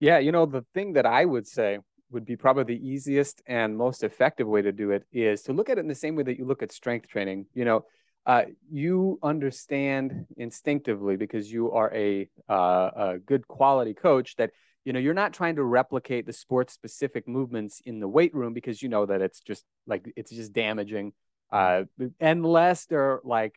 Yeah, 0.00 0.18
you 0.18 0.32
know, 0.32 0.46
the 0.46 0.64
thing 0.74 0.92
that 0.94 1.06
I 1.06 1.24
would 1.24 1.46
say 1.46 1.78
would 2.10 2.24
be 2.24 2.36
probably 2.36 2.64
the 2.64 2.88
easiest 2.88 3.42
and 3.46 3.76
most 3.76 4.02
effective 4.02 4.46
way 4.46 4.62
to 4.62 4.72
do 4.72 4.92
it 4.92 5.04
is 5.12 5.42
to 5.42 5.52
look 5.52 5.68
at 5.68 5.78
it 5.78 5.82
in 5.82 5.88
the 5.88 5.94
same 5.94 6.14
way 6.14 6.22
that 6.22 6.38
you 6.38 6.44
look 6.44 6.62
at 6.62 6.72
strength 6.72 7.08
training. 7.08 7.46
You 7.52 7.64
know, 7.64 7.84
uh, 8.24 8.44
you 8.70 9.18
understand 9.22 10.26
instinctively 10.36 11.16
because 11.16 11.50
you 11.50 11.72
are 11.72 11.92
a, 11.94 12.28
uh, 12.48 12.90
a 12.96 13.18
good 13.24 13.46
quality 13.48 13.94
coach 13.94 14.36
that 14.36 14.50
you 14.84 14.92
know 14.92 15.00
you're 15.00 15.14
not 15.14 15.34
trying 15.34 15.56
to 15.56 15.64
replicate 15.64 16.24
the 16.24 16.32
sport 16.32 16.70
specific 16.70 17.28
movements 17.28 17.82
in 17.84 18.00
the 18.00 18.08
weight 18.08 18.34
room 18.34 18.54
because 18.54 18.80
you 18.82 18.88
know 18.88 19.04
that 19.04 19.20
it's 19.20 19.40
just 19.40 19.64
like 19.86 20.10
it's 20.16 20.30
just 20.30 20.52
damaging 20.52 21.12
uh, 21.50 21.82
unless 22.20 22.86
they're 22.86 23.20
like 23.24 23.54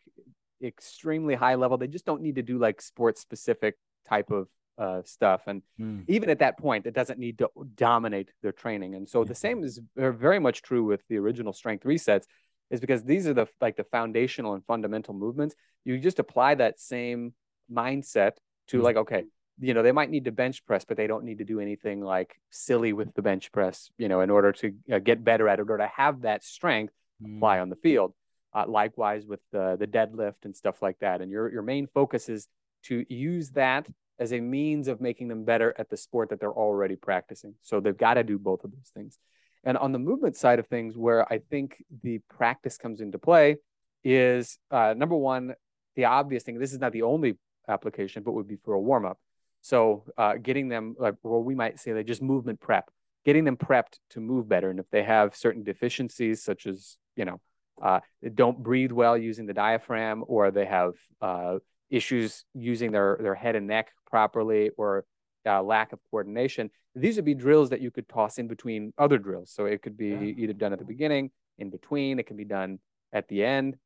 extremely 0.62 1.34
high 1.34 1.54
level. 1.56 1.76
They 1.78 1.86
just 1.88 2.06
don't 2.06 2.22
need 2.22 2.36
to 2.36 2.42
do 2.42 2.58
like 2.58 2.80
sports 2.80 3.20
specific 3.20 3.76
type 4.08 4.30
of 4.30 4.48
uh, 4.78 5.02
stuff. 5.04 5.42
And 5.46 5.62
mm. 5.78 6.04
even 6.08 6.30
at 6.30 6.38
that 6.40 6.58
point, 6.58 6.86
it 6.86 6.94
doesn't 6.94 7.18
need 7.18 7.38
to 7.38 7.50
dominate 7.74 8.30
their 8.42 8.52
training. 8.52 8.94
And 8.94 9.08
so 9.08 9.20
yeah. 9.20 9.28
the 9.28 9.34
same 9.34 9.62
is 9.64 9.80
very 9.96 10.38
much 10.38 10.62
true 10.62 10.84
with 10.84 11.02
the 11.08 11.18
original 11.18 11.52
strength 11.52 11.84
resets, 11.84 12.24
is 12.70 12.80
because 12.80 13.04
these 13.04 13.26
are 13.26 13.34
the 13.34 13.46
like 13.60 13.76
the 13.76 13.84
foundational 13.84 14.54
and 14.54 14.64
fundamental 14.64 15.14
movements. 15.14 15.54
You 15.84 15.98
just 15.98 16.18
apply 16.18 16.54
that 16.56 16.80
same 16.80 17.34
mindset 17.70 18.32
to 18.68 18.78
mm. 18.78 18.82
like, 18.82 18.96
okay, 18.96 19.24
you 19.60 19.74
know, 19.74 19.82
they 19.82 19.92
might 19.92 20.10
need 20.10 20.24
to 20.24 20.32
bench 20.32 20.64
press, 20.64 20.84
but 20.84 20.96
they 20.96 21.06
don't 21.06 21.24
need 21.24 21.38
to 21.38 21.44
do 21.44 21.60
anything 21.60 22.00
like 22.00 22.34
silly 22.50 22.92
with 22.92 23.12
the 23.14 23.22
bench 23.22 23.52
press, 23.52 23.90
you 23.98 24.08
know, 24.08 24.22
in 24.22 24.30
order 24.30 24.52
to 24.52 24.72
uh, 24.90 24.98
get 24.98 25.22
better 25.22 25.48
at 25.48 25.60
it 25.60 25.70
or 25.70 25.76
to 25.76 25.86
have 25.94 26.22
that 26.22 26.42
strength 26.42 26.94
mm. 27.22 27.36
apply 27.36 27.60
on 27.60 27.68
the 27.68 27.76
field. 27.76 28.14
Uh, 28.54 28.64
likewise 28.68 29.24
with 29.24 29.40
the, 29.50 29.76
the 29.78 29.86
deadlift 29.86 30.44
and 30.44 30.54
stuff 30.54 30.82
like 30.82 30.98
that. 30.98 31.22
And 31.22 31.30
your, 31.30 31.50
your 31.50 31.62
main 31.62 31.86
focus 31.86 32.28
is 32.28 32.48
to 32.84 33.04
use 33.08 33.50
that 33.52 33.86
as 34.18 34.32
a 34.32 34.40
means 34.40 34.88
of 34.88 35.00
making 35.00 35.28
them 35.28 35.44
better 35.44 35.74
at 35.78 35.88
the 35.88 35.96
sport 35.96 36.28
that 36.28 36.38
they're 36.38 36.52
already 36.52 36.96
practicing. 36.96 37.54
So 37.62 37.80
they've 37.80 37.96
got 37.96 38.14
to 38.14 38.24
do 38.24 38.38
both 38.38 38.62
of 38.64 38.70
those 38.70 38.90
things. 38.94 39.18
And 39.64 39.78
on 39.78 39.92
the 39.92 39.98
movement 39.98 40.36
side 40.36 40.58
of 40.58 40.66
things, 40.66 40.96
where 40.96 41.30
I 41.32 41.38
think 41.38 41.82
the 42.02 42.20
practice 42.28 42.76
comes 42.76 43.00
into 43.00 43.18
play 43.18 43.56
is 44.04 44.58
uh, 44.70 44.94
number 44.96 45.16
one, 45.16 45.54
the 45.96 46.06
obvious 46.06 46.42
thing. 46.42 46.58
This 46.58 46.72
is 46.72 46.78
not 46.80 46.92
the 46.92 47.02
only 47.02 47.38
application, 47.68 48.22
but 48.22 48.32
would 48.32 48.48
be 48.48 48.58
for 48.64 48.74
a 48.74 48.80
warm 48.80 49.06
up. 49.06 49.18
So 49.60 50.04
uh, 50.18 50.34
getting 50.34 50.68
them, 50.68 50.96
like, 50.98 51.14
well, 51.22 51.42
we 51.42 51.54
might 51.54 51.78
say 51.78 51.92
they 51.92 52.02
just 52.02 52.22
movement 52.22 52.60
prep, 52.60 52.90
getting 53.24 53.44
them 53.44 53.56
prepped 53.56 53.98
to 54.10 54.20
move 54.20 54.48
better. 54.48 54.70
And 54.70 54.80
if 54.80 54.90
they 54.90 55.04
have 55.04 55.36
certain 55.36 55.62
deficiencies, 55.62 56.42
such 56.42 56.66
as 56.66 56.96
you 57.14 57.24
know 57.24 57.40
uh, 57.82 58.00
don't 58.34 58.62
breathe 58.62 58.92
well 58.92 59.18
using 59.18 59.46
the 59.46 59.52
diaphragm, 59.54 60.24
or 60.28 60.50
they 60.50 60.64
have 60.64 60.92
uh, 61.20 61.58
issues 61.90 62.44
using 62.54 62.92
their, 62.92 63.18
their 63.20 63.34
head 63.34 63.56
and 63.56 63.66
neck 63.66 63.92
properly, 64.10 64.70
or 64.76 65.04
uh, 65.46 65.62
lack 65.62 65.92
of 65.92 65.98
coordination. 66.10 66.70
These 66.94 67.16
would 67.16 67.24
be 67.24 67.34
drills 67.34 67.70
that 67.70 67.80
you 67.80 67.90
could 67.90 68.08
toss 68.08 68.38
in 68.38 68.46
between 68.46 68.92
other 68.96 69.18
drills. 69.18 69.50
So 69.52 69.64
it 69.66 69.82
could 69.82 69.96
be 69.96 70.08
yeah. 70.08 70.34
either 70.36 70.52
done 70.52 70.72
at 70.72 70.78
the 70.78 70.84
beginning, 70.84 71.30
in 71.58 71.70
between, 71.70 72.18
it 72.18 72.26
can 72.26 72.36
be 72.36 72.44
done 72.44 72.78
at 73.12 73.28
the 73.28 73.44
end. 73.44 73.76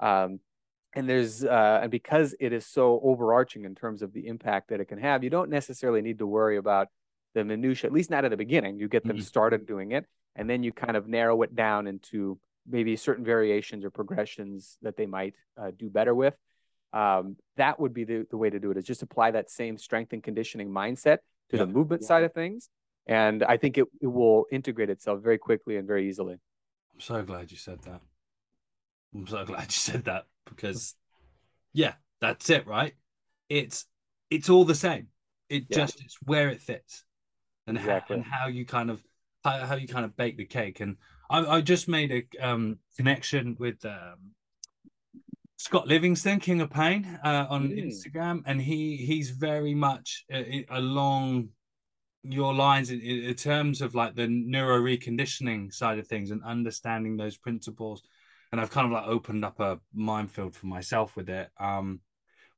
Um, 0.00 0.40
and 0.94 1.08
there's 1.08 1.44
uh, 1.44 1.80
and 1.82 1.90
because 1.90 2.34
it 2.38 2.52
is 2.52 2.66
so 2.66 3.00
overarching 3.02 3.64
in 3.64 3.74
terms 3.74 4.02
of 4.02 4.12
the 4.12 4.26
impact 4.26 4.68
that 4.68 4.80
it 4.80 4.86
can 4.86 4.98
have, 4.98 5.24
you 5.24 5.30
don't 5.30 5.50
necessarily 5.50 6.02
need 6.02 6.18
to 6.18 6.26
worry 6.26 6.56
about 6.56 6.88
the 7.34 7.44
minutia, 7.44 7.88
at 7.88 7.92
least 7.92 8.10
not 8.10 8.24
at 8.24 8.30
the 8.30 8.36
beginning. 8.36 8.78
You 8.78 8.88
get 8.88 9.04
them 9.04 9.16
mm-hmm. 9.16 9.24
started 9.24 9.66
doing 9.66 9.92
it, 9.92 10.06
and 10.36 10.48
then 10.48 10.62
you 10.62 10.72
kind 10.72 10.96
of 10.96 11.08
narrow 11.08 11.42
it 11.42 11.54
down 11.54 11.86
into 11.86 12.38
maybe 12.68 12.96
certain 12.96 13.24
variations 13.24 13.84
or 13.84 13.90
progressions 13.90 14.78
that 14.82 14.96
they 14.96 15.06
might 15.06 15.34
uh, 15.60 15.70
do 15.76 15.88
better 15.90 16.14
with. 16.14 16.34
Um, 16.92 17.36
that 17.56 17.80
would 17.80 17.92
be 17.92 18.04
the, 18.04 18.26
the 18.30 18.36
way 18.36 18.50
to 18.50 18.60
do 18.60 18.70
it 18.70 18.76
is 18.76 18.84
just 18.84 19.02
apply 19.02 19.32
that 19.32 19.50
same 19.50 19.76
strength 19.76 20.12
and 20.12 20.22
conditioning 20.22 20.70
mindset 20.70 21.18
to 21.50 21.56
yeah. 21.56 21.64
the 21.64 21.66
movement 21.66 22.02
yeah. 22.02 22.08
side 22.08 22.22
of 22.22 22.32
things. 22.32 22.68
And 23.06 23.42
I 23.42 23.56
think 23.56 23.76
it, 23.76 23.86
it 24.00 24.06
will 24.06 24.46
integrate 24.50 24.90
itself 24.90 25.20
very 25.22 25.38
quickly 25.38 25.76
and 25.76 25.86
very 25.86 26.08
easily. 26.08 26.34
I'm 26.94 27.00
so 27.00 27.22
glad 27.22 27.50
you 27.50 27.56
said 27.56 27.82
that. 27.82 28.00
I'm 29.14 29.26
so 29.26 29.44
glad 29.46 29.64
you 29.64 29.70
said 29.70 30.04
that 30.04 30.26
because 30.46 30.94
yeah, 31.72 31.94
that's 32.20 32.48
it, 32.48 32.66
right? 32.66 32.94
It's 33.48 33.86
it's 34.30 34.48
all 34.48 34.64
the 34.64 34.74
same. 34.74 35.08
It 35.48 35.64
yeah. 35.68 35.78
just 35.78 36.00
it's 36.00 36.16
where 36.22 36.48
it 36.48 36.62
fits 36.62 37.04
and 37.66 37.76
exactly. 37.76 38.16
how 38.16 38.22
and 38.22 38.24
how 38.24 38.46
you 38.46 38.64
kind 38.64 38.90
of 38.90 39.02
how, 39.42 39.58
how 39.66 39.74
you 39.74 39.88
kind 39.88 40.04
of 40.04 40.16
bake 40.16 40.36
the 40.36 40.46
cake. 40.46 40.80
And 40.80 40.96
I, 41.34 41.56
I 41.56 41.60
just 41.62 41.88
made 41.88 42.12
a 42.12 42.48
um, 42.48 42.78
connection 42.96 43.56
with 43.58 43.84
um, 43.84 44.34
Scott 45.56 45.88
Livingston, 45.88 46.38
King 46.38 46.60
of 46.60 46.70
Pain, 46.70 47.18
uh, 47.24 47.46
on 47.50 47.70
mm. 47.70 47.84
Instagram, 47.84 48.42
and 48.46 48.62
he 48.62 48.96
he's 48.96 49.30
very 49.30 49.74
much 49.74 50.24
uh, 50.32 50.42
along 50.70 51.48
your 52.22 52.54
lines 52.54 52.90
in, 52.90 53.00
in, 53.00 53.34
terms 53.34 53.82
of 53.82 53.96
like 53.96 54.14
the 54.14 54.28
neuro 54.28 54.78
reconditioning 54.80 55.74
side 55.74 55.98
of 55.98 56.06
things 56.06 56.30
and 56.30 56.42
understanding 56.44 57.16
those 57.16 57.36
principles. 57.36 58.02
And 58.52 58.60
I've 58.60 58.70
kind 58.70 58.86
of 58.86 58.92
like 58.92 59.08
opened 59.08 59.44
up 59.44 59.58
a 59.58 59.80
minefield 59.92 60.54
for 60.54 60.66
myself 60.66 61.16
with 61.16 61.28
it. 61.28 61.50
Um, 61.58 62.00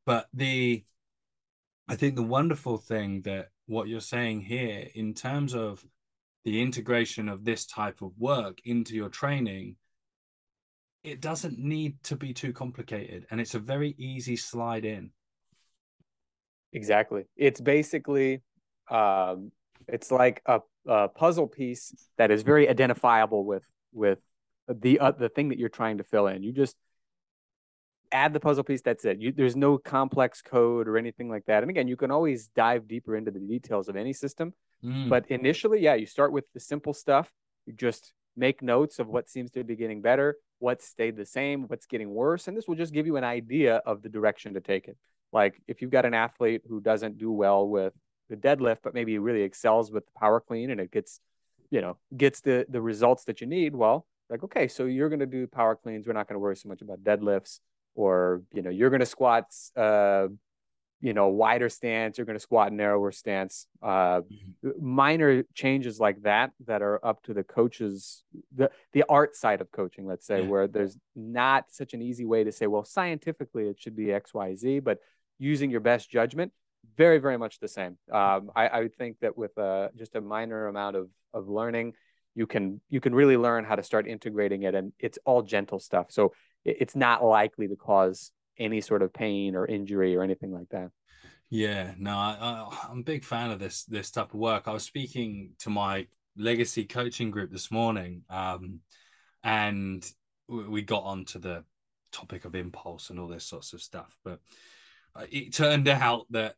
but 0.04 0.26
the 0.34 0.84
I 1.88 1.96
think 1.96 2.14
the 2.14 2.22
wonderful 2.22 2.76
thing 2.76 3.22
that 3.22 3.48
what 3.64 3.88
you're 3.88 4.00
saying 4.00 4.42
here 4.42 4.86
in 4.94 5.14
terms 5.14 5.54
of 5.54 5.82
the 6.46 6.62
integration 6.62 7.28
of 7.28 7.44
this 7.44 7.66
type 7.66 8.00
of 8.00 8.12
work 8.16 8.60
into 8.64 8.94
your 8.94 9.08
training 9.08 9.76
it 11.02 11.20
doesn't 11.20 11.58
need 11.58 12.02
to 12.02 12.16
be 12.16 12.32
too 12.32 12.52
complicated 12.52 13.26
and 13.30 13.40
it's 13.40 13.54
a 13.54 13.60
very 13.60 13.94
easy 13.96 14.36
slide 14.36 14.84
in. 14.84 15.10
Exactly. 16.72 17.24
It's 17.36 17.60
basically 17.60 18.42
um, 18.90 19.52
it's 19.86 20.10
like 20.10 20.42
a, 20.46 20.60
a, 20.86 21.08
puzzle 21.08 21.46
piece 21.46 21.94
that 22.18 22.32
is 22.32 22.42
very 22.42 22.68
identifiable 22.68 23.44
with 23.44 23.62
with 23.92 24.18
the 24.68 24.98
uh, 24.98 25.12
the 25.12 25.28
thing 25.28 25.50
that 25.50 25.58
you're 25.58 25.68
trying 25.68 25.98
to 25.98 26.04
fill 26.04 26.26
in. 26.26 26.42
You 26.42 26.52
just 26.52 26.76
add 28.10 28.32
the 28.32 28.40
puzzle 28.40 28.64
piece 28.64 28.82
that's 28.82 29.04
it. 29.04 29.20
You, 29.20 29.30
there's 29.30 29.56
no 29.56 29.78
complex 29.78 30.42
code 30.42 30.88
or 30.88 30.98
anything 30.98 31.28
like 31.28 31.44
that. 31.46 31.62
And 31.62 31.70
again 31.70 31.86
you 31.86 31.96
can 31.96 32.10
always 32.10 32.48
dive 32.48 32.88
deeper 32.88 33.16
into 33.16 33.30
the 33.30 33.40
details 33.40 33.88
of 33.88 33.94
any 33.94 34.12
system 34.12 34.52
Mm. 34.84 35.08
But 35.08 35.30
initially, 35.30 35.80
yeah, 35.80 35.94
you 35.94 36.06
start 36.06 36.32
with 36.32 36.44
the 36.52 36.60
simple 36.60 36.92
stuff. 36.92 37.30
You 37.66 37.72
just 37.72 38.12
make 38.36 38.62
notes 38.62 38.98
of 38.98 39.08
what 39.08 39.28
seems 39.28 39.50
to 39.52 39.64
be 39.64 39.76
getting 39.76 40.02
better, 40.02 40.36
what 40.58 40.82
stayed 40.82 41.16
the 41.16 41.24
same, 41.24 41.64
what's 41.64 41.86
getting 41.86 42.10
worse. 42.10 42.48
And 42.48 42.56
this 42.56 42.68
will 42.68 42.76
just 42.76 42.92
give 42.92 43.06
you 43.06 43.16
an 43.16 43.24
idea 43.24 43.76
of 43.86 44.02
the 44.02 44.08
direction 44.08 44.54
to 44.54 44.60
take 44.60 44.88
it. 44.88 44.96
Like 45.32 45.60
if 45.66 45.82
you've 45.82 45.90
got 45.90 46.04
an 46.04 46.14
athlete 46.14 46.62
who 46.68 46.80
doesn't 46.80 47.18
do 47.18 47.32
well 47.32 47.66
with 47.68 47.92
the 48.28 48.36
deadlift, 48.36 48.78
but 48.82 48.94
maybe 48.94 49.18
really 49.18 49.42
excels 49.42 49.90
with 49.90 50.04
the 50.06 50.12
power 50.18 50.40
clean 50.40 50.70
and 50.70 50.80
it 50.80 50.90
gets, 50.90 51.20
you 51.70 51.80
know, 51.80 51.96
gets 52.16 52.40
the 52.40 52.66
the 52.68 52.80
results 52.80 53.24
that 53.24 53.40
you 53.40 53.46
need. 53.46 53.74
Well, 53.74 54.06
like, 54.30 54.42
okay, 54.44 54.68
so 54.68 54.84
you're 54.84 55.08
gonna 55.08 55.26
do 55.26 55.46
power 55.46 55.76
cleans. 55.76 56.06
We're 56.06 56.12
not 56.12 56.28
gonna 56.28 56.38
worry 56.38 56.56
so 56.56 56.68
much 56.68 56.82
about 56.82 57.02
deadlifts, 57.02 57.60
or 57.94 58.42
you 58.52 58.62
know, 58.62 58.70
you're 58.70 58.90
gonna 58.90 59.06
squat 59.06 59.46
uh, 59.76 60.28
you 61.06 61.14
know, 61.14 61.28
wider 61.28 61.68
stance, 61.68 62.18
you're 62.18 62.24
going 62.24 62.34
to 62.34 62.40
squat 62.40 62.72
narrower 62.72 63.12
stance. 63.12 63.68
Uh, 63.80 64.22
mm-hmm. 64.22 64.70
Minor 64.80 65.44
changes 65.54 66.00
like 66.00 66.20
that 66.22 66.50
that 66.66 66.82
are 66.82 66.98
up 67.06 67.22
to 67.22 67.32
the 67.32 67.44
coaches, 67.44 68.24
the 68.52 68.72
the 68.92 69.04
art 69.08 69.36
side 69.36 69.60
of 69.60 69.70
coaching, 69.70 70.04
let's 70.04 70.26
say, 70.26 70.42
yeah. 70.42 70.48
where 70.48 70.66
there's 70.66 70.98
not 71.14 71.66
such 71.70 71.94
an 71.94 72.02
easy 72.02 72.24
way 72.24 72.42
to 72.42 72.50
say, 72.50 72.66
well, 72.66 72.84
scientifically 72.84 73.68
it 73.68 73.78
should 73.78 73.94
be 73.94 74.12
X, 74.12 74.34
Y, 74.34 74.56
Z, 74.56 74.80
but 74.80 74.98
using 75.38 75.70
your 75.70 75.78
best 75.78 76.10
judgment, 76.10 76.50
very, 76.96 77.18
very 77.18 77.38
much 77.38 77.60
the 77.60 77.68
same. 77.68 77.98
Um, 78.10 78.50
I, 78.56 78.68
I 78.68 78.88
think 78.88 79.20
that 79.20 79.38
with 79.38 79.56
uh, 79.56 79.90
just 79.94 80.16
a 80.16 80.20
minor 80.20 80.66
amount 80.66 80.96
of 80.96 81.08
of 81.32 81.48
learning, 81.48 81.92
you 82.34 82.48
can 82.48 82.80
you 82.88 83.00
can 83.00 83.14
really 83.14 83.36
learn 83.36 83.64
how 83.64 83.76
to 83.76 83.84
start 83.84 84.08
integrating 84.08 84.64
it, 84.64 84.74
and 84.74 84.92
it's 84.98 85.20
all 85.24 85.42
gentle 85.42 85.78
stuff. 85.78 86.06
So 86.10 86.32
it's 86.64 86.96
not 86.96 87.22
likely 87.22 87.68
to 87.68 87.76
cause 87.76 88.32
any 88.58 88.80
sort 88.80 89.02
of 89.02 89.12
pain 89.12 89.54
or 89.54 89.66
injury 89.66 90.16
or 90.16 90.22
anything 90.22 90.52
like 90.52 90.68
that. 90.70 90.90
Yeah, 91.48 91.94
no, 91.98 92.10
I, 92.12 92.90
am 92.90 93.00
a 93.00 93.04
big 93.04 93.24
fan 93.24 93.50
of 93.50 93.60
this 93.60 93.84
this 93.84 94.10
type 94.10 94.34
of 94.34 94.40
work. 94.40 94.64
I 94.66 94.72
was 94.72 94.82
speaking 94.82 95.50
to 95.60 95.70
my 95.70 96.06
legacy 96.36 96.84
coaching 96.84 97.30
group 97.30 97.52
this 97.52 97.70
morning, 97.70 98.22
um, 98.28 98.80
and 99.44 100.04
we 100.48 100.82
got 100.82 101.04
onto 101.04 101.38
the 101.38 101.64
topic 102.10 102.44
of 102.44 102.54
impulse 102.54 103.10
and 103.10 103.20
all 103.20 103.28
this 103.28 103.44
sorts 103.44 103.72
of 103.74 103.80
stuff. 103.80 104.16
But 104.24 104.40
uh, 105.14 105.26
it 105.30 105.54
turned 105.54 105.86
out 105.86 106.26
that 106.30 106.56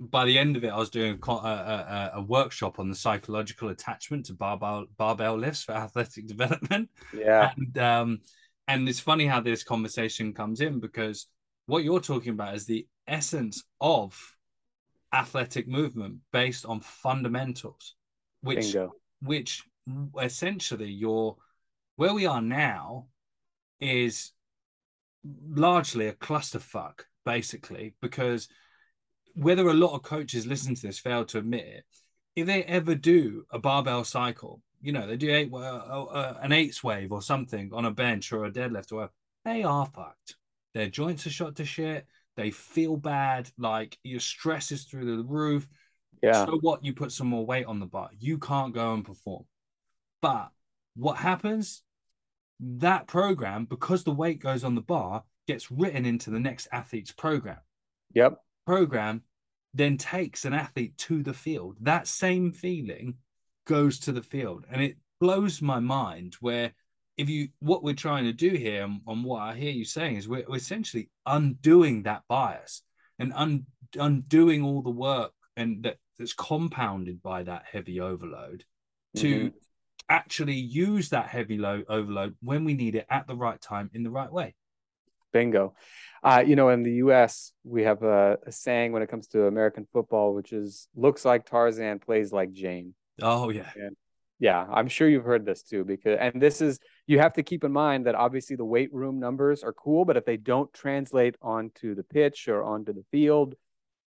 by 0.00 0.24
the 0.24 0.38
end 0.38 0.56
of 0.56 0.64
it, 0.64 0.68
I 0.68 0.78
was 0.78 0.90
doing 0.90 1.18
a, 1.26 1.32
a, 1.32 2.10
a, 2.14 2.22
workshop 2.22 2.78
on 2.78 2.88
the 2.88 2.96
psychological 2.96 3.68
attachment 3.68 4.26
to 4.26 4.34
barbell 4.34 4.86
barbell 4.96 5.36
lifts 5.36 5.64
for 5.64 5.72
athletic 5.76 6.26
development. 6.26 6.88
Yeah, 7.16 7.52
and 7.56 7.78
um, 7.78 8.20
and 8.68 8.88
it's 8.88 9.00
funny 9.00 9.26
how 9.26 9.40
this 9.40 9.64
conversation 9.64 10.32
comes 10.32 10.60
in 10.60 10.80
because 10.80 11.26
what 11.66 11.84
you're 11.84 12.00
talking 12.00 12.32
about 12.32 12.54
is 12.54 12.66
the 12.66 12.86
essence 13.06 13.64
of 13.80 14.18
athletic 15.12 15.68
movement 15.68 16.18
based 16.32 16.64
on 16.64 16.80
fundamentals, 16.80 17.94
which 18.40 18.72
Bingo. 18.72 18.92
which 19.20 19.62
essentially 20.20 20.90
your 20.90 21.36
where 21.96 22.14
we 22.14 22.26
are 22.26 22.40
now 22.40 23.06
is 23.80 24.32
largely 25.48 26.08
a 26.08 26.12
clusterfuck, 26.12 27.00
basically, 27.24 27.94
because 28.00 28.48
whether 29.34 29.68
a 29.68 29.74
lot 29.74 29.94
of 29.94 30.02
coaches 30.02 30.46
listen 30.46 30.74
to 30.74 30.86
this 30.86 30.98
fail 30.98 31.24
to 31.26 31.38
admit 31.38 31.66
it, 31.66 31.84
if 32.36 32.46
they 32.46 32.64
ever 32.64 32.94
do 32.94 33.44
a 33.50 33.58
barbell 33.58 34.04
cycle, 34.04 34.62
you 34.82 34.92
know, 34.92 35.06
they 35.06 35.16
do 35.16 35.32
eight, 35.32 35.50
uh, 35.52 35.56
uh, 35.56 36.38
an 36.42 36.52
eights 36.52 36.82
wave 36.82 37.12
or 37.12 37.22
something 37.22 37.70
on 37.72 37.84
a 37.84 37.90
bench 37.90 38.32
or 38.32 38.44
a 38.44 38.50
deadlift 38.50 38.92
or 38.92 38.96
whatever, 38.96 39.12
they 39.44 39.62
are 39.62 39.86
fucked. 39.86 40.36
Their 40.74 40.88
joints 40.88 41.26
are 41.26 41.30
shot 41.30 41.56
to 41.56 41.64
shit. 41.64 42.06
They 42.36 42.50
feel 42.50 42.96
bad. 42.96 43.50
Like 43.58 43.96
your 44.02 44.20
stress 44.20 44.72
is 44.72 44.84
through 44.84 45.16
the 45.16 45.22
roof. 45.22 45.68
Yeah. 46.22 46.46
So 46.46 46.58
what? 46.60 46.84
You 46.84 46.92
put 46.94 47.12
some 47.12 47.28
more 47.28 47.46
weight 47.46 47.66
on 47.66 47.78
the 47.78 47.86
bar. 47.86 48.10
You 48.18 48.38
can't 48.38 48.74
go 48.74 48.94
and 48.94 49.04
perform. 49.04 49.44
But 50.20 50.50
what 50.96 51.16
happens? 51.16 51.82
That 52.60 53.06
program, 53.06 53.64
because 53.64 54.04
the 54.04 54.12
weight 54.12 54.40
goes 54.40 54.64
on 54.64 54.74
the 54.74 54.80
bar, 54.82 55.24
gets 55.46 55.70
written 55.70 56.06
into 56.06 56.30
the 56.30 56.38
next 56.38 56.68
athlete's 56.72 57.12
program. 57.12 57.58
Yep. 58.14 58.38
Program 58.66 59.22
then 59.74 59.96
takes 59.96 60.44
an 60.44 60.52
athlete 60.52 60.96
to 60.98 61.22
the 61.22 61.34
field. 61.34 61.76
That 61.80 62.06
same 62.06 62.52
feeling 62.52 63.14
goes 63.66 63.98
to 64.00 64.12
the 64.12 64.22
field. 64.22 64.66
And 64.70 64.82
it 64.82 64.96
blows 65.20 65.62
my 65.62 65.80
mind 65.80 66.34
where 66.40 66.72
if 67.16 67.28
you 67.28 67.48
what 67.60 67.82
we're 67.82 67.94
trying 67.94 68.24
to 68.24 68.32
do 68.32 68.50
here 68.50 68.84
and, 68.84 69.00
and 69.06 69.24
what 69.24 69.42
I 69.42 69.54
hear 69.54 69.70
you 69.70 69.84
saying 69.84 70.16
is 70.16 70.28
we're, 70.28 70.44
we're 70.48 70.56
essentially 70.56 71.10
undoing 71.26 72.04
that 72.04 72.22
bias 72.28 72.82
and 73.18 73.32
un, 73.34 73.66
undoing 73.96 74.64
all 74.64 74.82
the 74.82 74.90
work 74.90 75.32
and 75.56 75.82
that, 75.84 75.98
that's 76.18 76.32
compounded 76.32 77.22
by 77.22 77.42
that 77.42 77.64
heavy 77.70 78.00
overload 78.00 78.64
to 79.16 79.36
mm-hmm. 79.36 79.56
actually 80.08 80.54
use 80.54 81.10
that 81.10 81.26
heavy 81.26 81.58
load 81.58 81.84
overload 81.88 82.34
when 82.40 82.64
we 82.64 82.74
need 82.74 82.94
it 82.94 83.06
at 83.10 83.26
the 83.26 83.36
right 83.36 83.60
time 83.60 83.90
in 83.92 84.02
the 84.02 84.10
right 84.10 84.32
way. 84.32 84.54
Bingo. 85.32 85.74
Uh, 86.22 86.44
you 86.46 86.56
know, 86.56 86.68
in 86.68 86.82
the 86.82 86.92
U.S., 86.94 87.52
we 87.64 87.82
have 87.82 88.02
a, 88.02 88.38
a, 88.46 88.52
saying 88.52 88.92
when 88.92 89.02
it 89.02 89.08
comes 89.08 89.28
to 89.28 89.46
American 89.46 89.86
football, 89.92 90.34
which 90.34 90.52
is 90.52 90.88
"looks 90.94 91.24
like 91.24 91.46
Tarzan, 91.46 91.98
plays 91.98 92.32
like 92.32 92.52
Jane." 92.52 92.94
Oh 93.22 93.50
yeah, 93.50 93.70
and 93.76 93.96
yeah, 94.38 94.66
I'm 94.72 94.88
sure 94.88 95.08
you've 95.08 95.24
heard 95.24 95.46
this 95.46 95.62
too. 95.62 95.84
Because 95.84 96.18
and 96.20 96.42
this 96.42 96.60
is 96.60 96.78
you 97.06 97.18
have 97.20 97.32
to 97.34 97.42
keep 97.42 97.64
in 97.64 97.72
mind 97.72 98.06
that 98.06 98.14
obviously 98.14 98.56
the 98.56 98.64
weight 98.64 98.92
room 98.92 99.20
numbers 99.20 99.62
are 99.62 99.72
cool, 99.72 100.04
but 100.04 100.16
if 100.16 100.24
they 100.24 100.36
don't 100.36 100.72
translate 100.72 101.36
onto 101.40 101.94
the 101.94 102.02
pitch 102.02 102.48
or 102.48 102.64
onto 102.64 102.92
the 102.92 103.04
field, 103.10 103.54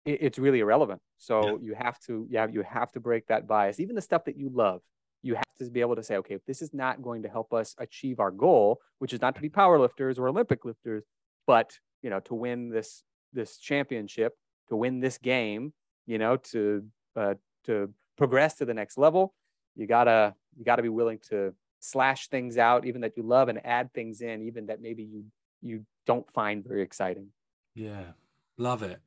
it, 0.05 0.19
it's 0.21 0.39
really 0.39 0.59
irrelevant. 0.59 1.01
So 1.17 1.43
yeah. 1.45 1.55
you 1.61 1.75
have 1.75 1.99
to 2.01 2.27
yeah 2.29 2.47
you 2.51 2.61
have 2.61 2.91
to 2.91 2.99
break 2.99 3.27
that 3.27 3.47
bias. 3.47 3.79
Even 3.79 3.95
the 3.95 4.01
stuff 4.01 4.25
that 4.25 4.37
you 4.37 4.51
love, 4.53 4.81
you 5.23 5.35
have 5.35 5.55
to 5.57 5.69
be 5.71 5.81
able 5.81 5.95
to 5.95 6.03
say, 6.03 6.17
okay, 6.17 6.35
if 6.35 6.45
this 6.45 6.61
is 6.61 6.73
not 6.73 7.01
going 7.01 7.23
to 7.23 7.29
help 7.29 7.51
us 7.53 7.75
achieve 7.79 8.19
our 8.19 8.31
goal, 8.31 8.79
which 8.99 9.13
is 9.13 9.21
not 9.21 9.35
to 9.35 9.41
be 9.41 9.49
powerlifters 9.49 10.19
or 10.19 10.27
Olympic 10.27 10.63
lifters, 10.63 11.03
but 11.47 11.77
you 12.03 12.11
know 12.11 12.19
to 12.21 12.35
win 12.35 12.69
this 12.69 13.03
this 13.33 13.57
championship, 13.57 14.33
to 14.69 14.75
win 14.75 14.99
this 14.99 15.17
game, 15.17 15.73
you 16.05 16.17
know, 16.17 16.37
to 16.37 16.85
uh, 17.15 17.33
to 17.65 17.93
progress 18.19 18.55
to 18.55 18.65
the 18.65 18.73
next 18.75 18.97
level, 18.97 19.33
you 19.75 19.87
gotta 19.87 20.35
you 20.55 20.63
gotta 20.63 20.83
be 20.83 20.89
willing 20.89 21.19
to 21.29 21.55
slash 21.79 22.27
things 22.27 22.57
out, 22.57 22.85
even 22.85 23.01
that 23.01 23.17
you 23.17 23.23
love, 23.23 23.49
and 23.49 23.65
add 23.65 23.91
things 23.93 24.21
in, 24.21 24.43
even 24.43 24.67
that 24.67 24.81
maybe 24.81 25.03
you 25.03 25.25
you 25.61 25.85
don't 26.05 26.29
find 26.31 26.63
very 26.63 26.83
exciting. 26.83 27.27
Yeah, 27.73 28.11
love 28.57 28.83
it. 28.83 28.99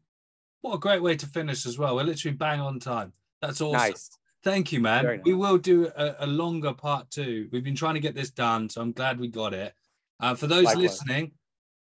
What 0.63 0.75
a 0.75 0.79
great 0.79 1.03
way 1.03 1.17
to 1.17 1.27
finish 1.27 1.67
as 1.67 1.79
well. 1.79 1.95
We're 1.95 2.05
literally 2.05 2.37
bang 2.37 2.61
on 2.61 2.81
time. 2.81 3.13
That's 3.41 3.61
awesome. 3.61 3.79
Nice. 3.79 4.11
Thank 4.45 4.73
you, 4.73 4.81
man. 4.81 5.05
Nice. 5.05 5.21
We 5.25 5.35
will 5.35 5.59
do 5.59 5.91
a, 5.97 6.17
a, 6.21 6.27
longer 6.27 6.73
part 6.73 7.11
two. 7.11 7.49
We've 7.53 7.63
been 7.63 7.77
trying 7.77 7.95
to 7.95 8.01
get 8.01 8.15
this 8.15 8.31
done, 8.31 8.69
so 8.69 8.81
I'm 8.81 8.93
glad 8.93 9.21
we 9.21 9.29
got 9.29 9.55
it. 9.55 9.73
Uh, 10.19 10.35
for 10.35 10.47
those 10.49 10.65
Likewise. 10.65 10.83
listening, 10.83 11.33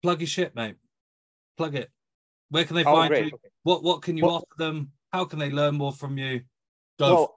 plug 0.02 0.20
your 0.20 0.28
shit, 0.28 0.54
mate. 0.54 0.76
Plug 1.56 1.74
it. 1.74 1.90
Where 2.50 2.64
can 2.64 2.76
they 2.76 2.84
oh, 2.84 2.92
find 2.92 3.08
great. 3.08 3.24
you? 3.24 3.30
Okay. 3.34 3.48
What 3.62 3.82
What 3.82 4.02
can 4.02 4.16
you 4.16 4.24
well, 4.26 4.36
offer 4.36 4.58
them? 4.58 4.92
How 5.12 5.24
can 5.24 5.38
they 5.38 5.50
learn 5.50 5.74
more 5.76 5.92
from 5.92 6.18
you? 6.18 6.42
Go. 6.98 7.14
Well, 7.14 7.34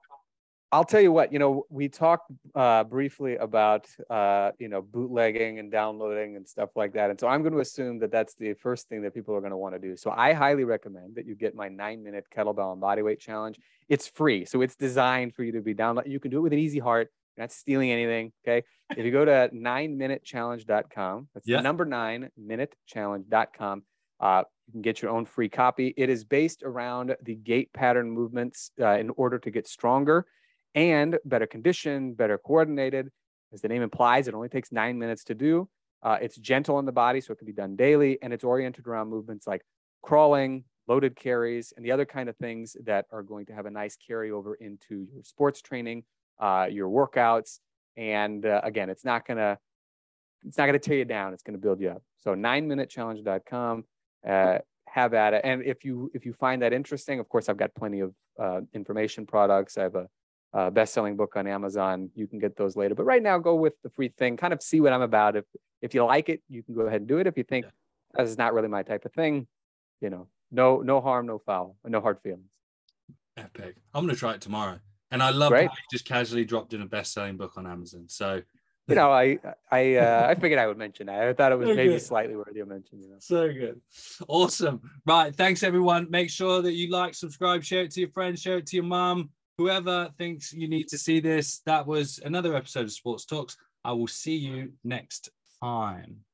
I'll 0.75 0.83
tell 0.83 0.99
you 0.99 1.11
what, 1.11 1.31
you 1.31 1.39
know, 1.39 1.63
we 1.69 1.87
talked 1.87 2.31
uh, 2.53 2.83
briefly 2.83 3.37
about, 3.37 3.87
uh, 4.09 4.51
you 4.59 4.67
know, 4.67 4.81
bootlegging 4.81 5.59
and 5.59 5.71
downloading 5.71 6.35
and 6.35 6.45
stuff 6.45 6.71
like 6.75 6.93
that. 6.93 7.09
And 7.09 7.17
so 7.17 7.27
I'm 7.27 7.43
going 7.43 7.53
to 7.53 7.59
assume 7.59 7.99
that 7.99 8.11
that's 8.11 8.33
the 8.35 8.55
first 8.55 8.89
thing 8.89 9.01
that 9.03 9.13
people 9.13 9.33
are 9.35 9.39
going 9.39 9.51
to 9.51 9.57
want 9.57 9.75
to 9.75 9.79
do. 9.79 9.95
So 9.95 10.11
I 10.11 10.33
highly 10.33 10.65
recommend 10.65 11.15
that 11.15 11.25
you 11.25 11.33
get 11.35 11.55
my 11.55 11.69
nine 11.69 12.03
minute 12.03 12.25
kettlebell 12.35 12.73
and 12.73 12.81
bodyweight 12.81 13.19
challenge. 13.19 13.57
It's 13.87 14.07
free. 14.07 14.43
So 14.43 14.61
it's 14.61 14.75
designed 14.75 15.33
for 15.33 15.43
you 15.43 15.53
to 15.53 15.61
be 15.61 15.73
download. 15.73 16.09
You 16.09 16.19
can 16.19 16.29
do 16.29 16.39
it 16.39 16.41
with 16.41 16.53
an 16.53 16.59
easy 16.59 16.79
heart. 16.79 17.09
You're 17.37 17.43
not 17.43 17.53
stealing 17.53 17.91
anything. 17.91 18.33
Okay. 18.45 18.65
if 18.97 19.05
you 19.05 19.11
go 19.11 19.23
to 19.23 19.49
nine 19.53 19.97
minute 19.97 20.25
challenge.com, 20.25 21.29
that's 21.33 21.47
yeah. 21.47 21.57
the 21.57 21.63
number 21.63 21.85
nine 21.85 22.31
minute 22.37 22.75
challenge.com. 22.87 23.83
Uh, 24.19 24.43
you 24.67 24.71
can 24.71 24.81
get 24.81 25.01
your 25.01 25.11
own 25.11 25.25
free 25.25 25.49
copy. 25.49 25.93
It 25.95 26.09
is 26.09 26.23
based 26.23 26.63
around 26.63 27.15
the 27.23 27.35
gait 27.35 27.71
pattern 27.73 28.09
movements 28.09 28.71
uh, 28.81 28.97
in 28.97 29.11
order 29.11 29.37
to 29.39 29.51
get 29.51 29.67
stronger 29.67 30.25
and 30.73 31.17
better 31.25 31.47
conditioned, 31.47 32.17
better 32.17 32.37
coordinated. 32.37 33.09
As 33.53 33.61
the 33.61 33.67
name 33.67 33.81
implies, 33.81 34.27
it 34.27 34.33
only 34.33 34.49
takes 34.49 34.71
nine 34.71 34.97
minutes 34.97 35.23
to 35.25 35.35
do. 35.35 35.69
Uh, 36.03 36.17
it's 36.21 36.37
gentle 36.37 36.75
on 36.75 36.85
the 36.85 36.91
body, 36.91 37.21
so 37.21 37.31
it 37.31 37.37
can 37.37 37.47
be 37.47 37.53
done 37.53 37.75
daily, 37.75 38.19
and 38.21 38.33
it's 38.33 38.43
oriented 38.43 38.85
around 38.85 39.09
movements 39.09 39.47
like 39.47 39.61
crawling, 40.03 40.63
loaded 40.87 41.15
carries, 41.15 41.73
and 41.75 41.85
the 41.85 41.91
other 41.91 42.05
kind 42.05 42.29
of 42.29 42.35
things 42.37 42.75
that 42.83 43.05
are 43.11 43.23
going 43.23 43.45
to 43.45 43.53
have 43.53 43.65
a 43.65 43.71
nice 43.71 43.97
carryover 43.97 44.53
into 44.59 45.07
your 45.11 45.23
sports 45.23 45.61
training, 45.61 46.03
uh, 46.39 46.67
your 46.69 46.89
workouts, 46.89 47.59
and 47.97 48.45
uh, 48.45 48.61
again, 48.63 48.89
it's 48.89 49.05
not 49.05 49.25
gonna 49.25 49.57
it's 50.45 50.57
not 50.57 50.65
gonna 50.65 50.79
tear 50.79 50.97
you 50.97 51.05
down. 51.05 51.33
It's 51.33 51.43
gonna 51.43 51.57
build 51.57 51.79
you 51.79 51.89
up. 51.89 52.03
So 52.17 52.35
nine 52.35 52.67
minute 52.67 52.89
challenge.com. 52.89 53.85
Uh, 54.27 54.59
have 54.95 55.13
at 55.13 55.33
it. 55.33 55.41
And 55.43 55.61
if 55.63 55.83
you 55.83 56.09
if 56.13 56.25
you 56.25 56.33
find 56.33 56.61
that 56.61 56.71
interesting, 56.71 57.19
of 57.19 57.27
course, 57.27 57.49
I've 57.49 57.57
got 57.57 57.75
plenty 57.75 57.99
of 57.99 58.13
uh, 58.39 58.61
information 58.73 59.25
products. 59.25 59.77
I 59.77 59.83
have 59.83 59.95
a 59.95 60.07
uh, 60.53 60.69
best-selling 60.69 61.17
book 61.17 61.35
on 61.35 61.47
Amazon. 61.47 62.09
You 62.15 62.27
can 62.27 62.39
get 62.39 62.55
those 62.55 62.77
later. 62.77 62.95
But 62.95 63.03
right 63.03 63.21
now, 63.21 63.37
go 63.37 63.55
with 63.55 63.73
the 63.83 63.89
free 63.89 64.07
thing. 64.17 64.37
Kind 64.37 64.53
of 64.53 64.63
see 64.63 64.79
what 64.79 64.93
I'm 64.93 65.01
about. 65.01 65.35
If 65.35 65.43
if 65.81 65.93
you 65.93 66.05
like 66.05 66.29
it, 66.29 66.41
you 66.47 66.63
can 66.63 66.75
go 66.75 66.81
ahead 66.81 67.01
and 67.01 67.07
do 67.09 67.17
it. 67.17 67.27
If 67.27 67.37
you 67.37 67.43
think 67.43 67.65
yeah. 67.65 68.21
this 68.23 68.29
is 68.29 68.37
not 68.37 68.53
really 68.53 68.69
my 68.69 68.83
type 68.83 69.03
of 69.03 69.11
thing, 69.13 69.47
you 70.01 70.09
know, 70.09 70.27
no 70.49 70.81
no 70.81 71.01
harm, 71.01 71.25
no 71.25 71.39
foul, 71.39 71.75
no 71.83 71.99
hard 71.99 72.19
feelings. 72.21 72.49
Epic. 73.35 73.75
I'm 73.93 74.05
gonna 74.05 74.15
try 74.15 74.33
it 74.33 74.41
tomorrow. 74.41 74.79
And 75.11 75.21
I 75.21 75.29
love 75.29 75.51
Great. 75.51 75.69
just 75.91 76.05
casually 76.05 76.45
dropped 76.45 76.73
in 76.73 76.81
a 76.81 76.85
best-selling 76.85 77.37
book 77.37 77.53
on 77.57 77.67
Amazon. 77.67 78.05
So 78.07 78.41
you 78.87 78.95
know, 78.95 79.11
I 79.11 79.39
I 79.71 79.95
uh, 79.95 80.27
I 80.29 80.35
figured 80.35 80.59
I 80.59 80.67
would 80.67 80.77
mention 80.77 81.07
that. 81.07 81.21
I 81.21 81.33
thought 81.33 81.51
it 81.51 81.59
was 81.59 81.69
so 81.69 81.75
maybe 81.75 81.93
good. 81.93 82.01
slightly 82.01 82.35
worthy 82.35 82.59
of 82.59 82.67
mention. 82.67 83.01
You 83.01 83.09
know, 83.09 83.15
so 83.19 83.51
good, 83.51 83.81
awesome. 84.27 84.81
Right, 85.05 85.35
thanks 85.35 85.63
everyone. 85.63 86.09
Make 86.09 86.29
sure 86.29 86.61
that 86.61 86.73
you 86.73 86.89
like, 86.89 87.13
subscribe, 87.13 87.63
share 87.63 87.83
it 87.83 87.91
to 87.91 88.01
your 88.01 88.09
friends, 88.09 88.41
share 88.41 88.57
it 88.57 88.67
to 88.67 88.75
your 88.75 88.85
mom 88.85 89.29
whoever 89.57 90.09
thinks 90.17 90.53
you 90.53 90.67
need 90.67 90.87
to 90.89 90.97
see 90.97 91.19
this, 91.19 91.61
that 91.65 91.87
was 91.87 92.19
another 92.23 92.55
episode 92.55 92.83
of 92.83 92.91
Sports 92.91 93.25
Talks. 93.25 93.57
I 93.83 93.91
will 93.93 94.07
see 94.07 94.35
you 94.35 94.73
next 94.83 95.29
time. 95.61 96.24